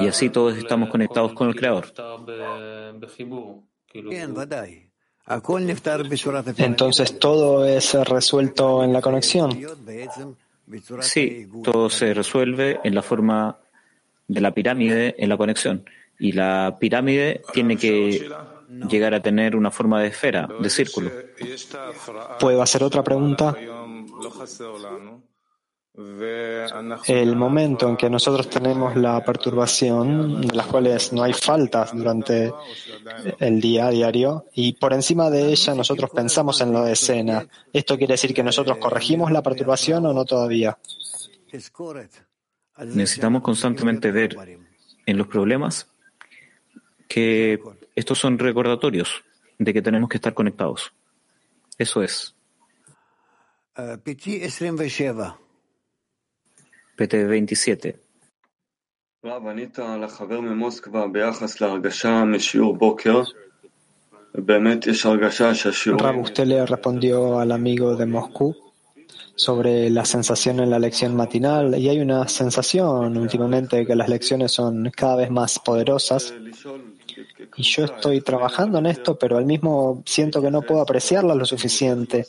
Y 0.00 0.08
así 0.08 0.30
todos 0.30 0.56
estamos 0.56 0.88
conectados 0.88 1.32
con 1.34 1.48
el 1.48 1.54
Creador. 1.54 1.92
Entonces 6.56 7.18
todo 7.18 7.66
es 7.66 7.94
resuelto 7.94 8.82
en 8.82 8.92
la 8.92 9.00
conexión. 9.00 9.60
Sí, 11.00 11.48
todo 11.62 11.90
se 11.90 12.14
resuelve 12.14 12.80
en 12.82 12.94
la 12.94 13.02
forma 13.02 13.58
de 14.26 14.40
la 14.40 14.52
pirámide 14.52 15.14
en 15.18 15.28
la 15.28 15.36
conexión. 15.36 15.84
Y 16.18 16.32
la 16.32 16.76
pirámide 16.80 17.42
tiene 17.52 17.76
que 17.76 18.28
llegar 18.88 19.14
a 19.14 19.20
tener 19.20 19.54
una 19.54 19.70
forma 19.70 20.00
de 20.00 20.08
esfera, 20.08 20.48
de 20.60 20.70
círculo. 20.70 21.10
¿Puedo 22.40 22.62
hacer 22.62 22.82
otra 22.82 23.02
pregunta? 23.02 23.54
El 25.94 27.36
momento 27.36 27.86
en 27.86 27.98
que 27.98 28.08
nosotros 28.08 28.48
tenemos 28.48 28.96
la 28.96 29.22
perturbación, 29.22 30.40
de 30.40 30.54
las 30.54 30.66
cuales 30.66 31.12
no 31.12 31.22
hay 31.22 31.34
faltas 31.34 31.94
durante 31.94 32.50
el 33.38 33.60
día 33.60 33.88
a 33.88 33.90
diario, 33.90 34.46
y 34.54 34.72
por 34.72 34.94
encima 34.94 35.28
de 35.28 35.48
ella 35.48 35.74
nosotros 35.74 36.08
pensamos 36.10 36.62
en 36.62 36.72
la 36.72 36.90
escena, 36.90 37.46
¿esto 37.74 37.98
quiere 37.98 38.14
decir 38.14 38.32
que 38.32 38.42
nosotros 38.42 38.78
corregimos 38.78 39.30
la 39.30 39.42
perturbación 39.42 40.06
o 40.06 40.14
no 40.14 40.24
todavía? 40.24 40.78
Necesitamos 42.78 43.42
constantemente 43.42 44.10
ver 44.10 44.38
en 45.04 45.18
los 45.18 45.26
problemas 45.26 45.88
que 47.06 47.60
estos 47.94 48.18
son 48.18 48.38
recordatorios 48.38 49.22
de 49.58 49.74
que 49.74 49.82
tenemos 49.82 50.08
que 50.08 50.16
estar 50.16 50.32
conectados. 50.32 50.90
Eso 51.76 52.02
es. 52.02 52.34
PT 57.02 57.24
27. 57.24 57.98
Rab, 65.98 66.18
usted 66.20 66.46
le 66.46 66.64
respondió 66.64 67.40
al 67.40 67.50
amigo 67.50 67.96
de 67.96 68.06
Moscú 68.06 68.54
sobre 69.34 69.90
la 69.90 70.04
sensación 70.04 70.60
en 70.60 70.70
la 70.70 70.78
lección 70.78 71.16
matinal 71.16 71.76
y 71.76 71.88
hay 71.88 71.98
una 71.98 72.28
sensación 72.28 73.16
últimamente 73.16 73.84
que 73.84 73.96
las 73.96 74.08
lecciones 74.08 74.52
son 74.52 74.92
cada 74.94 75.16
vez 75.16 75.30
más 75.32 75.58
poderosas 75.58 76.32
y 77.56 77.62
yo 77.62 77.84
estoy 77.84 78.20
trabajando 78.20 78.78
en 78.78 78.86
esto, 78.86 79.18
pero 79.18 79.36
al 79.36 79.44
mismo 79.44 80.02
siento 80.06 80.40
que 80.40 80.50
no 80.50 80.62
puedo 80.62 80.80
apreciarla 80.80 81.34
lo 81.34 81.44
suficiente. 81.44 82.26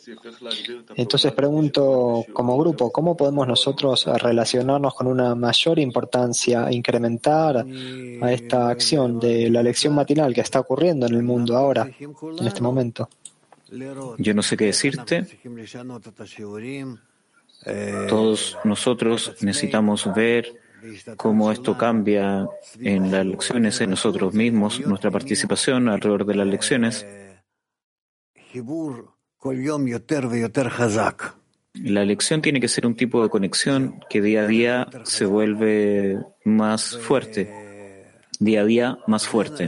Entonces 0.95 1.31
pregunto 1.31 2.25
como 2.33 2.57
grupo, 2.57 2.91
¿cómo 2.91 3.15
podemos 3.15 3.47
nosotros 3.47 4.05
relacionarnos 4.05 4.93
con 4.95 5.07
una 5.07 5.35
mayor 5.35 5.79
importancia, 5.79 6.71
incrementar 6.71 7.65
a 8.21 8.31
esta 8.31 8.69
acción 8.69 9.19
de 9.19 9.49
la 9.49 9.63
lección 9.63 9.95
matinal 9.95 10.33
que 10.33 10.41
está 10.41 10.59
ocurriendo 10.59 11.05
en 11.05 11.15
el 11.15 11.23
mundo 11.23 11.55
ahora, 11.55 11.89
en 11.99 12.47
este 12.47 12.61
momento? 12.61 13.09
Yo 14.17 14.33
no 14.33 14.43
sé 14.43 14.57
qué 14.57 14.65
decirte. 14.65 15.25
Todos 18.09 18.57
nosotros 18.63 19.35
necesitamos 19.41 20.13
ver 20.13 20.62
cómo 21.17 21.51
esto 21.51 21.77
cambia 21.77 22.47
en 22.79 23.11
las 23.11 23.25
lecciones, 23.25 23.79
en 23.81 23.91
nosotros 23.91 24.33
mismos, 24.33 24.79
nuestra 24.85 25.11
participación 25.11 25.89
alrededor 25.89 26.25
de 26.25 26.35
las 26.35 26.47
lecciones. 26.47 27.05
La 31.73 32.05
lección 32.05 32.41
tiene 32.41 32.59
que 32.59 32.67
ser 32.67 32.85
un 32.85 32.95
tipo 32.95 33.23
de 33.23 33.29
conexión 33.29 33.99
que 34.09 34.21
día 34.21 34.43
a 34.43 34.47
día 34.47 34.87
se 35.03 35.25
vuelve 35.25 36.23
más 36.45 36.97
fuerte, 36.97 38.11
día 38.39 38.61
a 38.61 38.65
día 38.65 38.99
más 39.07 39.27
fuerte. 39.27 39.65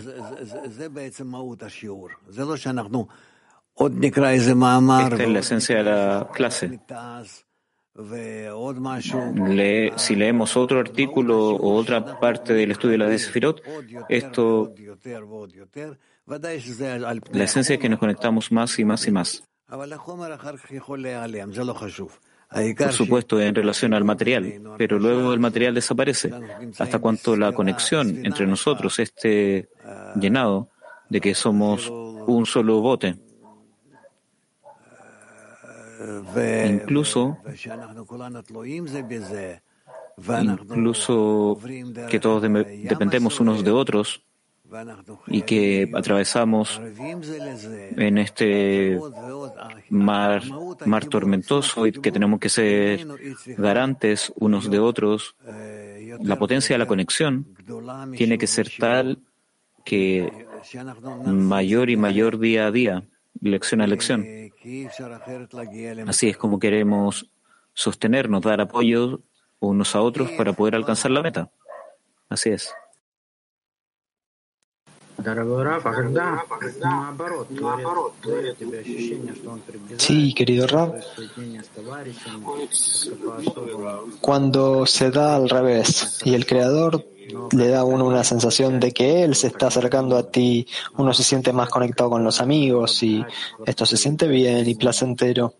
Esta 5.13 5.24
es 5.24 5.30
la 5.30 5.39
esencia 5.39 5.78
de 5.78 5.84
la 5.84 6.30
clase 6.34 6.80
si 9.97 10.15
leemos 10.15 10.57
otro 10.57 10.79
artículo 10.79 11.55
o 11.55 11.75
otra 11.75 12.19
parte 12.19 12.53
del 12.53 12.71
estudio 12.71 12.93
de 12.93 12.97
la 12.97 13.07
de 13.07 13.17
Sefirot, 13.17 13.61
esto, 14.09 14.73
la 17.31 17.43
esencia 17.43 17.75
es 17.75 17.79
que 17.79 17.89
nos 17.89 17.99
conectamos 17.99 18.51
más 18.51 18.77
y 18.79 18.85
más 18.85 19.07
y 19.07 19.11
más. 19.11 19.43
Por 22.77 22.93
supuesto, 22.93 23.41
en 23.41 23.55
relación 23.55 23.93
al 23.93 24.03
material, 24.03 24.61
pero 24.77 24.99
luego 24.99 25.33
el 25.33 25.39
material 25.39 25.73
desaparece, 25.73 26.31
hasta 26.77 26.99
cuanto 26.99 27.35
la 27.35 27.53
conexión 27.53 28.25
entre 28.25 28.45
nosotros 28.45 28.99
esté 28.99 29.69
llenado 30.19 30.69
de 31.09 31.21
que 31.21 31.33
somos 31.33 31.89
un 31.89 32.45
solo 32.45 32.81
bote. 32.81 33.24
Incluso, 36.67 37.37
incluso 40.17 41.59
que 42.09 42.19
todos 42.19 42.41
dependemos 42.41 43.39
unos 43.39 43.63
de 43.63 43.71
otros 43.71 44.21
y 45.27 45.43
que 45.43 45.91
atravesamos 45.93 46.81
en 47.97 48.17
este 48.17 48.99
mar, 49.89 50.43
mar 50.85 51.05
tormentoso 51.05 51.85
y 51.87 51.91
que 51.91 52.11
tenemos 52.11 52.39
que 52.39 52.49
ser 52.49 53.05
garantes 53.57 54.33
unos 54.37 54.69
de 54.69 54.79
otros, 54.79 55.35
la 56.19 56.37
potencia 56.37 56.73
de 56.73 56.79
la 56.79 56.87
conexión 56.87 57.45
tiene 58.15 58.37
que 58.37 58.47
ser 58.47 58.71
tal 58.79 59.19
que 59.83 60.47
mayor 61.25 61.89
y 61.89 61.97
mayor 61.97 62.39
día 62.39 62.67
a 62.67 62.71
día, 62.71 63.03
lección 63.39 63.81
a 63.81 63.87
lección. 63.87 64.25
Así 66.07 66.30
es 66.30 66.38
como 66.38 66.59
queremos 66.59 67.30
sostenernos, 67.74 68.41
dar 68.41 68.61
apoyo 68.61 69.22
unos 69.59 69.95
a 69.95 70.01
otros 70.01 70.32
para 70.32 70.53
poder 70.53 70.76
alcanzar 70.76 71.11
la 71.11 71.22
meta. 71.22 71.51
Así 72.30 72.49
es. 72.49 72.74
Sí, 79.97 80.34
querido 80.34 80.68
Rab. 80.68 80.95
Cuando 84.22 84.86
se 84.86 85.11
da 85.11 85.36
al 85.36 85.49
revés 85.49 86.22
y 86.26 86.34
el 86.34 86.45
Creador 86.45 87.05
le 87.51 87.67
da 87.69 87.80
a 87.80 87.84
uno 87.84 88.05
una 88.05 88.23
sensación 88.23 88.80
de 88.80 88.91
que 88.91 89.23
él 89.23 89.36
se 89.36 89.47
está 89.47 89.67
acercando 89.67 90.17
a 90.17 90.30
ti, 90.30 90.67
uno 90.97 91.13
se 91.13 91.23
siente 91.23 91.53
más 91.53 91.69
conectado 91.69 92.09
con 92.11 92.23
los 92.23 92.41
amigos 92.41 93.01
y 93.03 93.23
esto 93.65 93.86
se 93.86 93.97
siente 93.97 94.28
bien 94.28 94.67
y 94.67 94.76
placentero. 94.76 95.55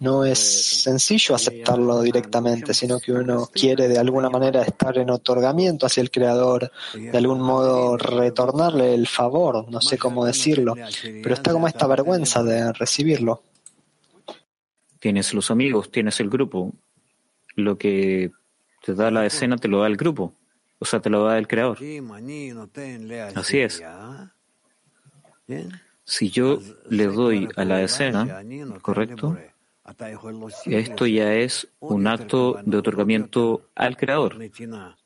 No 0.00 0.24
es 0.24 0.38
sencillo 0.38 1.34
aceptarlo 1.34 2.00
directamente, 2.02 2.74
sino 2.74 2.98
que 3.00 3.12
uno 3.12 3.48
quiere 3.52 3.88
de 3.88 3.98
alguna 3.98 4.30
manera 4.30 4.62
estar 4.62 4.96
en 4.98 5.10
otorgamiento 5.10 5.86
hacia 5.86 6.02
el 6.02 6.10
Creador, 6.10 6.70
de 6.94 7.16
algún 7.16 7.40
modo 7.40 7.96
retornarle 7.96 8.94
el 8.94 9.06
favor, 9.06 9.70
no 9.70 9.80
sé 9.80 9.98
cómo 9.98 10.24
decirlo, 10.24 10.74
pero 11.22 11.34
está 11.34 11.52
como 11.52 11.68
esta 11.68 11.86
vergüenza 11.86 12.42
de 12.42 12.72
recibirlo. 12.72 13.42
Tienes 14.98 15.34
los 15.34 15.50
amigos, 15.50 15.90
tienes 15.90 16.20
el 16.20 16.30
grupo. 16.30 16.72
Lo 17.54 17.78
que 17.78 18.32
te 18.84 18.94
da 18.94 19.10
la 19.10 19.26
escena 19.26 19.56
te 19.56 19.68
lo 19.68 19.80
da 19.80 19.86
el 19.86 19.96
grupo. 19.96 20.34
O 20.78 20.84
sea, 20.84 21.00
te 21.00 21.10
lo 21.10 21.24
da 21.24 21.38
el 21.38 21.48
Creador. 21.48 21.78
Así 23.34 23.60
es. 23.60 23.82
Si 26.04 26.30
yo 26.30 26.58
le 26.88 27.06
doy 27.06 27.48
a 27.56 27.64
la 27.64 27.82
escena, 27.82 28.42
¿correcto? 28.82 29.36
Esto 30.66 31.06
ya 31.06 31.34
es 31.34 31.68
un 31.80 32.06
acto 32.06 32.58
de 32.64 32.76
otorgamiento 32.76 33.70
al 33.74 33.96
Creador. 33.96 34.36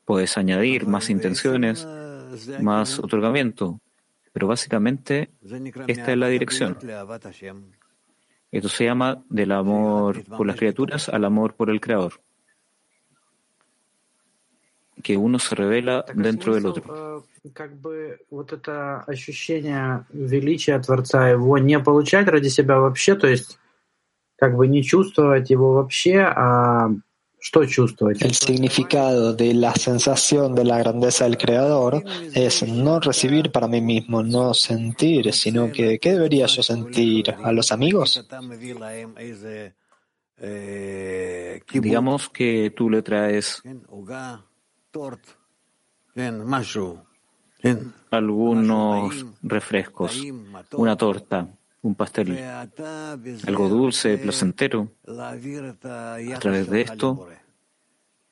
Puedes 0.05 0.37
añadir 0.37 0.87
más 0.87 1.09
intenciones, 1.09 1.87
más 2.59 2.99
otorgamiento, 2.99 3.79
pero 4.33 4.47
básicamente 4.47 5.31
esta 5.87 6.11
es 6.11 6.17
la 6.17 6.27
dirección. 6.27 6.77
Esto 8.51 8.67
se 8.67 8.83
llama 8.83 9.23
del 9.29 9.53
amor 9.53 10.23
por 10.25 10.45
las 10.45 10.57
criaturas 10.57 11.07
al 11.07 11.23
amor 11.23 11.55
por 11.55 11.69
el 11.69 11.79
Creador 11.79 12.19
que 15.02 15.16
uno 15.16 15.38
se 15.38 15.54
revela 15.54 16.04
dentro 16.14 16.54
del 16.54 16.66
otro. 16.66 17.24
как 17.52 17.76
бы 17.76 18.18
вот 18.30 18.52
это 18.52 19.02
ощущение 19.06 20.04
величия 20.12 20.78
Творца, 20.78 21.28
его 21.28 21.58
не 21.58 21.78
получать 21.78 22.28
ради 22.28 22.48
себя 22.48 22.78
вообще, 22.78 23.14
то 23.14 23.26
есть 23.26 23.58
как 24.36 24.56
бы 24.56 24.66
не 24.66 24.82
чувствовать 24.82 25.50
его 25.50 25.74
вообще, 25.74 26.20
а 26.20 26.90
что 27.38 27.64
чувствовать? 27.66 28.20
El 28.22 28.34
significado 28.34 29.32
de 29.34 29.54
la 29.54 29.72
sensación 29.74 30.54
de 30.54 30.64
la 30.64 30.78
grandeza 30.78 31.24
del 31.24 31.36
Creador 31.36 32.02
es 32.34 32.62
no 32.66 32.98
recibir 32.98 33.52
para 33.52 33.68
mí 33.68 33.80
mismo, 33.80 34.22
no 34.22 34.52
sentir, 34.52 35.32
sino 35.32 35.70
que 35.70 35.98
¿qué 36.00 36.14
debería 36.14 36.46
yo 36.46 36.62
sentir? 36.62 37.34
¿A 37.42 37.52
los 37.52 37.70
amigos? 37.70 38.26
Digamos 41.72 42.28
que 42.30 42.72
tú 42.76 42.90
le 42.90 43.02
traes 43.02 43.62
algunos 48.09 49.25
refrescos, 49.41 50.21
una 50.73 50.97
torta, 50.97 51.47
un 51.81 51.95
pastel, 51.95 52.37
algo 53.47 53.69
dulce, 53.69 54.17
placentero. 54.17 54.91
A 55.07 56.39
través 56.39 56.69
de 56.69 56.81
esto, 56.81 57.27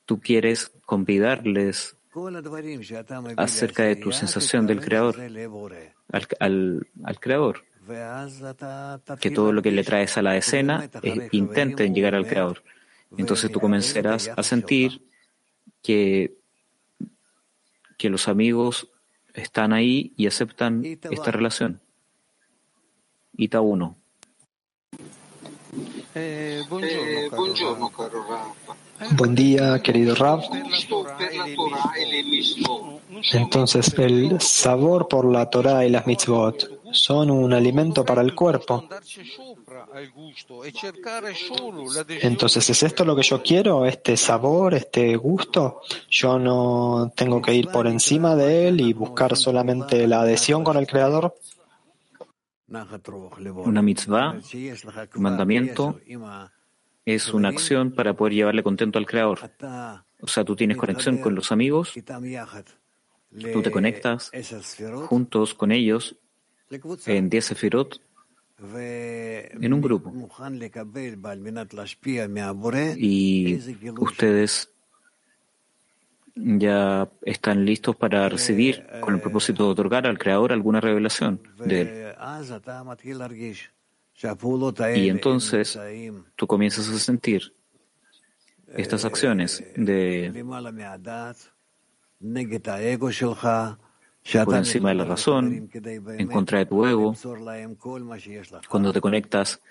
tú 0.06 0.20
quieres 0.20 0.72
convidarles 0.86 1.96
acerca 3.38 3.84
de 3.84 3.96
tu 3.96 4.12
sensación 4.12 4.66
del 4.68 4.82
Creador, 4.82 5.16
al, 6.40 6.88
al, 7.04 7.20
Creador, 7.20 7.64
que 9.20 9.32
todo 9.32 9.54
lo 9.54 9.62
que 9.62 9.72
le 9.72 9.84
traes 9.84 10.18
a 10.18 10.22
la 10.22 10.36
escena 10.36 10.90
eh, 11.04 11.30
intenten 11.32 11.94
llegar 11.94 12.16
al 12.16 12.28
Creador. 12.28 12.64
Entonces 13.18 13.52
tú 13.52 13.60
comenzarás 13.60 14.30
a 14.36 14.44
sentir 14.44 15.02
que, 15.82 16.39
que 18.00 18.10
los 18.10 18.28
amigos 18.30 18.88
están 19.34 19.74
ahí 19.74 20.14
y 20.18 20.26
aceptan 20.26 20.84
esta 20.86 21.32
relación. 21.32 21.82
Ita 23.38 23.62
1. 23.62 23.96
Eh, 26.16 26.64
Buen 29.12 29.36
día, 29.36 29.82
querido 29.82 30.16
Rav. 30.16 30.42
Entonces, 33.34 33.94
el 33.98 34.40
sabor 34.40 35.08
por 35.08 35.26
la 35.26 35.50
Torah 35.50 35.86
y 35.86 35.90
las 35.90 36.08
mitzvot 36.08 36.82
son 36.92 37.30
un 37.30 37.54
alimento 37.54 38.06
para 38.06 38.22
el 38.22 38.34
cuerpo. 38.34 38.88
Entonces, 42.22 42.70
¿es 42.70 42.84
esto 42.84 43.06
lo 43.06 43.16
que 43.16 43.24
yo 43.24 43.42
quiero? 43.42 43.86
¿Este 43.86 44.18
sabor, 44.18 44.74
este 44.74 45.16
gusto? 45.16 45.82
Yo 46.10 46.40
no 46.40 47.12
tengo 47.16 47.42
que 47.42 47.54
ir 47.54 47.68
por 47.70 47.88
encima 47.88 48.36
de 48.36 48.68
él 48.68 48.82
y 48.82 48.94
buscar 48.94 49.36
solamente 49.36 50.08
la 50.08 50.22
adhesión 50.22 50.64
con 50.64 50.78
el 50.78 50.88
Creador. 50.88 51.36
Una 52.68 53.82
mitzvah, 53.82 54.40
un 55.16 55.22
mandamiento, 55.22 56.00
es 57.06 57.34
una 57.34 57.50
acción 57.50 57.92
para 57.92 58.14
poder 58.14 58.34
llevarle 58.34 58.64
contento 58.64 59.00
al 59.00 59.06
Creador. 59.06 59.40
O 60.22 60.28
sea, 60.28 60.44
tú 60.44 60.56
tienes 60.56 60.78
conexión 60.78 61.18
con 61.18 61.34
los 61.34 61.52
amigos, 61.52 61.94
tú 61.94 63.62
te 63.62 63.72
conectas 63.72 64.32
juntos 65.08 65.54
con 65.54 65.72
ellos 65.72 66.16
en 67.06 67.30
10 67.30 67.46
sefirot, 67.46 68.02
en 68.62 69.74
un 69.74 69.82
grupo. 69.82 70.12
Y 72.98 73.60
ustedes 74.00 74.70
ya 76.36 77.10
están 77.22 77.66
listos 77.66 77.96
para 77.96 78.30
recibir 78.30 78.86
con 79.02 79.16
el 79.16 79.22
propósito 79.22 79.66
de 79.66 79.72
otorgar 79.72 80.08
al 80.08 80.18
Creador 80.18 80.54
alguna 80.54 80.80
revelación 80.80 81.42
de 81.58 81.82
Él. 81.82 82.16
Y 84.96 85.10
entonces 85.10 85.80
tú 86.36 86.48
comienzas 86.48 86.90
a 86.90 87.00
sentir 87.00 87.54
estas 88.76 89.06
acciones 89.06 89.64
de 89.76 90.32
por 94.46 94.56
encima 94.56 94.90
de 94.90 94.96
la 94.96 95.06
razón, 95.06 95.70
en 95.74 96.28
contra 96.28 96.60
de 96.60 96.66
tu 96.66 96.86
ego, 96.86 97.16
cuando 98.70 98.94
te 98.94 99.02
conectas 99.02 99.62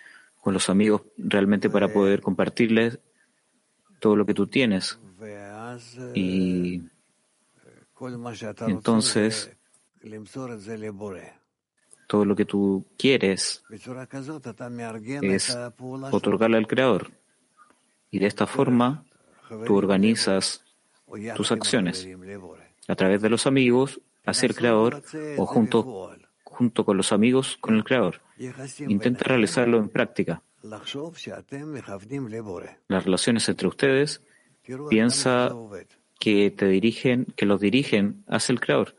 con 0.41 0.55
los 0.55 0.69
amigos 0.71 1.03
realmente 1.17 1.69
para 1.69 1.93
poder 1.93 2.21
compartirles 2.21 2.99
todo 3.99 4.17
lo 4.17 4.25
que 4.25 4.35
tú 4.35 4.47
tienes. 4.47 4.99
Y 6.15 6.83
entonces 8.67 9.57
todo 12.07 12.25
lo 12.25 12.37
que 12.37 12.45
tú 12.45 12.87
quieres 12.97 13.65
es 15.23 15.59
otorgarle 16.11 16.57
al 16.57 16.67
Creador. 16.67 17.11
Y 18.11 18.19
de 18.19 18.27
esta 18.27 18.47
forma 18.47 19.05
tú 19.67 19.77
organizas 19.77 20.65
tus 21.37 21.53
acciones 21.53 22.09
a 22.87 22.95
través 22.95 23.21
de 23.21 23.29
los 23.29 23.47
amigos 23.47 24.01
hacia 24.29 24.47
el 24.47 24.55
Creador 24.55 25.03
o 25.37 25.47
junto, 25.47 26.13
junto 26.45 26.85
con 26.85 26.97
los 26.97 27.13
amigos 27.13 27.57
con 27.61 27.77
el 27.77 27.85
Creador. 27.85 28.21
Intenta 28.87 29.25
realizarlo 29.25 29.79
en 29.79 29.89
práctica. 29.89 30.43
Las 32.89 33.05
relaciones 33.05 33.49
entre 33.49 33.69
ustedes, 33.69 34.21
piensa 34.91 35.55
que 36.19 36.51
te 36.51 36.67
dirigen, 36.67 37.27
que 37.37 37.47
los 37.47 37.61
dirigen 37.61 38.25
hacia 38.29 38.53
el 38.53 38.61
Creador 38.61 38.95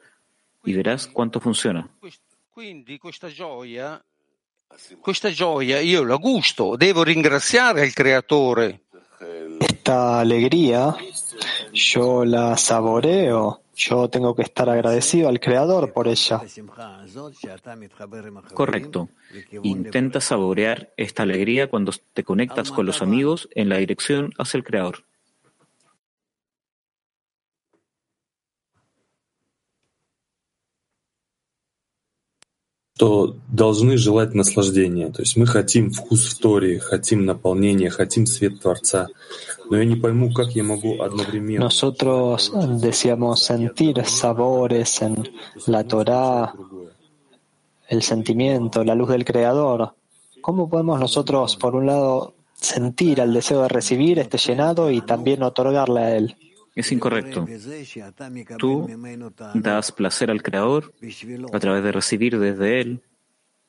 y 0.64 0.74
verás 0.74 1.08
cuánto 1.08 1.40
funciona. 1.40 1.90
Questa 5.04 5.32
gioia 5.32 5.82
io 5.82 6.06
la 6.06 6.16
gusto, 6.16 6.76
devo 6.78 7.04
ringraziare 7.04 7.86
il 7.86 7.94
creatore. 7.94 8.82
Esta 9.60 10.20
alegría 10.20 10.96
yo 11.72 12.24
la 12.24 12.56
saboreo, 12.56 13.64
yo 13.80 14.10
tengo 14.10 14.36
que 14.36 14.42
estar 14.42 14.70
agradecido 14.70 15.30
al 15.30 15.40
creador 15.40 15.94
por 15.94 16.08
ella. 16.10 16.42
Correcto. 18.54 19.10
Intenta 19.64 20.20
saborear 20.20 20.92
esta 20.98 21.24
alegría 21.24 21.70
cuando 21.70 21.94
te 22.14 22.26
conectas 22.26 22.72
con 22.72 22.86
los 22.86 23.02
amigos 23.02 23.48
en 23.56 23.70
la 23.70 23.78
dirección 23.78 24.34
hacia 24.38 24.58
el 24.58 24.64
creador. 24.66 25.06
что 32.99 33.37
должны 33.49 33.97
желать 33.97 34.35
наслаждения. 34.35 35.11
То 35.11 35.23
есть 35.23 35.37
мы 35.37 35.47
хотим 35.47 35.91
вкус 35.91 36.27
в 36.27 36.39
Торе, 36.39 36.79
хотим 36.79 37.25
наполнение, 37.25 37.91
хотим 37.91 38.25
свет 38.25 38.61
Творца. 38.61 39.09
Но 39.69 39.79
я 39.79 39.85
не 39.85 39.97
пойму, 39.97 40.33
как 40.33 40.55
я 40.55 40.63
могу 40.63 41.03
одновременно... 41.03 41.65
Nosotros 41.65 42.53
deseamos 42.81 43.43
sentir 43.43 44.05
sabores 44.05 45.03
en 45.03 45.29
la 45.67 45.83
Torah, 45.83 46.53
el 47.89 48.03
sentimiento, 48.03 48.85
la 48.85 48.95
luz 48.95 49.09
del 49.09 49.25
Creador. 49.25 49.95
¿Cómo 50.41 50.69
podemos 50.69 51.01
nosotros, 51.01 51.57
por 51.57 51.75
un 51.75 51.87
lado, 51.87 52.35
sentir 52.55 53.19
el 53.19 53.33
deseo 53.33 53.63
de 53.63 53.69
recibir 53.69 54.21
este 54.21 54.39
llenado 54.39 54.91
y 54.91 55.01
también 55.01 55.43
otorgarle 55.43 56.01
a 56.01 56.17
Él? 56.17 56.37
Es 56.80 56.94
incorrecto. 56.94 57.46
Tú 58.58 58.88
das 59.54 59.92
placer 59.92 60.32
al 60.32 60.42
Creador 60.42 60.94
a 61.52 61.60
través 61.60 61.84
de 61.84 61.92
recibir 61.92 62.40
desde 62.40 62.80
Él 62.80 63.04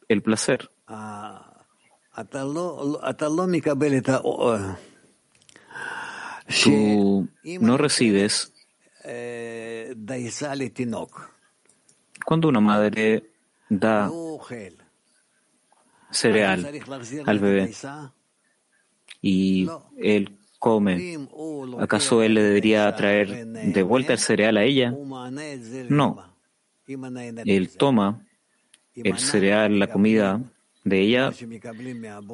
el 0.07 0.23
placer. 0.23 0.71
Tú 6.63 7.29
no 7.61 7.77
recibes 7.77 8.53
cuando 12.25 12.49
una 12.49 12.61
madre 12.61 13.25
da 13.69 14.09
cereal 16.13 16.81
al 17.27 17.39
bebé 17.41 17.73
y 19.21 19.69
él 19.99 20.40
come, 20.61 21.19
¿acaso 21.81 22.23
él 22.23 22.35
le 22.35 22.43
debería 22.43 22.95
traer 22.95 23.47
de 23.47 23.83
vuelta 23.83 24.13
el 24.13 24.19
cereal 24.19 24.59
a 24.59 24.63
ella? 24.63 24.95
No. 25.89 26.23
Él 26.87 27.71
toma 27.77 28.25
el 28.95 29.19
cereal, 29.19 29.79
la 29.79 29.87
comida 29.89 30.41
de 30.85 31.01
ella, 31.01 31.33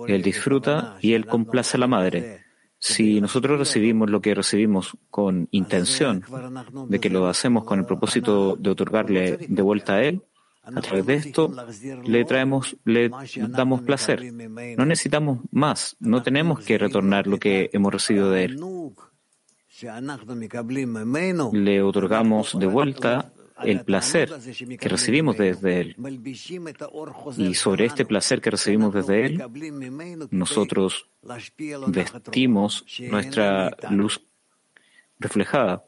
él 0.09 0.22
disfruta 0.22 0.99
y 1.01 1.14
él 1.14 1.27
complace 1.27 1.77
a 1.77 1.81
la 1.81 1.87
madre. 1.87 2.45
Si 2.79 3.20
nosotros 3.20 3.59
recibimos 3.59 4.11
lo 4.11 4.20
que 4.20 4.35
recibimos 4.35 4.97
con 5.09 5.49
intención 5.53 6.22
de 6.89 7.01
que 7.01 7.09
lo 7.09 7.27
hacemos 7.27 7.64
con 7.64 7.79
el 7.79 7.87
propósito 7.87 8.57
de 8.57 8.70
otorgarle 8.70 9.39
de 9.49 9.62
vuelta 9.62 9.95
a 9.95 10.03
él, 10.03 10.22
a 10.75 10.81
través 10.81 11.07
de 11.07 11.14
esto 11.14 11.53
le 12.05 12.25
traemos, 12.25 12.77
le 12.85 13.11
damos 13.49 13.83
placer. 13.83 14.33
No 14.77 14.85
necesitamos 14.85 15.41
más, 15.51 15.97
no 16.01 16.23
tenemos 16.23 16.64
que 16.64 16.77
retornar 16.79 17.27
lo 17.27 17.39
que 17.39 17.71
hemos 17.73 17.93
recibido 17.93 18.31
de 18.31 18.45
él. 18.45 18.61
Le 21.53 21.83
otorgamos 21.83 22.59
de 22.59 22.67
vuelta 22.67 23.33
el 23.62 23.85
placer 23.85 24.31
que 24.79 24.89
recibimos 24.89 25.37
desde 25.37 25.81
Él. 25.81 25.97
Y 27.37 27.55
sobre 27.55 27.87
este 27.87 28.05
placer 28.05 28.41
que 28.41 28.51
recibimos 28.51 28.93
desde 28.93 29.27
Él, 29.27 29.43
nosotros 30.31 31.09
vestimos 31.89 32.85
nuestra 33.11 33.77
luz 33.91 34.23
reflejada 35.19 35.85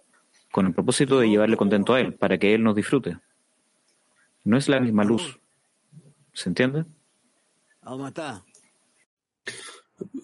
con 0.50 0.66
el 0.66 0.72
propósito 0.72 1.18
de 1.18 1.28
llevarle 1.28 1.56
contento 1.56 1.94
a 1.94 2.00
Él, 2.00 2.14
para 2.14 2.38
que 2.38 2.54
Él 2.54 2.62
nos 2.62 2.74
disfrute. 2.74 3.18
No 4.48 4.56
es 4.56 4.66
la 4.70 4.80
misma 4.80 5.04
luz. 5.04 5.38
¿Se 6.32 6.48
entiende? 6.48 6.86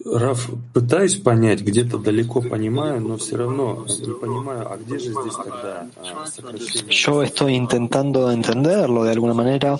Раф, 0.04 0.50
пытаюсь 0.72 1.16
понять, 1.16 1.60
где-то 1.60 1.98
далеко 1.98 2.40
понимаю, 2.40 3.00
но 3.00 3.16
все 3.18 3.36
равно 3.36 3.86
не 3.86 4.14
понимаю, 4.14 4.66
а 4.72 4.76
где 4.76 4.98
же 4.98 5.12
здесь 5.12 5.34
тогда 5.34 5.86
а, 5.96 6.26
сокращение? 6.26 6.94
Yo 6.94 7.22
estoy 7.22 7.54
intentando 7.54 8.30
entenderlo 8.32 9.04
de 9.04 9.12
alguna 9.12 9.34
manera. 9.34 9.78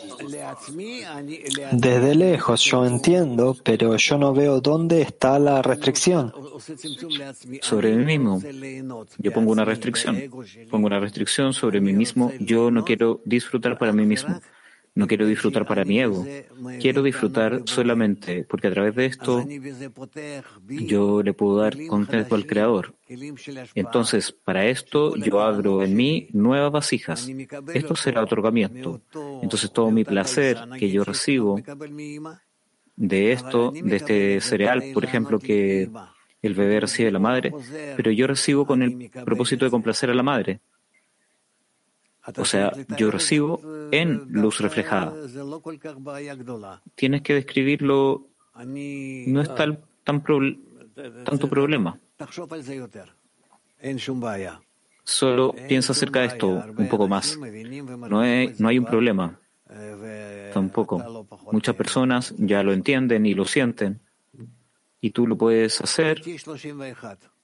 Desde 1.72 2.14
lejos 2.14 2.60
yo 2.62 2.84
entiendo, 2.86 3.56
pero 3.64 3.96
yo 3.96 4.18
no 4.18 4.32
veo 4.32 4.60
dónde 4.60 5.02
está 5.02 5.38
la 5.38 5.62
restricción. 5.62 6.32
Sobre 7.62 7.96
mí 7.96 8.04
mismo, 8.04 8.42
yo 9.18 9.32
pongo 9.32 9.52
una 9.52 9.64
restricción. 9.64 10.16
Pongo 10.70 10.86
una 10.86 11.00
restricción 11.00 11.52
sobre 11.52 11.80
mí 11.80 11.92
mismo. 11.92 12.30
Yo 12.38 12.70
no 12.70 12.84
quiero 12.84 13.20
disfrutar 13.24 13.78
para 13.78 13.92
mí 13.92 14.04
mismo. 14.06 14.40
No 14.95 15.07
quiero 15.07 15.27
disfrutar 15.27 15.67
para 15.67 15.83
mi 15.83 15.99
ego. 15.99 16.25
Quiero 16.79 17.03
disfrutar 17.03 17.63
solamente 17.65 18.45
porque 18.45 18.67
a 18.67 18.71
través 18.71 18.95
de 18.95 19.05
esto 19.05 19.45
yo 20.67 21.21
le 21.21 21.33
puedo 21.33 21.57
dar 21.57 21.75
contento 21.87 22.33
al 22.33 22.45
Creador. 22.45 22.95
Entonces, 23.75 24.31
para 24.31 24.65
esto 24.65 25.17
yo 25.17 25.41
abro 25.41 25.83
en 25.83 25.95
mí 25.95 26.29
nuevas 26.31 26.71
vasijas. 26.71 27.29
Esto 27.73 27.95
será 27.97 28.23
otorgamiento. 28.23 29.01
Entonces, 29.41 29.71
todo 29.71 29.91
mi 29.91 30.05
placer 30.05 30.57
que 30.79 30.89
yo 30.89 31.03
recibo 31.03 31.59
de 32.95 33.31
esto, 33.33 33.71
de 33.71 33.95
este 33.97 34.39
cereal, 34.39 34.81
por 34.93 35.03
ejemplo, 35.03 35.39
que 35.39 35.89
el 36.41 36.53
bebé 36.53 36.79
recibe 36.79 37.07
de 37.07 37.11
la 37.11 37.19
madre, 37.19 37.51
pero 37.97 38.11
yo 38.11 38.27
recibo 38.27 38.65
con 38.65 38.81
el 38.81 39.09
propósito 39.25 39.65
de 39.65 39.71
complacer 39.71 40.09
a 40.09 40.13
la 40.13 40.23
madre. 40.23 40.61
O 42.37 42.45
sea, 42.45 42.71
yo 42.97 43.11
recibo 43.11 43.61
en 43.91 44.27
luz 44.29 44.59
reflejada. 44.59 45.13
Tienes 46.95 47.21
que 47.21 47.33
describirlo, 47.35 48.27
no 48.55 49.41
es 49.41 49.55
tal, 49.55 49.83
tan 50.03 50.23
tanto 51.23 51.49
problema. 51.49 51.99
Solo 55.03 55.55
piensa 55.67 55.91
acerca 55.91 56.21
de 56.21 56.25
esto 56.25 56.47
un 56.47 56.87
poco 56.89 57.07
más. 57.07 57.37
No 57.37 58.21
hay, 58.21 58.55
no 58.57 58.67
hay 58.69 58.79
un 58.79 58.85
problema. 58.85 59.39
Tampoco. 60.53 61.27
Muchas 61.51 61.75
personas 61.75 62.33
ya 62.37 62.63
lo 62.63 62.73
entienden 62.73 63.25
y 63.25 63.33
lo 63.33 63.45
sienten. 63.45 64.01
Y 64.99 65.11
tú 65.11 65.27
lo 65.27 65.37
puedes 65.37 65.79
hacer 65.81 66.21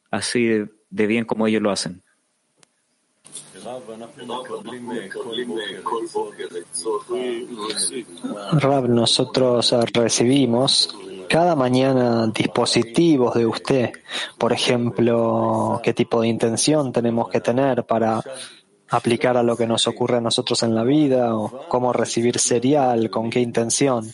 así 0.09 0.63
de 0.89 1.07
bien 1.07 1.25
como 1.25 1.47
ellos 1.47 1.61
lo 1.61 1.71
hacen. 1.71 2.03
Rab, 8.53 8.89
nosotros 8.89 9.75
recibimos 9.93 10.95
cada 11.29 11.55
mañana 11.55 12.27
dispositivos 12.27 13.35
de 13.35 13.45
usted. 13.45 13.91
Por 14.37 14.51
ejemplo, 14.53 15.79
qué 15.83 15.93
tipo 15.93 16.21
de 16.21 16.27
intención 16.27 16.91
tenemos 16.91 17.29
que 17.29 17.39
tener 17.39 17.85
para 17.85 18.21
aplicar 18.89 19.37
a 19.37 19.43
lo 19.43 19.55
que 19.55 19.67
nos 19.67 19.87
ocurre 19.87 20.17
a 20.17 20.21
nosotros 20.21 20.63
en 20.63 20.75
la 20.75 20.83
vida, 20.83 21.35
o 21.35 21.67
cómo 21.69 21.93
recibir 21.93 22.39
serial, 22.39 23.09
con 23.09 23.29
qué 23.29 23.39
intención. 23.39 24.05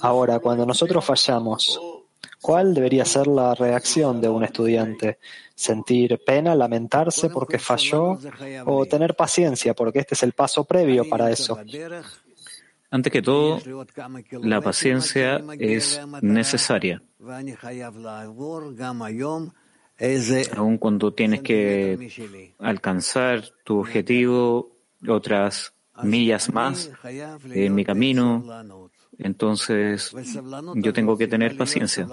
Ahora, 0.00 0.38
cuando 0.38 0.64
nosotros 0.64 1.04
fallamos, 1.04 1.80
¿Cuál 2.44 2.74
debería 2.74 3.06
ser 3.06 3.26
la 3.26 3.54
reacción 3.54 4.20
de 4.20 4.28
un 4.28 4.44
estudiante? 4.44 5.18
¿Sentir 5.54 6.20
pena, 6.26 6.54
lamentarse 6.54 7.30
porque 7.30 7.58
falló 7.58 8.18
o 8.66 8.84
tener 8.84 9.16
paciencia 9.16 9.72
porque 9.72 10.00
este 10.00 10.12
es 10.12 10.22
el 10.24 10.32
paso 10.34 10.62
previo 10.64 11.08
para 11.08 11.30
eso? 11.30 11.58
Antes 12.90 13.10
que 13.10 13.22
todo, 13.22 13.62
la 14.42 14.60
paciencia 14.60 15.42
es 15.58 15.98
necesaria. 16.20 17.02
Aun 20.54 20.76
cuando 20.76 21.14
tienes 21.14 21.40
que 21.40 22.52
alcanzar 22.58 23.42
tu 23.64 23.78
objetivo, 23.78 24.76
otras 25.08 25.72
millas 26.02 26.52
más 26.52 26.90
en 27.54 27.74
mi 27.74 27.86
camino, 27.86 28.83
entonces, 29.18 30.14
yo 30.74 30.92
tengo 30.92 31.16
que 31.16 31.26
tener 31.26 31.56
paciencia. 31.56 32.06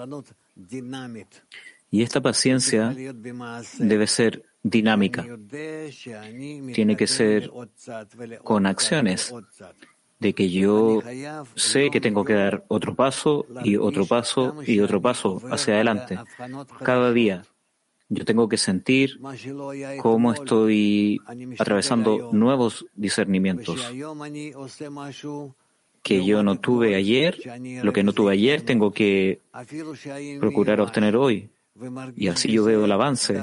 Y 1.90 2.02
esta 2.02 2.20
paciencia 2.20 2.94
debe 3.78 4.06
ser 4.06 4.44
dinámica. 4.62 5.26
Tiene 6.72 6.96
que 6.96 7.06
ser 7.06 7.50
con 8.42 8.66
acciones 8.66 9.34
de 10.18 10.32
que 10.34 10.48
yo 10.48 11.02
sé 11.56 11.90
que 11.90 12.00
tengo 12.00 12.24
que 12.24 12.34
dar 12.34 12.64
otro 12.68 12.94
paso 12.94 13.44
y 13.64 13.76
otro 13.76 14.06
paso 14.06 14.62
y 14.66 14.80
otro 14.80 15.02
paso 15.02 15.42
hacia 15.50 15.74
adelante. 15.74 16.18
Cada 16.82 17.12
día 17.12 17.44
yo 18.08 18.24
tengo 18.24 18.48
que 18.48 18.56
sentir 18.56 19.20
cómo 20.00 20.32
estoy 20.32 21.20
atravesando 21.58 22.30
nuevos 22.32 22.86
discernimientos 22.94 23.92
que 26.02 26.24
yo 26.24 26.42
no 26.42 26.58
tuve 26.58 26.96
ayer, 26.96 27.38
lo 27.82 27.92
que 27.92 28.02
no 28.02 28.12
tuve 28.12 28.32
ayer 28.32 28.62
tengo 28.62 28.92
que 28.92 29.40
procurar 30.40 30.80
obtener 30.80 31.16
hoy. 31.16 31.48
Y 32.16 32.28
así 32.28 32.52
yo 32.52 32.64
veo 32.64 32.84
el 32.84 32.92
avance. 32.92 33.40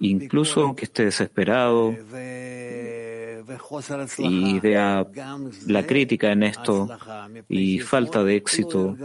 Incluso 0.00 0.62
aunque 0.62 0.84
esté 0.84 1.06
desesperado 1.06 1.94
y 4.18 4.60
vea 4.60 5.06
la 5.66 5.86
crítica 5.86 6.32
en 6.32 6.42
esto 6.44 6.88
y 7.48 7.80
falta 7.80 8.22
de 8.22 8.36
éxito, 8.36 8.96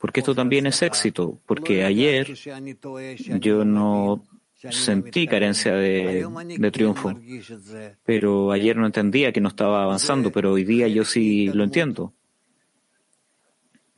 porque 0.00 0.20
esto 0.20 0.34
también 0.34 0.66
es 0.66 0.80
éxito, 0.82 1.38
porque 1.46 1.84
ayer 1.84 2.34
yo 3.40 3.64
no 3.64 4.22
sentí 4.56 5.26
carencia 5.26 5.74
de, 5.74 6.70
triunfo, 6.72 7.18
pero 8.04 8.52
ayer 8.52 8.76
no 8.76 8.86
entendía 8.86 9.32
que 9.32 9.40
no 9.40 9.48
estaba 9.48 9.82
avanzando, 9.82 10.32
pero 10.32 10.52
hoy 10.52 10.64
día 10.64 10.88
yo 10.88 11.04
sí 11.04 11.48
lo 11.48 11.64
entiendo. 11.64 12.14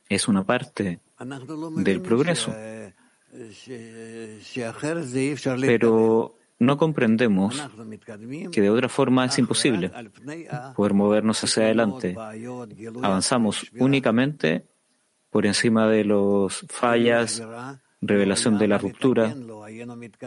Es 0.07 0.27
una 0.27 0.43
parte 0.43 0.99
del 1.77 2.01
progreso. 2.01 2.53
Pero 5.61 6.35
no 6.59 6.77
comprendemos 6.77 7.69
que 8.51 8.61
de 8.61 8.69
otra 8.69 8.89
forma 8.89 9.25
es 9.25 9.37
imposible 9.39 9.91
poder 10.75 10.93
movernos 10.93 11.43
hacia 11.43 11.63
adelante. 11.63 12.15
Avanzamos 13.01 13.71
únicamente 13.77 14.67
por 15.29 15.45
encima 15.45 15.87
de 15.87 16.03
los 16.03 16.65
fallas, 16.69 17.41
revelación 18.01 18.57
de 18.57 18.67
la 18.67 18.77
ruptura. 18.77 19.35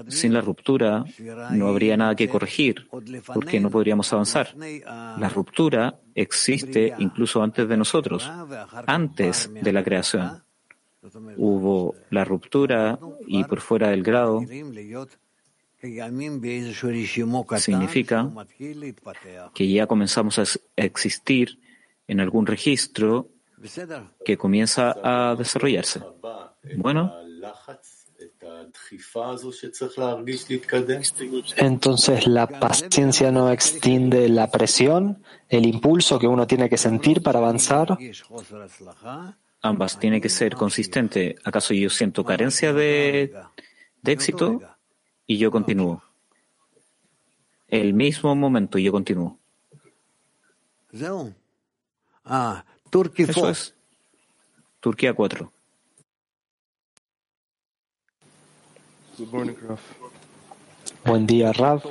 Sin 0.08 0.34
la 0.34 0.40
ruptura 0.40 1.04
no 1.50 1.68
habría 1.68 1.96
nada 1.96 2.14
que 2.14 2.28
corregir, 2.28 2.88
porque 3.26 3.60
no 3.60 3.70
podríamos 3.70 4.12
avanzar. 4.12 4.54
La 4.56 5.28
ruptura 5.28 6.00
existe 6.14 6.94
incluso 6.98 7.42
antes 7.42 7.68
de 7.68 7.76
nosotros, 7.76 8.30
antes 8.86 9.50
de 9.52 9.72
la 9.72 9.82
creación. 9.82 10.42
Hubo 11.36 11.96
la 12.10 12.24
ruptura 12.24 12.98
y 13.26 13.44
por 13.44 13.60
fuera 13.60 13.88
del 13.88 14.02
grado 14.02 14.42
significa 17.58 18.30
que 19.52 19.68
ya 19.68 19.86
comenzamos 19.88 20.38
a 20.38 20.44
existir 20.76 21.58
en 22.06 22.20
algún 22.20 22.46
registro 22.46 23.28
que 24.24 24.36
comienza 24.36 24.94
a 25.02 25.34
desarrollarse. 25.34 26.02
Bueno, 26.76 27.12
entonces 31.56 32.26
la 32.26 32.46
paciencia 32.46 33.32
no 33.32 33.50
extiende 33.50 34.28
la 34.28 34.50
presión, 34.50 35.22
el 35.48 35.66
impulso 35.66 36.18
que 36.18 36.26
uno 36.26 36.46
tiene 36.46 36.68
que 36.68 36.78
sentir 36.78 37.22
para 37.22 37.38
avanzar. 37.38 37.98
Ambas 39.60 39.98
tienen 39.98 40.20
que 40.20 40.28
ser 40.28 40.56
consistentes. 40.56 41.36
¿Acaso 41.44 41.74
yo 41.74 41.88
siento 41.88 42.24
carencia 42.24 42.72
de, 42.72 43.34
de 44.02 44.12
éxito 44.12 44.60
y 45.26 45.38
yo 45.38 45.50
continúo? 45.50 46.02
El 47.68 47.94
mismo 47.94 48.34
momento 48.34 48.78
yo 48.78 48.92
continúo. 48.92 49.38
Eso 53.30 53.48
es. 53.48 53.74
Turquía 54.80 55.14
4. 55.14 55.51
Buen 61.04 61.26
día, 61.26 61.52
Rav. 61.52 61.82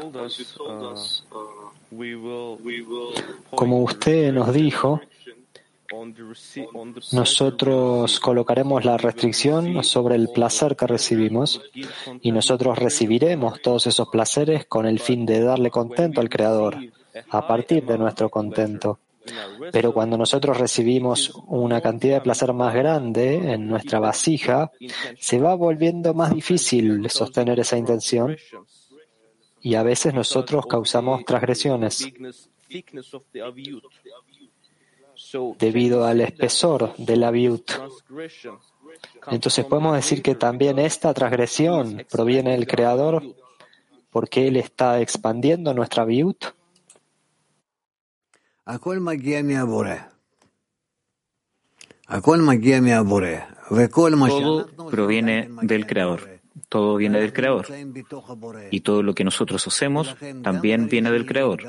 Como 3.55 3.83
usted 3.83 4.31
nos 4.31 4.53
dijo, 4.53 5.01
nosotros 7.11 8.19
colocaremos 8.19 8.85
la 8.85 8.97
restricción 8.97 9.83
sobre 9.83 10.15
el 10.15 10.29
placer 10.29 10.75
que 10.75 10.87
recibimos 10.87 11.61
y 12.21 12.31
nosotros 12.31 12.79
recibiremos 12.79 13.61
todos 13.61 13.87
esos 13.87 14.07
placeres 14.07 14.65
con 14.65 14.85
el 14.85 14.99
fin 14.99 15.25
de 15.25 15.41
darle 15.41 15.69
contento 15.69 16.21
al 16.21 16.29
Creador 16.29 16.77
a 17.29 17.47
partir 17.47 17.85
de 17.85 17.97
nuestro 17.97 18.29
contento. 18.29 18.99
Pero 19.71 19.93
cuando 19.93 20.17
nosotros 20.17 20.57
recibimos 20.57 21.31
una 21.47 21.81
cantidad 21.81 22.15
de 22.15 22.21
placer 22.21 22.53
más 22.53 22.73
grande 22.73 23.53
en 23.53 23.67
nuestra 23.67 23.99
vasija, 23.99 24.71
se 25.19 25.39
va 25.39 25.55
volviendo 25.55 26.13
más 26.13 26.33
difícil 26.33 27.09
sostener 27.09 27.59
esa 27.59 27.77
intención 27.77 28.35
y 29.61 29.75
a 29.75 29.83
veces 29.83 30.13
nosotros 30.13 30.65
causamos 30.65 31.23
transgresiones 31.23 32.11
debido 35.59 36.05
al 36.05 36.21
espesor 36.21 36.95
de 36.97 37.15
la 37.15 37.31
viut. 37.31 37.71
Entonces 39.27 39.65
podemos 39.65 39.95
decir 39.95 40.21
que 40.21 40.35
también 40.35 40.79
esta 40.79 41.13
transgresión 41.13 42.05
proviene 42.09 42.51
del 42.51 42.67
Creador 42.67 43.23
porque 44.09 44.47
Él 44.47 44.57
está 44.57 44.99
expandiendo 44.99 45.73
nuestra 45.73 46.05
viut. 46.05 46.45
Todo 54.29 54.89
proviene 54.89 55.49
del 55.61 55.85
Creador. 55.85 56.41
Todo 56.69 56.95
viene 56.95 57.19
del 57.19 57.33
Creador. 57.33 57.67
Y 58.71 58.81
todo 58.81 59.03
lo 59.03 59.13
que 59.13 59.23
nosotros 59.23 59.67
hacemos 59.67 60.15
también 60.41 60.87
viene 60.87 61.11
del 61.11 61.25
Creador. 61.25 61.63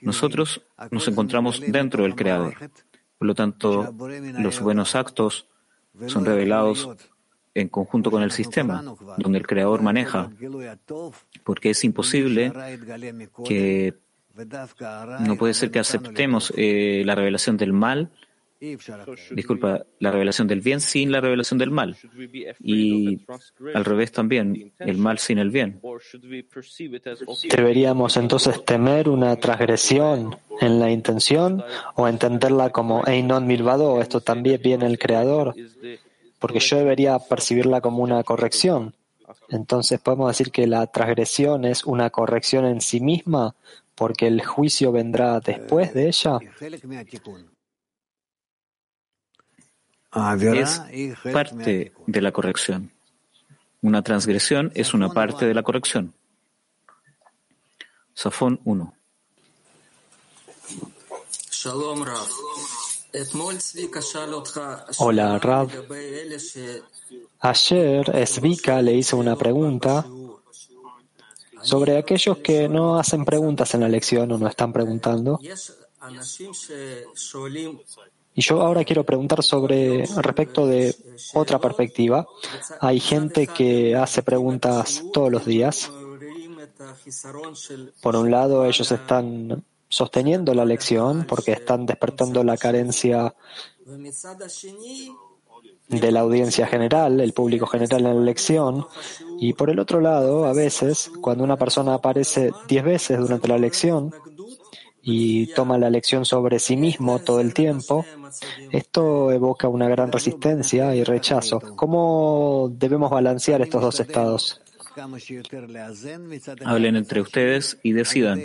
Nosotros 0.00 0.62
nos 0.90 1.08
encontramos 1.08 1.60
dentro 1.60 2.04
del 2.04 2.14
Creador. 2.14 2.54
Por 3.18 3.26
lo 3.26 3.34
tanto, 3.34 3.94
los 4.38 4.60
buenos 4.60 4.94
actos 4.94 5.48
son 6.06 6.24
revelados 6.24 6.88
en 7.54 7.68
conjunto 7.68 8.10
con 8.10 8.22
el 8.22 8.30
sistema, 8.30 8.84
donde 9.16 9.38
el 9.38 9.46
Creador 9.46 9.82
maneja, 9.82 10.30
porque 11.42 11.70
es 11.70 11.82
imposible 11.84 12.52
que 13.44 13.94
no 15.20 15.36
puede 15.36 15.54
ser 15.54 15.70
que 15.70 15.78
aceptemos 15.78 16.52
eh, 16.56 17.02
la 17.04 17.14
revelación 17.14 17.56
del 17.56 17.72
mal 17.72 18.10
disculpa, 19.30 19.84
la 19.98 20.10
revelación 20.10 20.48
del 20.48 20.60
bien 20.60 20.80
sin 20.80 21.12
la 21.12 21.20
revelación 21.20 21.58
del 21.58 21.70
mal. 21.70 21.96
Y 22.60 23.20
al 23.74 23.84
revés 23.84 24.12
también, 24.12 24.72
el 24.78 24.98
mal 24.98 25.18
sin 25.18 25.38
el 25.38 25.50
bien. 25.50 25.80
¿Deberíamos 27.50 28.16
entonces 28.16 28.64
temer 28.64 29.08
una 29.08 29.36
transgresión 29.36 30.36
en 30.60 30.80
la 30.80 30.90
intención 30.90 31.62
o 31.94 32.08
entenderla 32.08 32.70
como 32.70 33.06
Einon 33.06 33.46
Milvado, 33.46 34.00
esto 34.00 34.20
también 34.20 34.60
viene 34.62 34.86
el 34.86 34.98
Creador? 34.98 35.54
Porque 36.38 36.60
yo 36.60 36.78
debería 36.78 37.18
percibirla 37.18 37.80
como 37.80 38.02
una 38.02 38.22
corrección. 38.22 38.94
Entonces 39.48 40.00
podemos 40.00 40.28
decir 40.28 40.50
que 40.50 40.66
la 40.66 40.86
transgresión 40.86 41.64
es 41.64 41.84
una 41.84 42.10
corrección 42.10 42.64
en 42.64 42.80
sí 42.80 43.00
misma 43.00 43.54
porque 43.96 44.28
el 44.28 44.44
juicio 44.44 44.92
vendrá 44.92 45.40
después 45.40 45.92
de 45.94 46.06
ella 46.06 46.38
es 50.54 50.82
parte 51.32 51.92
de 52.06 52.20
la 52.22 52.32
corrección. 52.32 52.92
Una 53.82 54.02
transgresión 54.02 54.72
es 54.74 54.94
una 54.94 55.10
parte 55.10 55.46
de 55.46 55.54
la 55.54 55.62
corrección. 55.62 56.14
Safón 58.14 58.60
1. 58.64 58.94
Hola, 64.98 65.38
Rav. 65.38 65.70
Ayer 67.40 68.26
Svika 68.26 68.82
le 68.82 68.94
hizo 68.94 69.16
una 69.16 69.36
pregunta 69.36 70.06
sobre 71.66 71.98
aquellos 71.98 72.38
que 72.38 72.68
no 72.68 72.98
hacen 72.98 73.24
preguntas 73.24 73.74
en 73.74 73.80
la 73.80 73.88
lección 73.88 74.30
o 74.32 74.38
no 74.38 74.46
están 74.46 74.72
preguntando. 74.72 75.38
Y 78.34 78.42
yo 78.42 78.60
ahora 78.60 78.84
quiero 78.84 79.04
preguntar 79.04 79.42
sobre 79.42 80.04
respecto 80.16 80.66
de 80.66 80.94
otra 81.34 81.58
perspectiva. 81.58 82.26
Hay 82.80 83.00
gente 83.00 83.46
que 83.46 83.96
hace 83.96 84.22
preguntas 84.22 85.02
todos 85.12 85.32
los 85.32 85.44
días. 85.44 85.90
Por 88.02 88.16
un 88.16 88.30
lado, 88.30 88.64
ellos 88.64 88.92
están 88.92 89.64
sosteniendo 89.88 90.52
la 90.54 90.64
lección 90.64 91.24
porque 91.26 91.52
están 91.52 91.86
despertando 91.86 92.44
la 92.44 92.56
carencia 92.56 93.34
de 95.88 96.12
la 96.12 96.20
audiencia 96.20 96.66
general, 96.66 97.20
el 97.20 97.32
público 97.32 97.66
general 97.66 98.06
en 98.06 98.16
la 98.16 98.24
lección. 98.24 98.86
Y 99.38 99.52
por 99.52 99.70
el 99.70 99.78
otro 99.78 100.00
lado, 100.00 100.46
a 100.46 100.52
veces, 100.52 101.10
cuando 101.20 101.44
una 101.44 101.56
persona 101.56 101.94
aparece 101.94 102.52
diez 102.68 102.84
veces 102.84 103.18
durante 103.18 103.48
la 103.48 103.58
lección, 103.58 104.12
y 105.08 105.46
toma 105.54 105.78
la 105.78 105.88
lección 105.88 106.24
sobre 106.24 106.58
sí 106.58 106.76
mismo 106.76 107.20
todo 107.20 107.40
el 107.40 107.54
tiempo, 107.54 108.04
esto 108.72 109.30
evoca 109.30 109.68
una 109.68 109.88
gran 109.88 110.10
resistencia 110.10 110.96
y 110.96 111.04
rechazo. 111.04 111.60
¿Cómo 111.76 112.68
debemos 112.72 113.08
balancear 113.08 113.62
estos 113.62 113.80
dos 113.80 114.00
estados? 114.00 114.60
Hablen 116.64 116.96
entre 116.96 117.20
ustedes 117.20 117.78
y 117.84 117.92
decidan. 117.92 118.40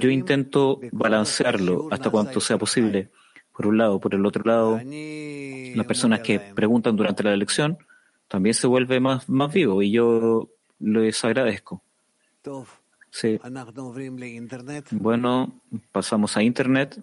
Yo 0.00 0.10
intento 0.10 0.80
balancearlo 0.90 1.86
hasta 1.92 2.10
cuanto 2.10 2.40
sea 2.40 2.58
posible. 2.58 3.10
Por 3.52 3.66
un 3.66 3.78
lado, 3.78 4.00
por 4.00 4.14
el 4.14 4.24
otro 4.24 4.42
lado, 4.44 4.80
las 4.82 5.86
personas 5.86 6.20
que 6.20 6.40
preguntan 6.40 6.96
durante 6.96 7.22
la 7.22 7.36
lección 7.36 7.78
también 8.28 8.54
se 8.54 8.66
vuelve 8.66 8.98
más, 8.98 9.28
más 9.28 9.52
vivo 9.52 9.82
y 9.82 9.92
yo 9.92 10.48
les 10.78 11.24
agradezco. 11.24 11.82
Sí. 13.10 13.38
Bueno, 14.90 15.60
pasamos 15.92 16.36
a 16.36 16.42
Internet. 16.42 16.98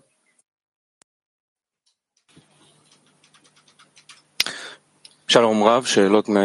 Shalom 5.27 5.63
Rav, 5.63 5.85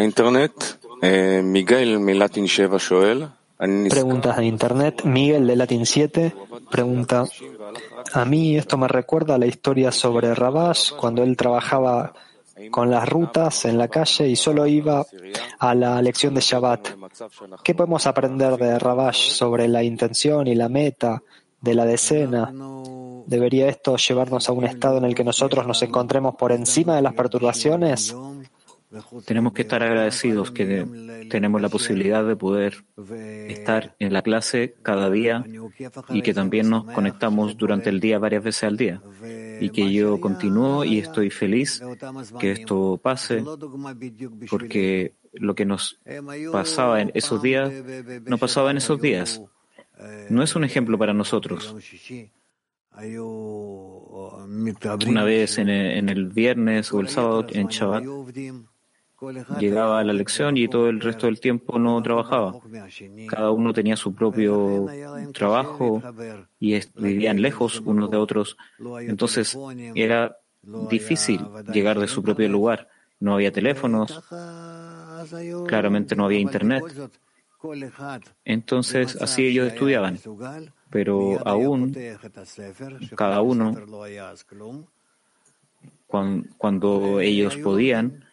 Internet. 0.03 0.81
Miguel 1.43 1.99
Milatin 1.99 2.47
7 2.47 2.77
Preguntas 3.89 4.37
de 4.37 4.47
Internet. 4.47 5.03
Miguel 5.05 5.47
de 5.47 5.57
Latin 5.57 5.87
7 5.87 6.35
pregunta, 6.71 7.25
a 8.13 8.25
mí 8.25 8.57
esto 8.57 8.77
me 8.77 8.89
recuerda 8.89 9.39
la 9.39 9.47
historia 9.47 9.93
sobre 9.93 10.35
Rabash 10.35 10.93
cuando 10.93 11.23
él 11.23 11.37
trabajaba 11.37 12.13
con 12.71 12.91
las 12.91 13.09
rutas 13.09 13.65
en 13.65 13.79
la 13.79 13.89
calle 13.89 14.29
y 14.29 14.37
solo 14.37 14.67
iba 14.67 15.05
a 15.59 15.75
la 15.75 16.01
lección 16.03 16.35
de 16.35 16.41
Shabbat. 16.41 16.89
¿Qué 17.63 17.75
podemos 17.75 18.07
aprender 18.07 18.57
de 18.57 18.79
Rabash 18.79 19.31
sobre 19.31 19.69
la 19.69 19.83
intención 19.83 20.47
y 20.47 20.55
la 20.55 20.69
meta 20.69 21.23
de 21.61 21.75
la 21.75 21.85
decena? 21.85 22.53
¿Debería 23.27 23.69
esto 23.69 23.97
llevarnos 23.97 24.49
a 24.49 24.53
un 24.53 24.65
estado 24.65 24.99
en 24.99 25.05
el 25.05 25.15
que 25.15 25.25
nosotros 25.25 25.67
nos 25.67 25.83
encontremos 25.83 26.35
por 26.37 26.53
encima 26.53 26.97
de 26.97 27.03
las 27.03 27.15
perturbaciones? 27.15 28.15
Tenemos 29.27 29.53
que 29.53 29.63
estar 29.63 29.83
agradecidos 29.83 30.51
que 30.51 30.87
tenemos 31.31 31.61
la 31.61 31.69
posibilidad 31.69 32.25
de 32.25 32.37
poder 32.37 32.85
estar 33.49 33.95
en 33.99 34.13
la 34.13 34.23
clase 34.23 34.75
cada 34.83 35.11
día 35.11 35.45
y 36.11 36.23
que 36.23 36.35
también 36.35 36.71
nos 36.71 36.85
conectamos 36.85 37.57
durante 37.57 37.91
el 37.91 38.01
día 38.01 38.19
varias 38.19 38.45
veces 38.45 38.65
al 38.65 38.77
día. 38.77 39.03
Y 39.61 39.71
que 39.71 39.93
yo 39.93 40.21
continúo 40.21 40.85
y 40.85 40.99
estoy 40.99 41.31
feliz 41.31 41.83
que 42.39 42.53
esto 42.53 43.01
pase 43.03 43.43
porque 44.51 45.15
lo 45.33 45.55
que 45.55 45.65
nos 45.65 45.99
pasaba 46.53 47.01
en 47.01 47.11
esos 47.15 47.43
días 47.43 47.73
no 48.25 48.39
pasaba 48.39 48.71
en 48.71 48.77
esos 48.77 49.01
días. 49.01 49.43
No 50.29 50.43
es 50.43 50.55
un 50.57 50.65
ejemplo 50.65 50.99
para 50.99 51.15
nosotros. 51.15 51.75
Una 55.07 55.25
vez 55.25 55.59
en 55.59 55.69
el, 55.69 56.29
viernes 56.29 56.93
o 56.93 57.01
el 57.01 57.09
sábado 57.09 57.47
en 57.51 57.67
Shabbat 57.67 58.05
llegaba 59.59 60.01
a 60.01 60.05
la 60.05 60.13
lección 60.13 60.57
y 60.57 60.69
todo 60.69 60.89
el 60.89 61.01
resto 61.01 61.27
del 61.27 61.41
tiempo 61.41 61.79
no 61.79 62.03
trabajaba. 62.03 62.55
Cada 63.29 63.51
uno 63.51 63.73
tenía 63.73 63.97
su 63.97 64.15
propio 64.15 64.87
trabajo 65.33 66.03
y 66.61 66.81
vivían 66.97 67.41
lejos 67.41 67.81
unos 67.85 68.11
de 68.11 68.17
otros. 68.17 68.57
Entonces 69.01 69.59
era 69.95 70.37
difícil 70.89 71.41
llegar 71.73 71.99
de 71.99 72.09
su 72.09 72.23
propio 72.23 72.49
lugar. 72.49 72.89
No 73.21 73.35
había 73.35 73.53
teléfonos, 73.53 74.23
claramente 75.67 76.17
no 76.17 76.25
había 76.27 76.39
internet. 76.39 76.85
Entonces 78.45 79.17
así 79.21 79.47
ellos 79.47 79.69
estudiaban. 79.69 80.19
Pero 80.91 81.47
aún 81.47 81.97
cada 83.17 83.41
uno, 83.41 83.75
cuando 86.59 87.21
ellos 87.21 87.57
podían, 87.57 88.25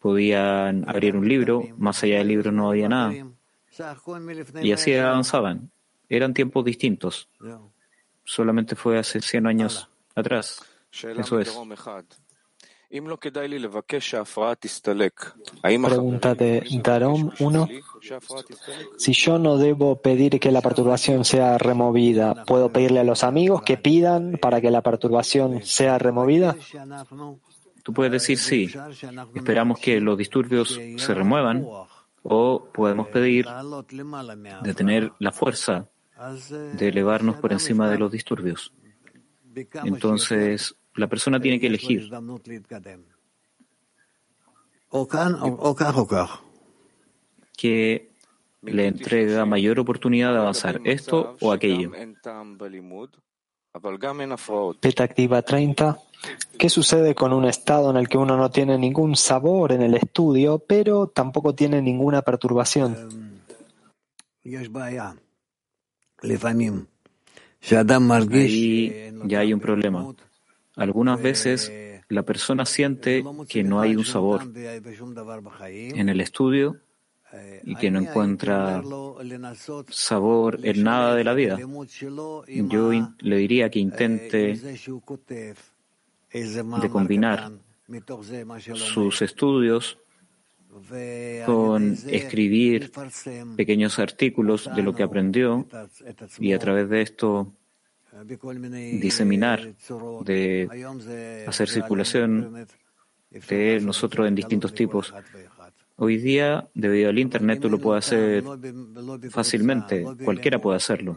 podían 0.00 0.88
abrir 0.88 1.16
un 1.16 1.28
libro, 1.28 1.62
más 1.76 2.02
allá 2.02 2.18
del 2.18 2.28
libro 2.28 2.50
no 2.50 2.70
había 2.70 2.88
nada. 2.88 3.12
Y 4.62 4.72
así 4.72 4.94
avanzaban. 4.94 5.70
Eran 6.08 6.34
tiempos 6.34 6.64
distintos. 6.64 7.28
Solamente 8.24 8.74
fue 8.74 8.98
hace 8.98 9.20
100 9.20 9.46
años 9.46 9.88
atrás. 10.14 10.62
Eso 10.92 11.38
es. 11.38 11.56
Pregunta 15.88 16.34
de 16.34 16.66
Darom 16.82 17.30
1. 17.38 17.68
Si 18.96 19.12
yo 19.12 19.38
no 19.38 19.58
debo 19.58 20.00
pedir 20.02 20.40
que 20.40 20.50
la 20.50 20.60
perturbación 20.60 21.24
sea 21.24 21.56
removida, 21.56 22.44
¿puedo 22.44 22.72
pedirle 22.72 22.98
a 23.00 23.04
los 23.04 23.22
amigos 23.22 23.62
que 23.62 23.76
pidan 23.76 24.38
para 24.42 24.60
que 24.60 24.72
la 24.72 24.82
perturbación 24.82 25.62
sea 25.62 25.98
removida? 25.98 26.56
Tú 27.82 27.92
puedes 27.92 28.12
decir 28.12 28.38
sí, 28.38 28.70
esperamos 29.34 29.78
que 29.78 30.00
los 30.00 30.16
disturbios 30.18 30.78
se 30.96 31.14
remuevan 31.14 31.66
o 32.22 32.68
podemos 32.72 33.08
pedir 33.08 33.46
de 34.62 34.74
tener 34.74 35.12
la 35.18 35.32
fuerza 35.32 35.88
de 36.74 36.88
elevarnos 36.88 37.36
por 37.36 37.52
encima 37.52 37.90
de 37.90 37.98
los 37.98 38.12
disturbios. 38.12 38.72
Entonces, 39.84 40.76
la 40.94 41.08
persona 41.08 41.40
tiene 41.40 41.58
que 41.58 41.66
elegir. 41.66 42.10
Que 47.56 48.10
le 48.62 48.86
entrega 48.86 49.46
mayor 49.46 49.80
oportunidad 49.80 50.32
de 50.32 50.38
avanzar, 50.38 50.80
esto 50.84 51.36
o 51.40 51.52
aquello. 51.52 51.92
Peta 54.80 55.04
activa 55.04 55.42
30. 55.42 55.98
¿Qué 56.58 56.68
sucede 56.68 57.14
con 57.14 57.32
un 57.32 57.46
estado 57.46 57.90
en 57.90 57.96
el 57.96 58.08
que 58.08 58.18
uno 58.18 58.36
no 58.36 58.50
tiene 58.50 58.76
ningún 58.76 59.16
sabor 59.16 59.72
en 59.72 59.82
el 59.82 59.94
estudio, 59.94 60.58
pero 60.58 61.06
tampoco 61.06 61.54
tiene 61.54 61.80
ninguna 61.80 62.22
perturbación? 62.22 63.40
Ahí 64.42 64.96
ya 69.24 69.40
hay 69.40 69.52
un 69.52 69.60
problema. 69.60 70.14
Algunas 70.76 71.22
veces 71.22 71.72
la 72.08 72.22
persona 72.22 72.66
siente 72.66 73.24
que 73.48 73.62
no 73.62 73.80
hay 73.80 73.96
un 73.96 74.04
sabor 74.04 74.42
en 75.66 76.08
el 76.08 76.20
estudio 76.20 76.78
y 77.62 77.76
que 77.76 77.90
no 77.90 78.00
encuentra 78.00 78.82
sabor 79.88 80.58
en 80.62 80.82
nada 80.82 81.14
de 81.14 81.24
la 81.24 81.34
vida. 81.34 81.58
Yo 82.48 82.90
le 83.18 83.36
diría 83.36 83.70
que 83.70 83.78
intente 83.78 84.58
de 86.32 86.88
combinar 86.90 87.52
sus 88.74 89.22
estudios 89.22 89.98
con 91.46 91.96
escribir 92.06 92.92
pequeños 93.56 93.98
artículos 93.98 94.70
de 94.74 94.82
lo 94.82 94.94
que 94.94 95.02
aprendió 95.02 95.66
y 96.38 96.52
a 96.52 96.58
través 96.58 96.88
de 96.88 97.02
esto 97.02 97.52
diseminar, 99.00 99.74
de 100.24 101.44
hacer 101.46 101.68
circulación 101.68 102.66
de 103.30 103.80
nosotros 103.80 104.28
en 104.28 104.34
distintos 104.34 104.74
tipos. 104.74 105.12
Hoy 105.96 106.16
día, 106.16 106.68
debido 106.74 107.10
al 107.10 107.18
Internet, 107.18 107.60
tú 107.60 107.68
lo 107.68 107.78
puedes 107.78 108.06
hacer 108.06 108.44
fácilmente, 109.30 110.06
cualquiera 110.24 110.58
puede 110.58 110.76
hacerlo, 110.76 111.16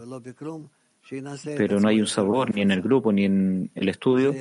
pero 1.57 1.80
no 1.80 1.88
hay 1.88 2.01
un 2.01 2.07
sabor 2.07 2.53
ni 2.53 2.61
en 2.61 2.72
el 2.72 2.82
grupo 2.82 3.11
ni 3.11 3.26
en 3.26 3.72
el 3.76 3.89
estudio, 3.89 4.36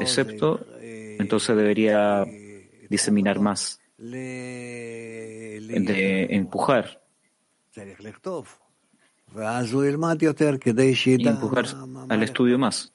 excepto, 0.00 0.66
entonces 0.80 1.56
debería 1.56 2.24
diseminar 2.88 3.40
más, 3.40 3.80
de 3.98 6.26
empujar. 6.30 7.02
Y 11.22 11.28
empujar 11.28 11.66
al 12.08 12.22
estudio 12.22 12.58
más. 12.58 12.92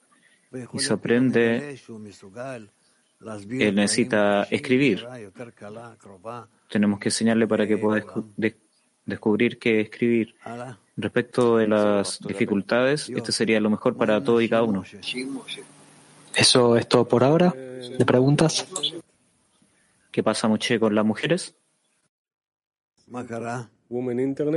Y 0.74 0.80
se 0.80 0.94
aprende, 0.94 1.80
él 3.50 3.76
necesita 3.76 4.44
escribir. 4.44 5.06
Tenemos 6.70 7.00
que 7.00 7.10
enseñarle 7.10 7.48
para 7.48 7.68
que 7.68 7.78
pueda 7.78 8.04
descubrir 9.06 9.60
qué 9.60 9.82
escribir. 9.82 10.36
Respecto 10.96 11.58
de 11.58 11.68
las 11.68 12.20
dificultades, 12.20 13.10
este 13.10 13.32
sería 13.32 13.60
lo 13.60 13.70
mejor 13.70 13.98
para 13.98 14.24
todo 14.24 14.42
y 14.42 14.50
cada 14.50 14.64
uno. 14.64 14.84
¿Eso 16.36 16.78
es 16.78 16.88
todo 16.88 17.08
por 17.08 17.24
ahora? 17.24 17.54
¿De 17.98 18.06
preguntas? 18.06 18.68
¿Qué 20.12 20.24
pasa, 20.24 20.48
Moche, 20.48 20.80
con 20.80 20.96
las 20.96 21.06
mujeres? 21.06 21.56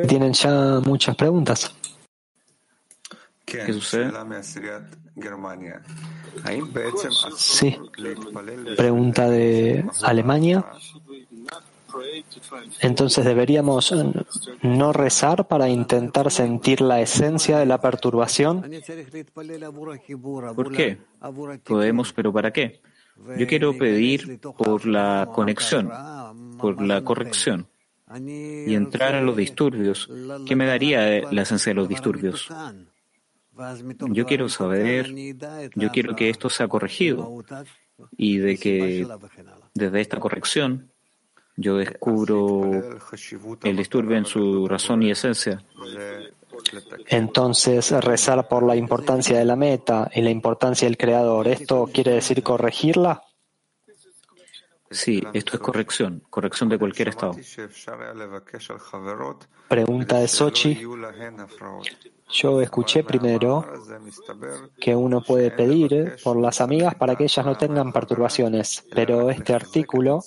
Tienen 0.06 0.32
ya 0.32 0.80
muchas 0.84 1.16
preguntas. 1.16 1.74
¿Qué 3.44 3.72
sucede? 3.72 4.10
Sí. 7.36 7.76
Pregunta 8.76 9.28
de 9.28 9.84
Alemania. 10.02 10.64
Entonces 12.80 13.24
deberíamos 13.24 13.95
no 14.62 14.93
rezar 14.93 15.49
para 15.49 15.68
intentar 15.68 16.30
sentir 16.30 16.80
la 16.80 17.01
esencia 17.01 17.59
de 17.59 17.66
la 17.66 17.80
perturbación. 17.80 18.70
¿Por 20.55 20.72
qué? 20.72 20.99
Podemos, 21.64 22.12
pero 22.12 22.32
¿para 22.32 22.53
qué? 22.53 22.80
Yo 23.38 23.47
quiero 23.47 23.76
pedir 23.76 24.40
por 24.40 24.86
la 24.86 25.28
conexión, 25.32 25.90
por 26.59 26.82
la 26.82 27.03
corrección 27.03 27.68
y 28.18 28.74
entrar 28.74 29.14
a 29.14 29.22
los 29.22 29.36
disturbios. 29.36 30.09
¿Qué 30.47 30.57
me 30.57 30.66
daría 30.66 31.30
la 31.30 31.43
esencia 31.43 31.70
de 31.70 31.74
los 31.74 31.88
disturbios? 31.88 32.49
Yo 34.11 34.26
quiero 34.26 34.49
saber, 34.49 35.12
yo 35.74 35.90
quiero 35.90 36.16
que 36.16 36.30
esto 36.30 36.49
sea 36.49 36.68
corregido 36.68 37.45
y 38.16 38.38
de 38.38 38.59
que 38.59 39.07
desde 39.74 40.01
esta 40.01 40.18
corrección 40.18 40.91
yo 41.57 41.76
descubro 41.76 42.70
el 43.62 43.76
disturbio 43.76 44.16
en 44.16 44.24
su 44.24 44.66
razón 44.66 45.03
y 45.03 45.11
esencia. 45.11 45.62
Entonces, 47.09 47.90
rezar 48.05 48.48
por 48.48 48.62
la 48.62 48.76
importancia 48.76 49.38
de 49.38 49.44
la 49.44 49.57
meta 49.57 50.11
y 50.14 50.22
la 50.22 50.30
importancia 50.30 50.86
del 50.86 50.96
creador, 50.96 51.48
¿esto 51.48 51.88
quiere 51.92 52.12
decir 52.12 52.42
corregirla? 52.42 53.22
Sí, 54.90 55.22
esto 55.32 55.57
es 55.57 55.61
corrección, 55.61 56.22
corrección 56.28 56.68
de 56.68 56.78
cualquier 56.78 57.09
estado. 57.09 57.34
Pregunta 59.68 60.18
de 60.18 60.28
Sochi. 60.28 60.82
Yo 62.33 62.62
escuché 62.62 63.05
primero 63.05 63.64
que 64.80 64.97
uno 64.97 65.22
puede 65.22 65.51
pedir 65.51 66.16
por 66.24 66.37
las 66.39 66.61
amigas 66.61 66.95
para 66.95 67.14
que 67.14 67.24
ellas 67.24 67.45
no 67.45 67.57
tengan 67.57 67.93
perturbaciones, 67.93 68.85
pero 68.95 69.30
este 69.30 69.55
artículo 69.55 70.22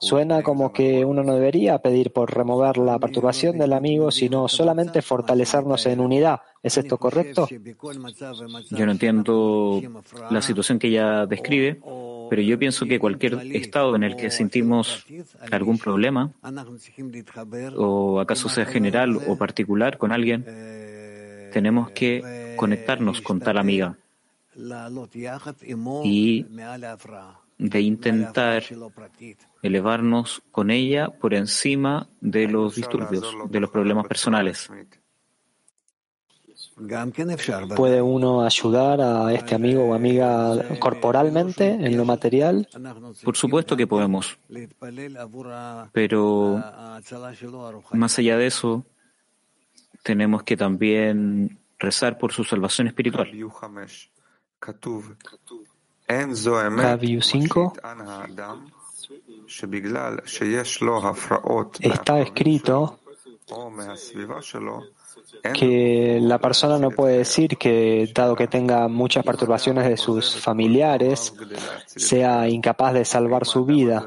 suena 0.00 0.42
como 0.42 0.72
que 0.72 1.04
uno 1.04 1.22
no 1.22 1.34
debería 1.34 1.78
pedir 1.78 2.12
por 2.12 2.34
remover 2.34 2.78
la 2.78 2.98
perturbación 2.98 3.58
del 3.58 3.74
amigo, 3.74 4.10
sino 4.10 4.48
solamente 4.48 5.02
fortalecernos 5.02 5.84
en 5.86 6.00
unidad. 6.00 6.40
¿Es 6.62 6.78
esto 6.78 6.96
correcto? 6.96 7.46
Yo 8.70 8.86
no 8.86 8.92
entiendo 8.92 9.80
la 10.30 10.42
situación 10.42 10.78
que 10.78 10.88
ella 10.88 11.26
describe, 11.26 11.80
pero 12.28 12.42
yo 12.42 12.58
pienso 12.58 12.86
que 12.86 12.98
cualquier 12.98 13.34
estado 13.54 13.94
en 13.94 14.02
el 14.02 14.16
que 14.16 14.30
sentimos 14.30 15.04
algún 15.52 15.78
problema, 15.78 16.32
o 17.76 18.20
acaso 18.20 18.48
sea 18.48 18.64
general 18.64 19.16
o 19.28 19.36
particular 19.36 19.98
con 19.98 20.10
alguien, 20.10 20.44
tenemos 21.52 21.90
que 21.90 22.54
conectarnos 22.56 23.20
con 23.20 23.40
tal 23.40 23.58
amiga 23.58 23.98
y 26.04 26.46
de 27.58 27.80
intentar 27.80 28.62
elevarnos 29.62 30.42
con 30.50 30.70
ella 30.70 31.08
por 31.08 31.34
encima 31.34 32.08
de 32.20 32.48
los 32.48 32.74
disturbios, 32.74 33.34
de 33.48 33.60
los 33.60 33.70
problemas 33.70 34.06
personales. 34.06 34.70
¿Puede 37.74 38.02
uno 38.02 38.42
ayudar 38.42 39.00
a 39.00 39.32
este 39.32 39.54
amigo 39.54 39.84
o 39.84 39.94
amiga 39.94 40.78
corporalmente 40.78 41.68
en 41.68 41.96
lo 41.96 42.04
material? 42.04 42.68
Por 43.24 43.36
supuesto 43.36 43.76
que 43.76 43.86
podemos. 43.86 44.38
Pero 45.92 46.62
más 47.92 48.18
allá 48.18 48.36
de 48.36 48.46
eso, 48.46 48.84
tenemos 50.06 50.44
que 50.44 50.56
también 50.56 51.58
rezar 51.80 52.16
por 52.16 52.32
su 52.32 52.44
salvación 52.44 52.86
espiritual. 52.86 53.28
Kaviu 56.08 57.20
5 57.20 57.72
está 61.80 62.20
escrito 62.20 63.00
que 65.54 66.18
la 66.22 66.38
persona 66.38 66.78
no 66.78 66.90
puede 66.92 67.18
decir 67.18 67.56
que, 67.58 68.08
dado 68.14 68.36
que 68.36 68.46
tenga 68.46 68.86
muchas 68.86 69.24
perturbaciones 69.24 69.88
de 69.88 69.96
sus 69.96 70.36
familiares, 70.36 71.34
sea 71.86 72.48
incapaz 72.48 72.94
de 72.94 73.04
salvar 73.04 73.44
su 73.44 73.64
vida. 73.64 74.06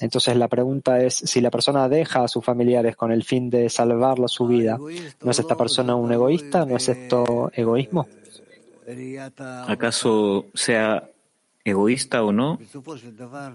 Entonces 0.00 0.36
la 0.36 0.48
pregunta 0.48 1.00
es, 1.00 1.14
si 1.14 1.40
la 1.40 1.50
persona 1.50 1.88
deja 1.88 2.24
a 2.24 2.28
sus 2.28 2.44
familiares 2.44 2.96
con 2.96 3.12
el 3.12 3.24
fin 3.24 3.50
de 3.50 3.68
salvar 3.68 4.18
su 4.28 4.46
vida, 4.46 4.78
¿no 5.22 5.30
es 5.30 5.38
esta 5.38 5.56
persona 5.56 5.94
un 5.94 6.12
egoísta? 6.12 6.64
¿No 6.64 6.76
es 6.76 6.88
esto 6.88 7.50
egoísmo? 7.54 8.08
¿Acaso 9.66 10.46
sea 10.54 11.08
egoísta 11.64 12.22
o 12.22 12.32
no, 12.32 12.58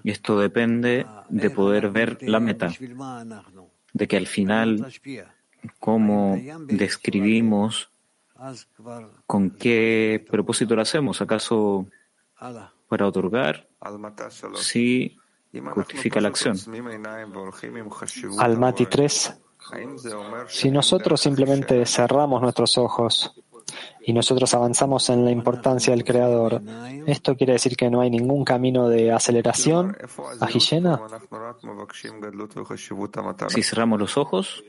esto 0.03 0.39
depende 0.39 1.05
de 1.29 1.49
poder 1.49 1.89
ver 1.89 2.17
la 2.21 2.39
meta, 2.39 2.71
de 3.93 4.07
que 4.07 4.17
al 4.17 4.27
final, 4.27 4.87
cómo 5.79 6.39
describimos, 6.67 7.89
con 9.25 9.51
qué 9.51 10.25
propósito 10.29 10.75
lo 10.75 10.81
hacemos, 10.81 11.21
¿acaso 11.21 11.87
para 12.87 13.07
otorgar? 13.07 13.67
Sí, 14.55 15.17
justifica 15.61 16.21
la 16.21 16.29
acción. 16.29 16.57
Almati 18.39 18.85
3. 18.85 19.41
Si 20.47 20.71
nosotros 20.71 21.21
simplemente 21.21 21.85
cerramos 21.85 22.41
nuestros 22.41 22.77
ojos 22.77 23.33
y 24.01 24.13
nosotros 24.13 24.53
avanzamos 24.53 25.09
en 25.09 25.25
la 25.25 25.31
importancia 25.31 25.91
del 25.91 26.03
Creador, 26.03 26.61
¿esto 27.07 27.35
quiere 27.35 27.53
decir 27.53 27.75
que 27.75 27.89
no 27.89 28.01
hay 28.01 28.11
ningún 28.11 28.45
camino 28.45 28.87
de 28.87 29.11
aceleración, 29.11 29.97
Ajillena? 30.39 31.01
Si 33.47 33.63
cerramos 33.63 33.99
los 33.99 34.17
ojos, 34.17 34.63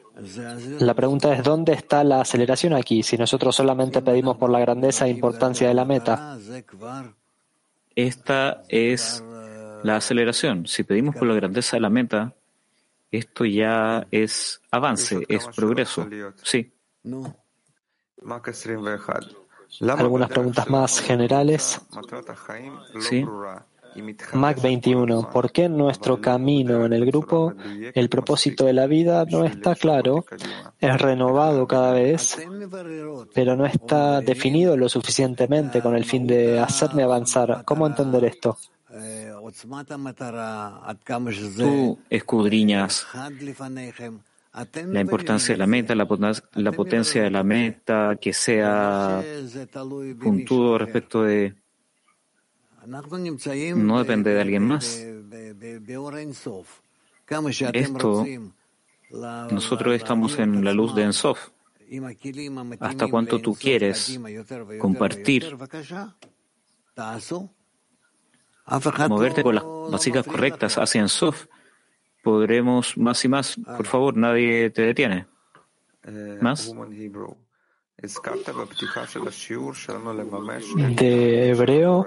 la 0.81 0.95
pregunta 0.95 1.35
es 1.35 1.43
¿dónde 1.43 1.75
está 1.75 2.03
la 2.03 2.23
aceleración 2.23 2.73
aquí? 2.73 3.03
Si 3.03 3.19
nosotros 3.19 3.55
solamente 3.55 4.01
pedimos 4.01 4.39
por 4.39 4.51
la 4.51 4.61
grandeza 4.61 5.07
e 5.07 5.11
importancia 5.11 5.69
de 5.69 5.75
la 5.75 5.85
meta. 5.85 6.39
Esta 7.95 8.63
es 8.69 9.23
la 9.83 9.97
aceleración. 9.97 10.67
Si 10.67 10.85
pedimos 10.85 11.15
por 11.17 11.29
la 11.29 11.35
grandeza 11.35 11.77
de 11.77 11.81
la 11.81 11.91
meta, 11.91 12.35
esto 13.11 13.45
ya 13.45 14.07
es 14.11 14.61
avance, 14.71 15.25
es 15.29 15.47
progreso. 15.49 16.09
Sí. 16.43 16.73
Algunas 19.81 20.29
preguntas 20.31 20.69
más 20.69 21.01
generales. 21.01 21.81
Sí. 23.01 23.25
Mac 24.35 24.61
21. 24.61 25.31
¿Por 25.31 25.51
qué 25.53 25.65
en 25.65 25.77
nuestro 25.77 26.21
camino 26.21 26.85
en 26.85 26.93
el 26.93 27.07
grupo 27.07 27.55
el 27.95 28.09
propósito 28.09 28.67
de 28.67 28.73
la 28.73 28.87
vida 28.87 29.25
no 29.25 29.45
está 29.45 29.75
claro? 29.75 30.27
Es 30.79 31.01
renovado 31.01 31.67
cada 31.67 31.93
vez, 31.93 32.39
pero 33.35 33.57
no 33.57 33.65
está 33.67 34.21
definido 34.21 34.77
lo 34.77 34.89
suficientemente 34.89 35.81
con 35.81 35.97
el 35.97 36.05
fin 36.05 36.27
de 36.27 36.61
hacerme 36.61 37.03
avanzar. 37.03 37.65
¿Cómo 37.65 37.87
entender 37.87 38.25
esto? 38.25 38.59
Tú 41.57 41.99
escudriñas 42.11 43.07
la 44.87 45.01
importancia 45.01 45.55
de 45.55 45.59
la 45.59 45.67
meta, 45.67 45.95
la, 45.95 46.07
la 46.55 46.73
potencia 46.73 47.23
de 47.23 47.31
la 47.31 47.43
meta, 47.43 48.17
que 48.21 48.33
sea 48.33 49.23
puntudo 50.21 50.79
respecto 50.79 51.23
de... 51.23 51.55
No 52.87 53.99
depende 53.99 54.33
de 54.33 54.41
alguien 54.41 54.63
más. 54.63 55.05
Esto, 57.73 58.27
nosotros 59.51 59.95
estamos 59.95 60.39
en 60.39 60.65
la 60.65 60.73
luz 60.73 60.95
de 60.95 61.03
Ensof. 61.03 61.51
¿Hasta 62.81 63.09
cuánto 63.09 63.41
tú 63.41 63.55
quieres 63.55 64.19
compartir? 64.79 65.57
Moverte 69.09 69.43
con 69.43 69.55
las 69.55 69.65
básicas 69.91 70.27
correctas 70.27 70.77
hacia 70.77 71.01
Ensof 71.01 71.47
podremos 72.27 72.97
más 72.99 73.25
y 73.25 73.29
más. 73.29 73.57
Por 73.65 73.87
favor, 73.87 74.17
nadie 74.17 74.71
te 74.71 74.83
detiene. 74.83 75.27
¿Más? 76.41 76.73
De 80.97 81.49
hebreo, 81.51 82.07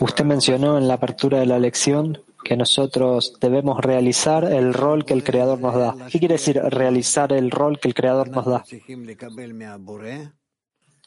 usted 0.00 0.24
mencionó 0.24 0.78
en 0.78 0.88
la 0.88 0.94
apertura 0.94 1.40
de 1.40 1.46
la 1.46 1.58
lección 1.58 2.22
que 2.42 2.56
nosotros 2.56 3.34
debemos 3.38 3.80
realizar 3.80 4.44
el 4.44 4.72
rol 4.72 5.04
que 5.04 5.12
el 5.12 5.22
Creador 5.22 5.60
nos 5.60 5.74
da. 5.74 6.06
¿Qué 6.10 6.18
quiere 6.18 6.34
decir 6.34 6.58
realizar 6.58 7.34
el 7.34 7.50
rol 7.50 7.78
que 7.78 7.88
el 7.88 7.94
Creador 7.94 8.28
nos 8.28 8.46
da? 8.46 8.64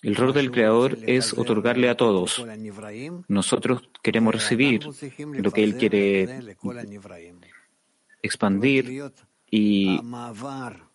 El 0.04 0.16
rol 0.16 0.34
del 0.34 0.52
Creador 0.52 0.98
es 1.08 1.34
otorgarle 1.34 1.90
a 1.90 1.96
todos. 1.96 2.46
Nosotros 3.30 3.90
queremos 4.02 4.34
recibir 4.34 4.86
lo 5.18 5.52
que 5.52 5.64
Él 5.64 5.78
quiere 5.78 6.58
expandir 8.22 9.12
y 9.50 10.00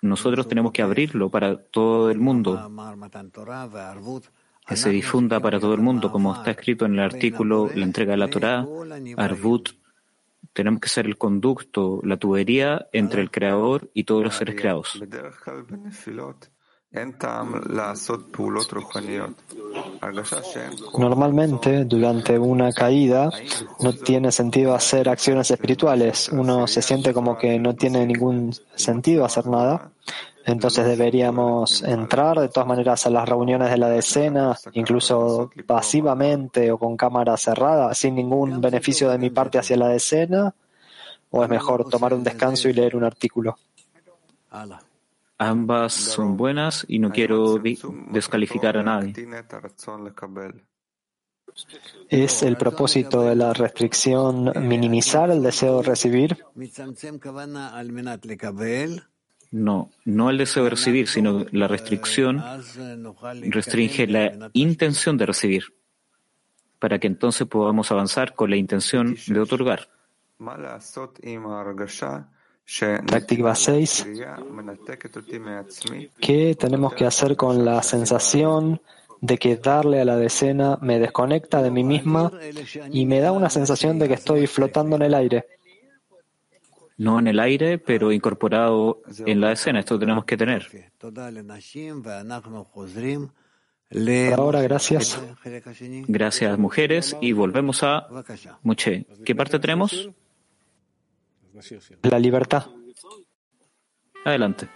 nosotros 0.03 0.47
tenemos 0.47 0.73
que 0.73 0.83
abrirlo 0.83 1.31
para 1.31 1.57
todo 1.57 2.11
el 2.11 2.19
mundo, 2.19 2.71
que 4.67 4.77
se 4.77 4.91
difunda 4.91 5.41
para 5.41 5.59
todo 5.59 5.75
el 5.75 5.81
mundo, 5.81 6.13
como 6.13 6.35
está 6.35 6.51
escrito 6.51 6.85
en 6.85 6.95
el 6.95 7.01
artículo 7.01 7.71
La 7.75 7.85
entrega 7.85 8.13
de 8.13 8.19
la 8.19 8.29
Torah, 8.29 8.67
Arvut. 9.17 9.71
Tenemos 10.53 10.81
que 10.81 10.89
ser 10.89 11.07
el 11.07 11.17
conducto, 11.17 12.01
la 12.03 12.17
tubería 12.17 12.89
entre 12.93 13.23
el 13.23 13.31
Creador 13.31 13.91
y 13.95 14.05
todos 14.05 14.25
los 14.25 14.35
seres 14.35 14.57
creados. 14.57 15.01
Normalmente, 20.99 21.85
durante 21.85 22.39
una 22.39 22.73
caída, 22.73 23.31
no 23.81 23.93
tiene 23.93 24.33
sentido 24.33 24.75
hacer 24.75 25.09
acciones 25.09 25.51
espirituales. 25.51 26.31
Uno 26.31 26.67
se 26.67 26.81
siente 26.81 27.13
como 27.13 27.37
que 27.37 27.59
no 27.59 27.75
tiene 27.75 28.07
ningún 28.07 28.55
sentido 28.75 29.27
hacer 29.27 29.47
nada. 29.47 29.91
Entonces 30.47 30.87
deberíamos 30.87 31.83
entrar 31.83 32.41
de 32.41 32.49
todas 32.49 32.67
maneras 32.67 33.07
a 33.07 33.11
las 33.11 33.29
reuniones 33.29 33.71
de 33.71 33.77
la 33.77 33.91
decena, 33.91 34.57
incluso 34.73 35.51
pasivamente 35.67 36.73
o 36.73 36.79
con 36.79 36.97
cámara 36.97 37.37
cerrada, 37.37 37.93
sin 37.93 38.15
ningún 38.15 38.63
beneficio 38.63 39.11
de 39.11 39.19
mi 39.19 39.29
parte 39.29 39.59
hacia 39.59 39.77
la 39.77 39.89
decena. 39.89 40.55
¿O 41.31 41.45
es 41.45 41.51
mejor 41.51 41.87
tomar 41.91 42.15
un 42.15 42.25
descanso 42.25 42.71
y 42.71 42.73
leer 42.73 42.97
un 42.97 43.05
artículo? 43.05 43.59
Ambas 45.39 45.95
son 45.95 46.37
buenas 46.37 46.85
y 46.89 46.99
no 46.99 47.11
quiero 47.11 47.59
descalificar 48.11 48.77
a 48.77 48.83
nadie. 48.83 49.15
¿Es 52.09 52.43
el 52.43 52.57
propósito 52.57 53.23
de 53.23 53.37
la 53.37 53.53
restricción 53.53 54.53
minimizar 54.69 55.31
el 55.31 55.43
deseo 55.43 55.79
de 55.79 55.89
recibir? 55.89 56.45
No, 59.51 59.91
no 60.05 60.31
el 60.31 60.39
deseo 60.39 60.65
de 60.65 60.71
recibir, 60.71 61.09
sino 61.09 61.47
la 61.53 61.69
restricción 61.69 62.43
restringe 63.43 64.07
la 64.07 64.51
intención 64.53 65.17
de 65.17 65.27
recibir, 65.27 65.65
para 66.79 66.99
que 66.99 67.07
entonces 67.07 67.47
podamos 67.47 67.91
avanzar 67.91 68.35
con 68.35 68.51
la 68.51 68.57
intención 68.57 69.17
de 69.27 69.41
otorgar. 69.41 69.89
Práctica 73.07 73.55
6. 73.55 74.07
¿Qué 76.21 76.55
tenemos 76.59 76.95
que 76.95 77.07
hacer 77.07 77.35
con 77.37 77.65
la 77.65 77.83
sensación 77.83 78.81
de 79.21 79.39
que 79.39 79.57
darle 79.57 80.01
a 80.03 80.05
la 80.05 80.17
decena 80.17 80.79
me 80.83 80.99
desconecta 80.99 81.63
de 81.63 81.71
mí 81.71 81.83
misma 81.83 82.31
y 82.93 83.07
me 83.07 83.21
da 83.21 83.33
una 83.33 83.49
sensación 83.49 83.99
de 83.99 84.09
que 84.09 84.15
estoy 84.15 84.47
flotando 84.47 84.97
en 84.97 85.03
el 85.03 85.15
aire? 85.15 85.47
No 86.99 87.19
en 87.19 87.29
el 87.29 87.41
aire, 87.41 87.79
pero 87.79 88.13
incorporado 88.13 89.03
en 89.25 89.41
la 89.41 89.51
decena. 89.51 89.81
Esto 89.81 89.99
tenemos 89.99 90.25
que 90.25 90.37
tener. 90.37 90.91
ahora, 94.35 94.61
gracias. 94.61 95.19
Gracias, 96.07 96.59
mujeres. 96.59 97.17
Y 97.23 97.33
volvemos 97.33 97.83
a 97.83 98.09
Muche. 98.63 99.07
¿Qué 99.25 99.35
parte 99.35 99.59
tenemos? 99.59 100.11
La 102.03 102.19
libertad. 102.19 102.67
Adelante. 104.25 104.69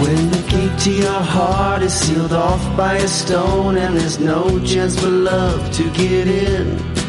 When 0.00 0.30
the 0.30 0.42
gate 0.48 0.78
to 0.84 0.90
your 0.90 1.10
heart 1.10 1.82
is 1.82 1.92
sealed 1.92 2.32
off 2.32 2.76
by 2.76 2.96
a 2.96 3.08
stone 3.08 3.76
and 3.76 3.96
there's 3.96 4.18
no 4.18 4.58
chance 4.64 4.98
for 4.98 5.08
love 5.10 5.70
to 5.72 5.90
get 5.90 6.26
in. 6.26 7.03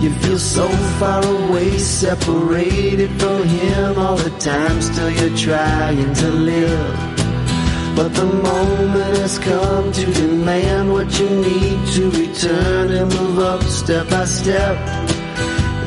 You 0.00 0.10
feel 0.14 0.38
so 0.38 0.66
far 0.98 1.22
away, 1.22 1.76
separated 1.76 3.10
from 3.20 3.42
him 3.44 3.98
all 3.98 4.16
the 4.16 4.30
time, 4.38 4.80
still 4.80 5.10
you're 5.10 5.36
trying 5.36 6.14
to 6.14 6.28
live. 6.30 6.96
But 7.94 8.14
the 8.14 8.24
moment 8.24 9.18
has 9.18 9.38
come 9.38 9.92
to 9.92 10.06
demand 10.06 10.90
what 10.90 11.20
you 11.20 11.28
need 11.28 11.86
to 11.96 12.10
return 12.12 12.90
and 12.92 13.12
move 13.14 13.40
up 13.40 13.62
step 13.64 14.08
by 14.08 14.24
step. 14.24 14.74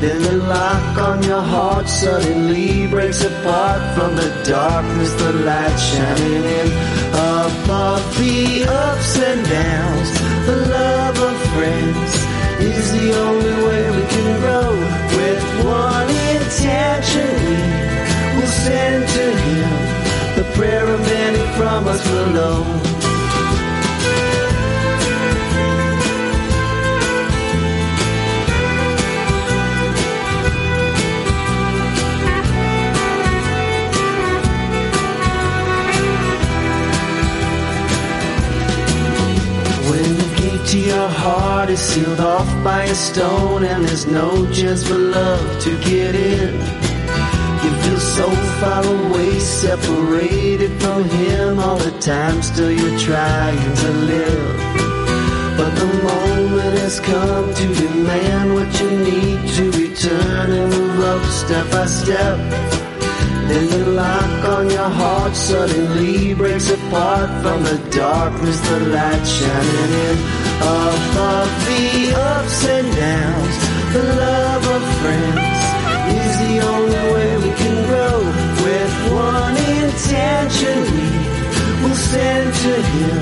Then 0.00 0.22
the 0.22 0.36
lock 0.46 0.96
on 0.96 1.20
your 1.24 1.42
heart 1.42 1.88
suddenly 1.88 2.86
breaks 2.86 3.24
apart 3.24 3.82
from 3.96 4.14
the 4.14 4.30
darkness, 4.44 5.12
the 5.14 5.32
light 5.32 5.76
shining 5.76 6.44
in. 6.60 6.68
Above 7.10 8.18
the 8.18 8.64
ups 8.68 9.18
and 9.18 9.44
downs, 9.44 10.10
the 10.46 10.56
love 10.70 11.18
of 11.18 11.36
friends 11.54 12.23
is 12.60 12.92
the 12.92 13.12
only 13.18 13.54
way 13.66 13.90
we 13.90 14.02
can 14.06 14.40
grow. 14.40 14.70
With 15.18 15.42
one 15.64 16.08
intention, 16.36 17.30
we 17.46 18.40
will 18.40 18.52
send 18.66 19.08
to 19.16 19.24
Him 19.46 19.70
the 20.36 20.44
prayer 20.54 20.86
of 20.86 21.00
many 21.00 21.42
from 21.56 21.86
us 21.88 22.02
below. 22.08 23.03
To 40.74 40.80
your 40.80 41.08
heart 41.08 41.70
is 41.70 41.78
sealed 41.78 42.18
off 42.18 42.50
by 42.64 42.82
a 42.82 42.94
stone 42.96 43.62
and 43.62 43.84
there's 43.84 44.06
no 44.06 44.28
chance 44.50 44.82
for 44.82 44.98
love 44.98 45.62
to 45.62 45.70
get 45.88 46.16
in. 46.16 46.52
You 47.62 47.70
feel 47.82 48.00
so 48.00 48.28
far 48.58 48.82
away, 48.84 49.38
separated 49.38 50.72
from 50.82 51.04
him 51.04 51.60
all 51.60 51.76
the 51.76 51.96
time, 52.00 52.42
still 52.42 52.72
you're 52.72 52.98
trying 52.98 53.74
to 53.82 53.90
live. 54.12 54.56
But 55.58 55.72
the 55.80 55.90
moment 56.10 56.78
has 56.78 56.98
come 56.98 57.54
to 57.54 57.66
demand 57.82 58.54
what 58.54 58.70
you 58.80 58.90
need 59.10 59.40
to 59.56 59.64
return 59.82 60.50
and 60.58 60.72
move 60.72 61.00
up 61.04 61.22
step 61.26 61.70
by 61.70 61.86
step. 61.86 62.36
Then 63.48 63.66
the 63.68 63.86
lock 63.92 64.44
on 64.56 64.70
your 64.70 64.90
heart 65.00 65.36
suddenly 65.36 66.34
breaks 66.34 66.68
apart 66.68 67.30
from 67.42 67.62
the 67.62 67.78
darkness, 67.92 68.58
the 68.68 68.80
light 68.80 69.24
shining 69.24 69.92
in. 70.08 70.43
Above 70.60 71.50
the 71.66 72.14
ups 72.16 72.66
and 72.68 72.88
downs, 72.94 73.56
the 73.92 74.02
love 74.02 74.64
of 74.76 74.82
friends 75.00 75.64
is 76.20 76.32
the 76.46 76.60
only 76.72 77.04
way 77.14 77.30
we 77.38 77.50
can 77.60 77.76
grow. 77.88 78.18
With 78.64 78.94
one 79.12 79.56
intention, 79.56 80.76
we 80.94 81.08
will 81.82 81.98
send 82.12 82.46
to 82.64 82.74
Him 82.94 83.20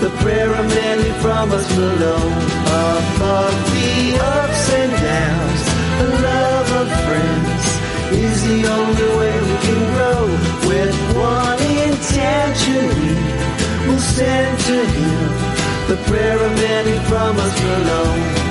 the 0.00 0.10
prayer 0.22 0.52
of 0.52 0.66
many 0.66 1.10
from 1.20 1.52
us 1.52 1.68
below. 1.74 2.22
Above 2.66 3.56
the 3.74 4.18
ups 4.20 4.64
and 4.80 4.92
downs, 4.92 5.62
the 6.00 6.08
love 6.28 6.68
of 6.80 6.88
friends 7.06 7.64
is 8.12 8.42
the 8.48 8.60
only 8.78 9.08
way 9.18 9.34
we 9.48 9.56
can 9.66 9.80
grow. 9.94 10.20
With 10.68 10.96
one 11.16 11.60
intention, 11.88 12.82
we 12.98 13.86
will 13.86 14.00
send 14.00 14.58
to 14.68 14.84
Him 14.96 15.51
the 15.88 15.96
prayer 16.08 16.38
of 16.38 16.52
many 16.54 16.98
from 17.08 17.36
us 17.36 17.60
below. 17.60 18.41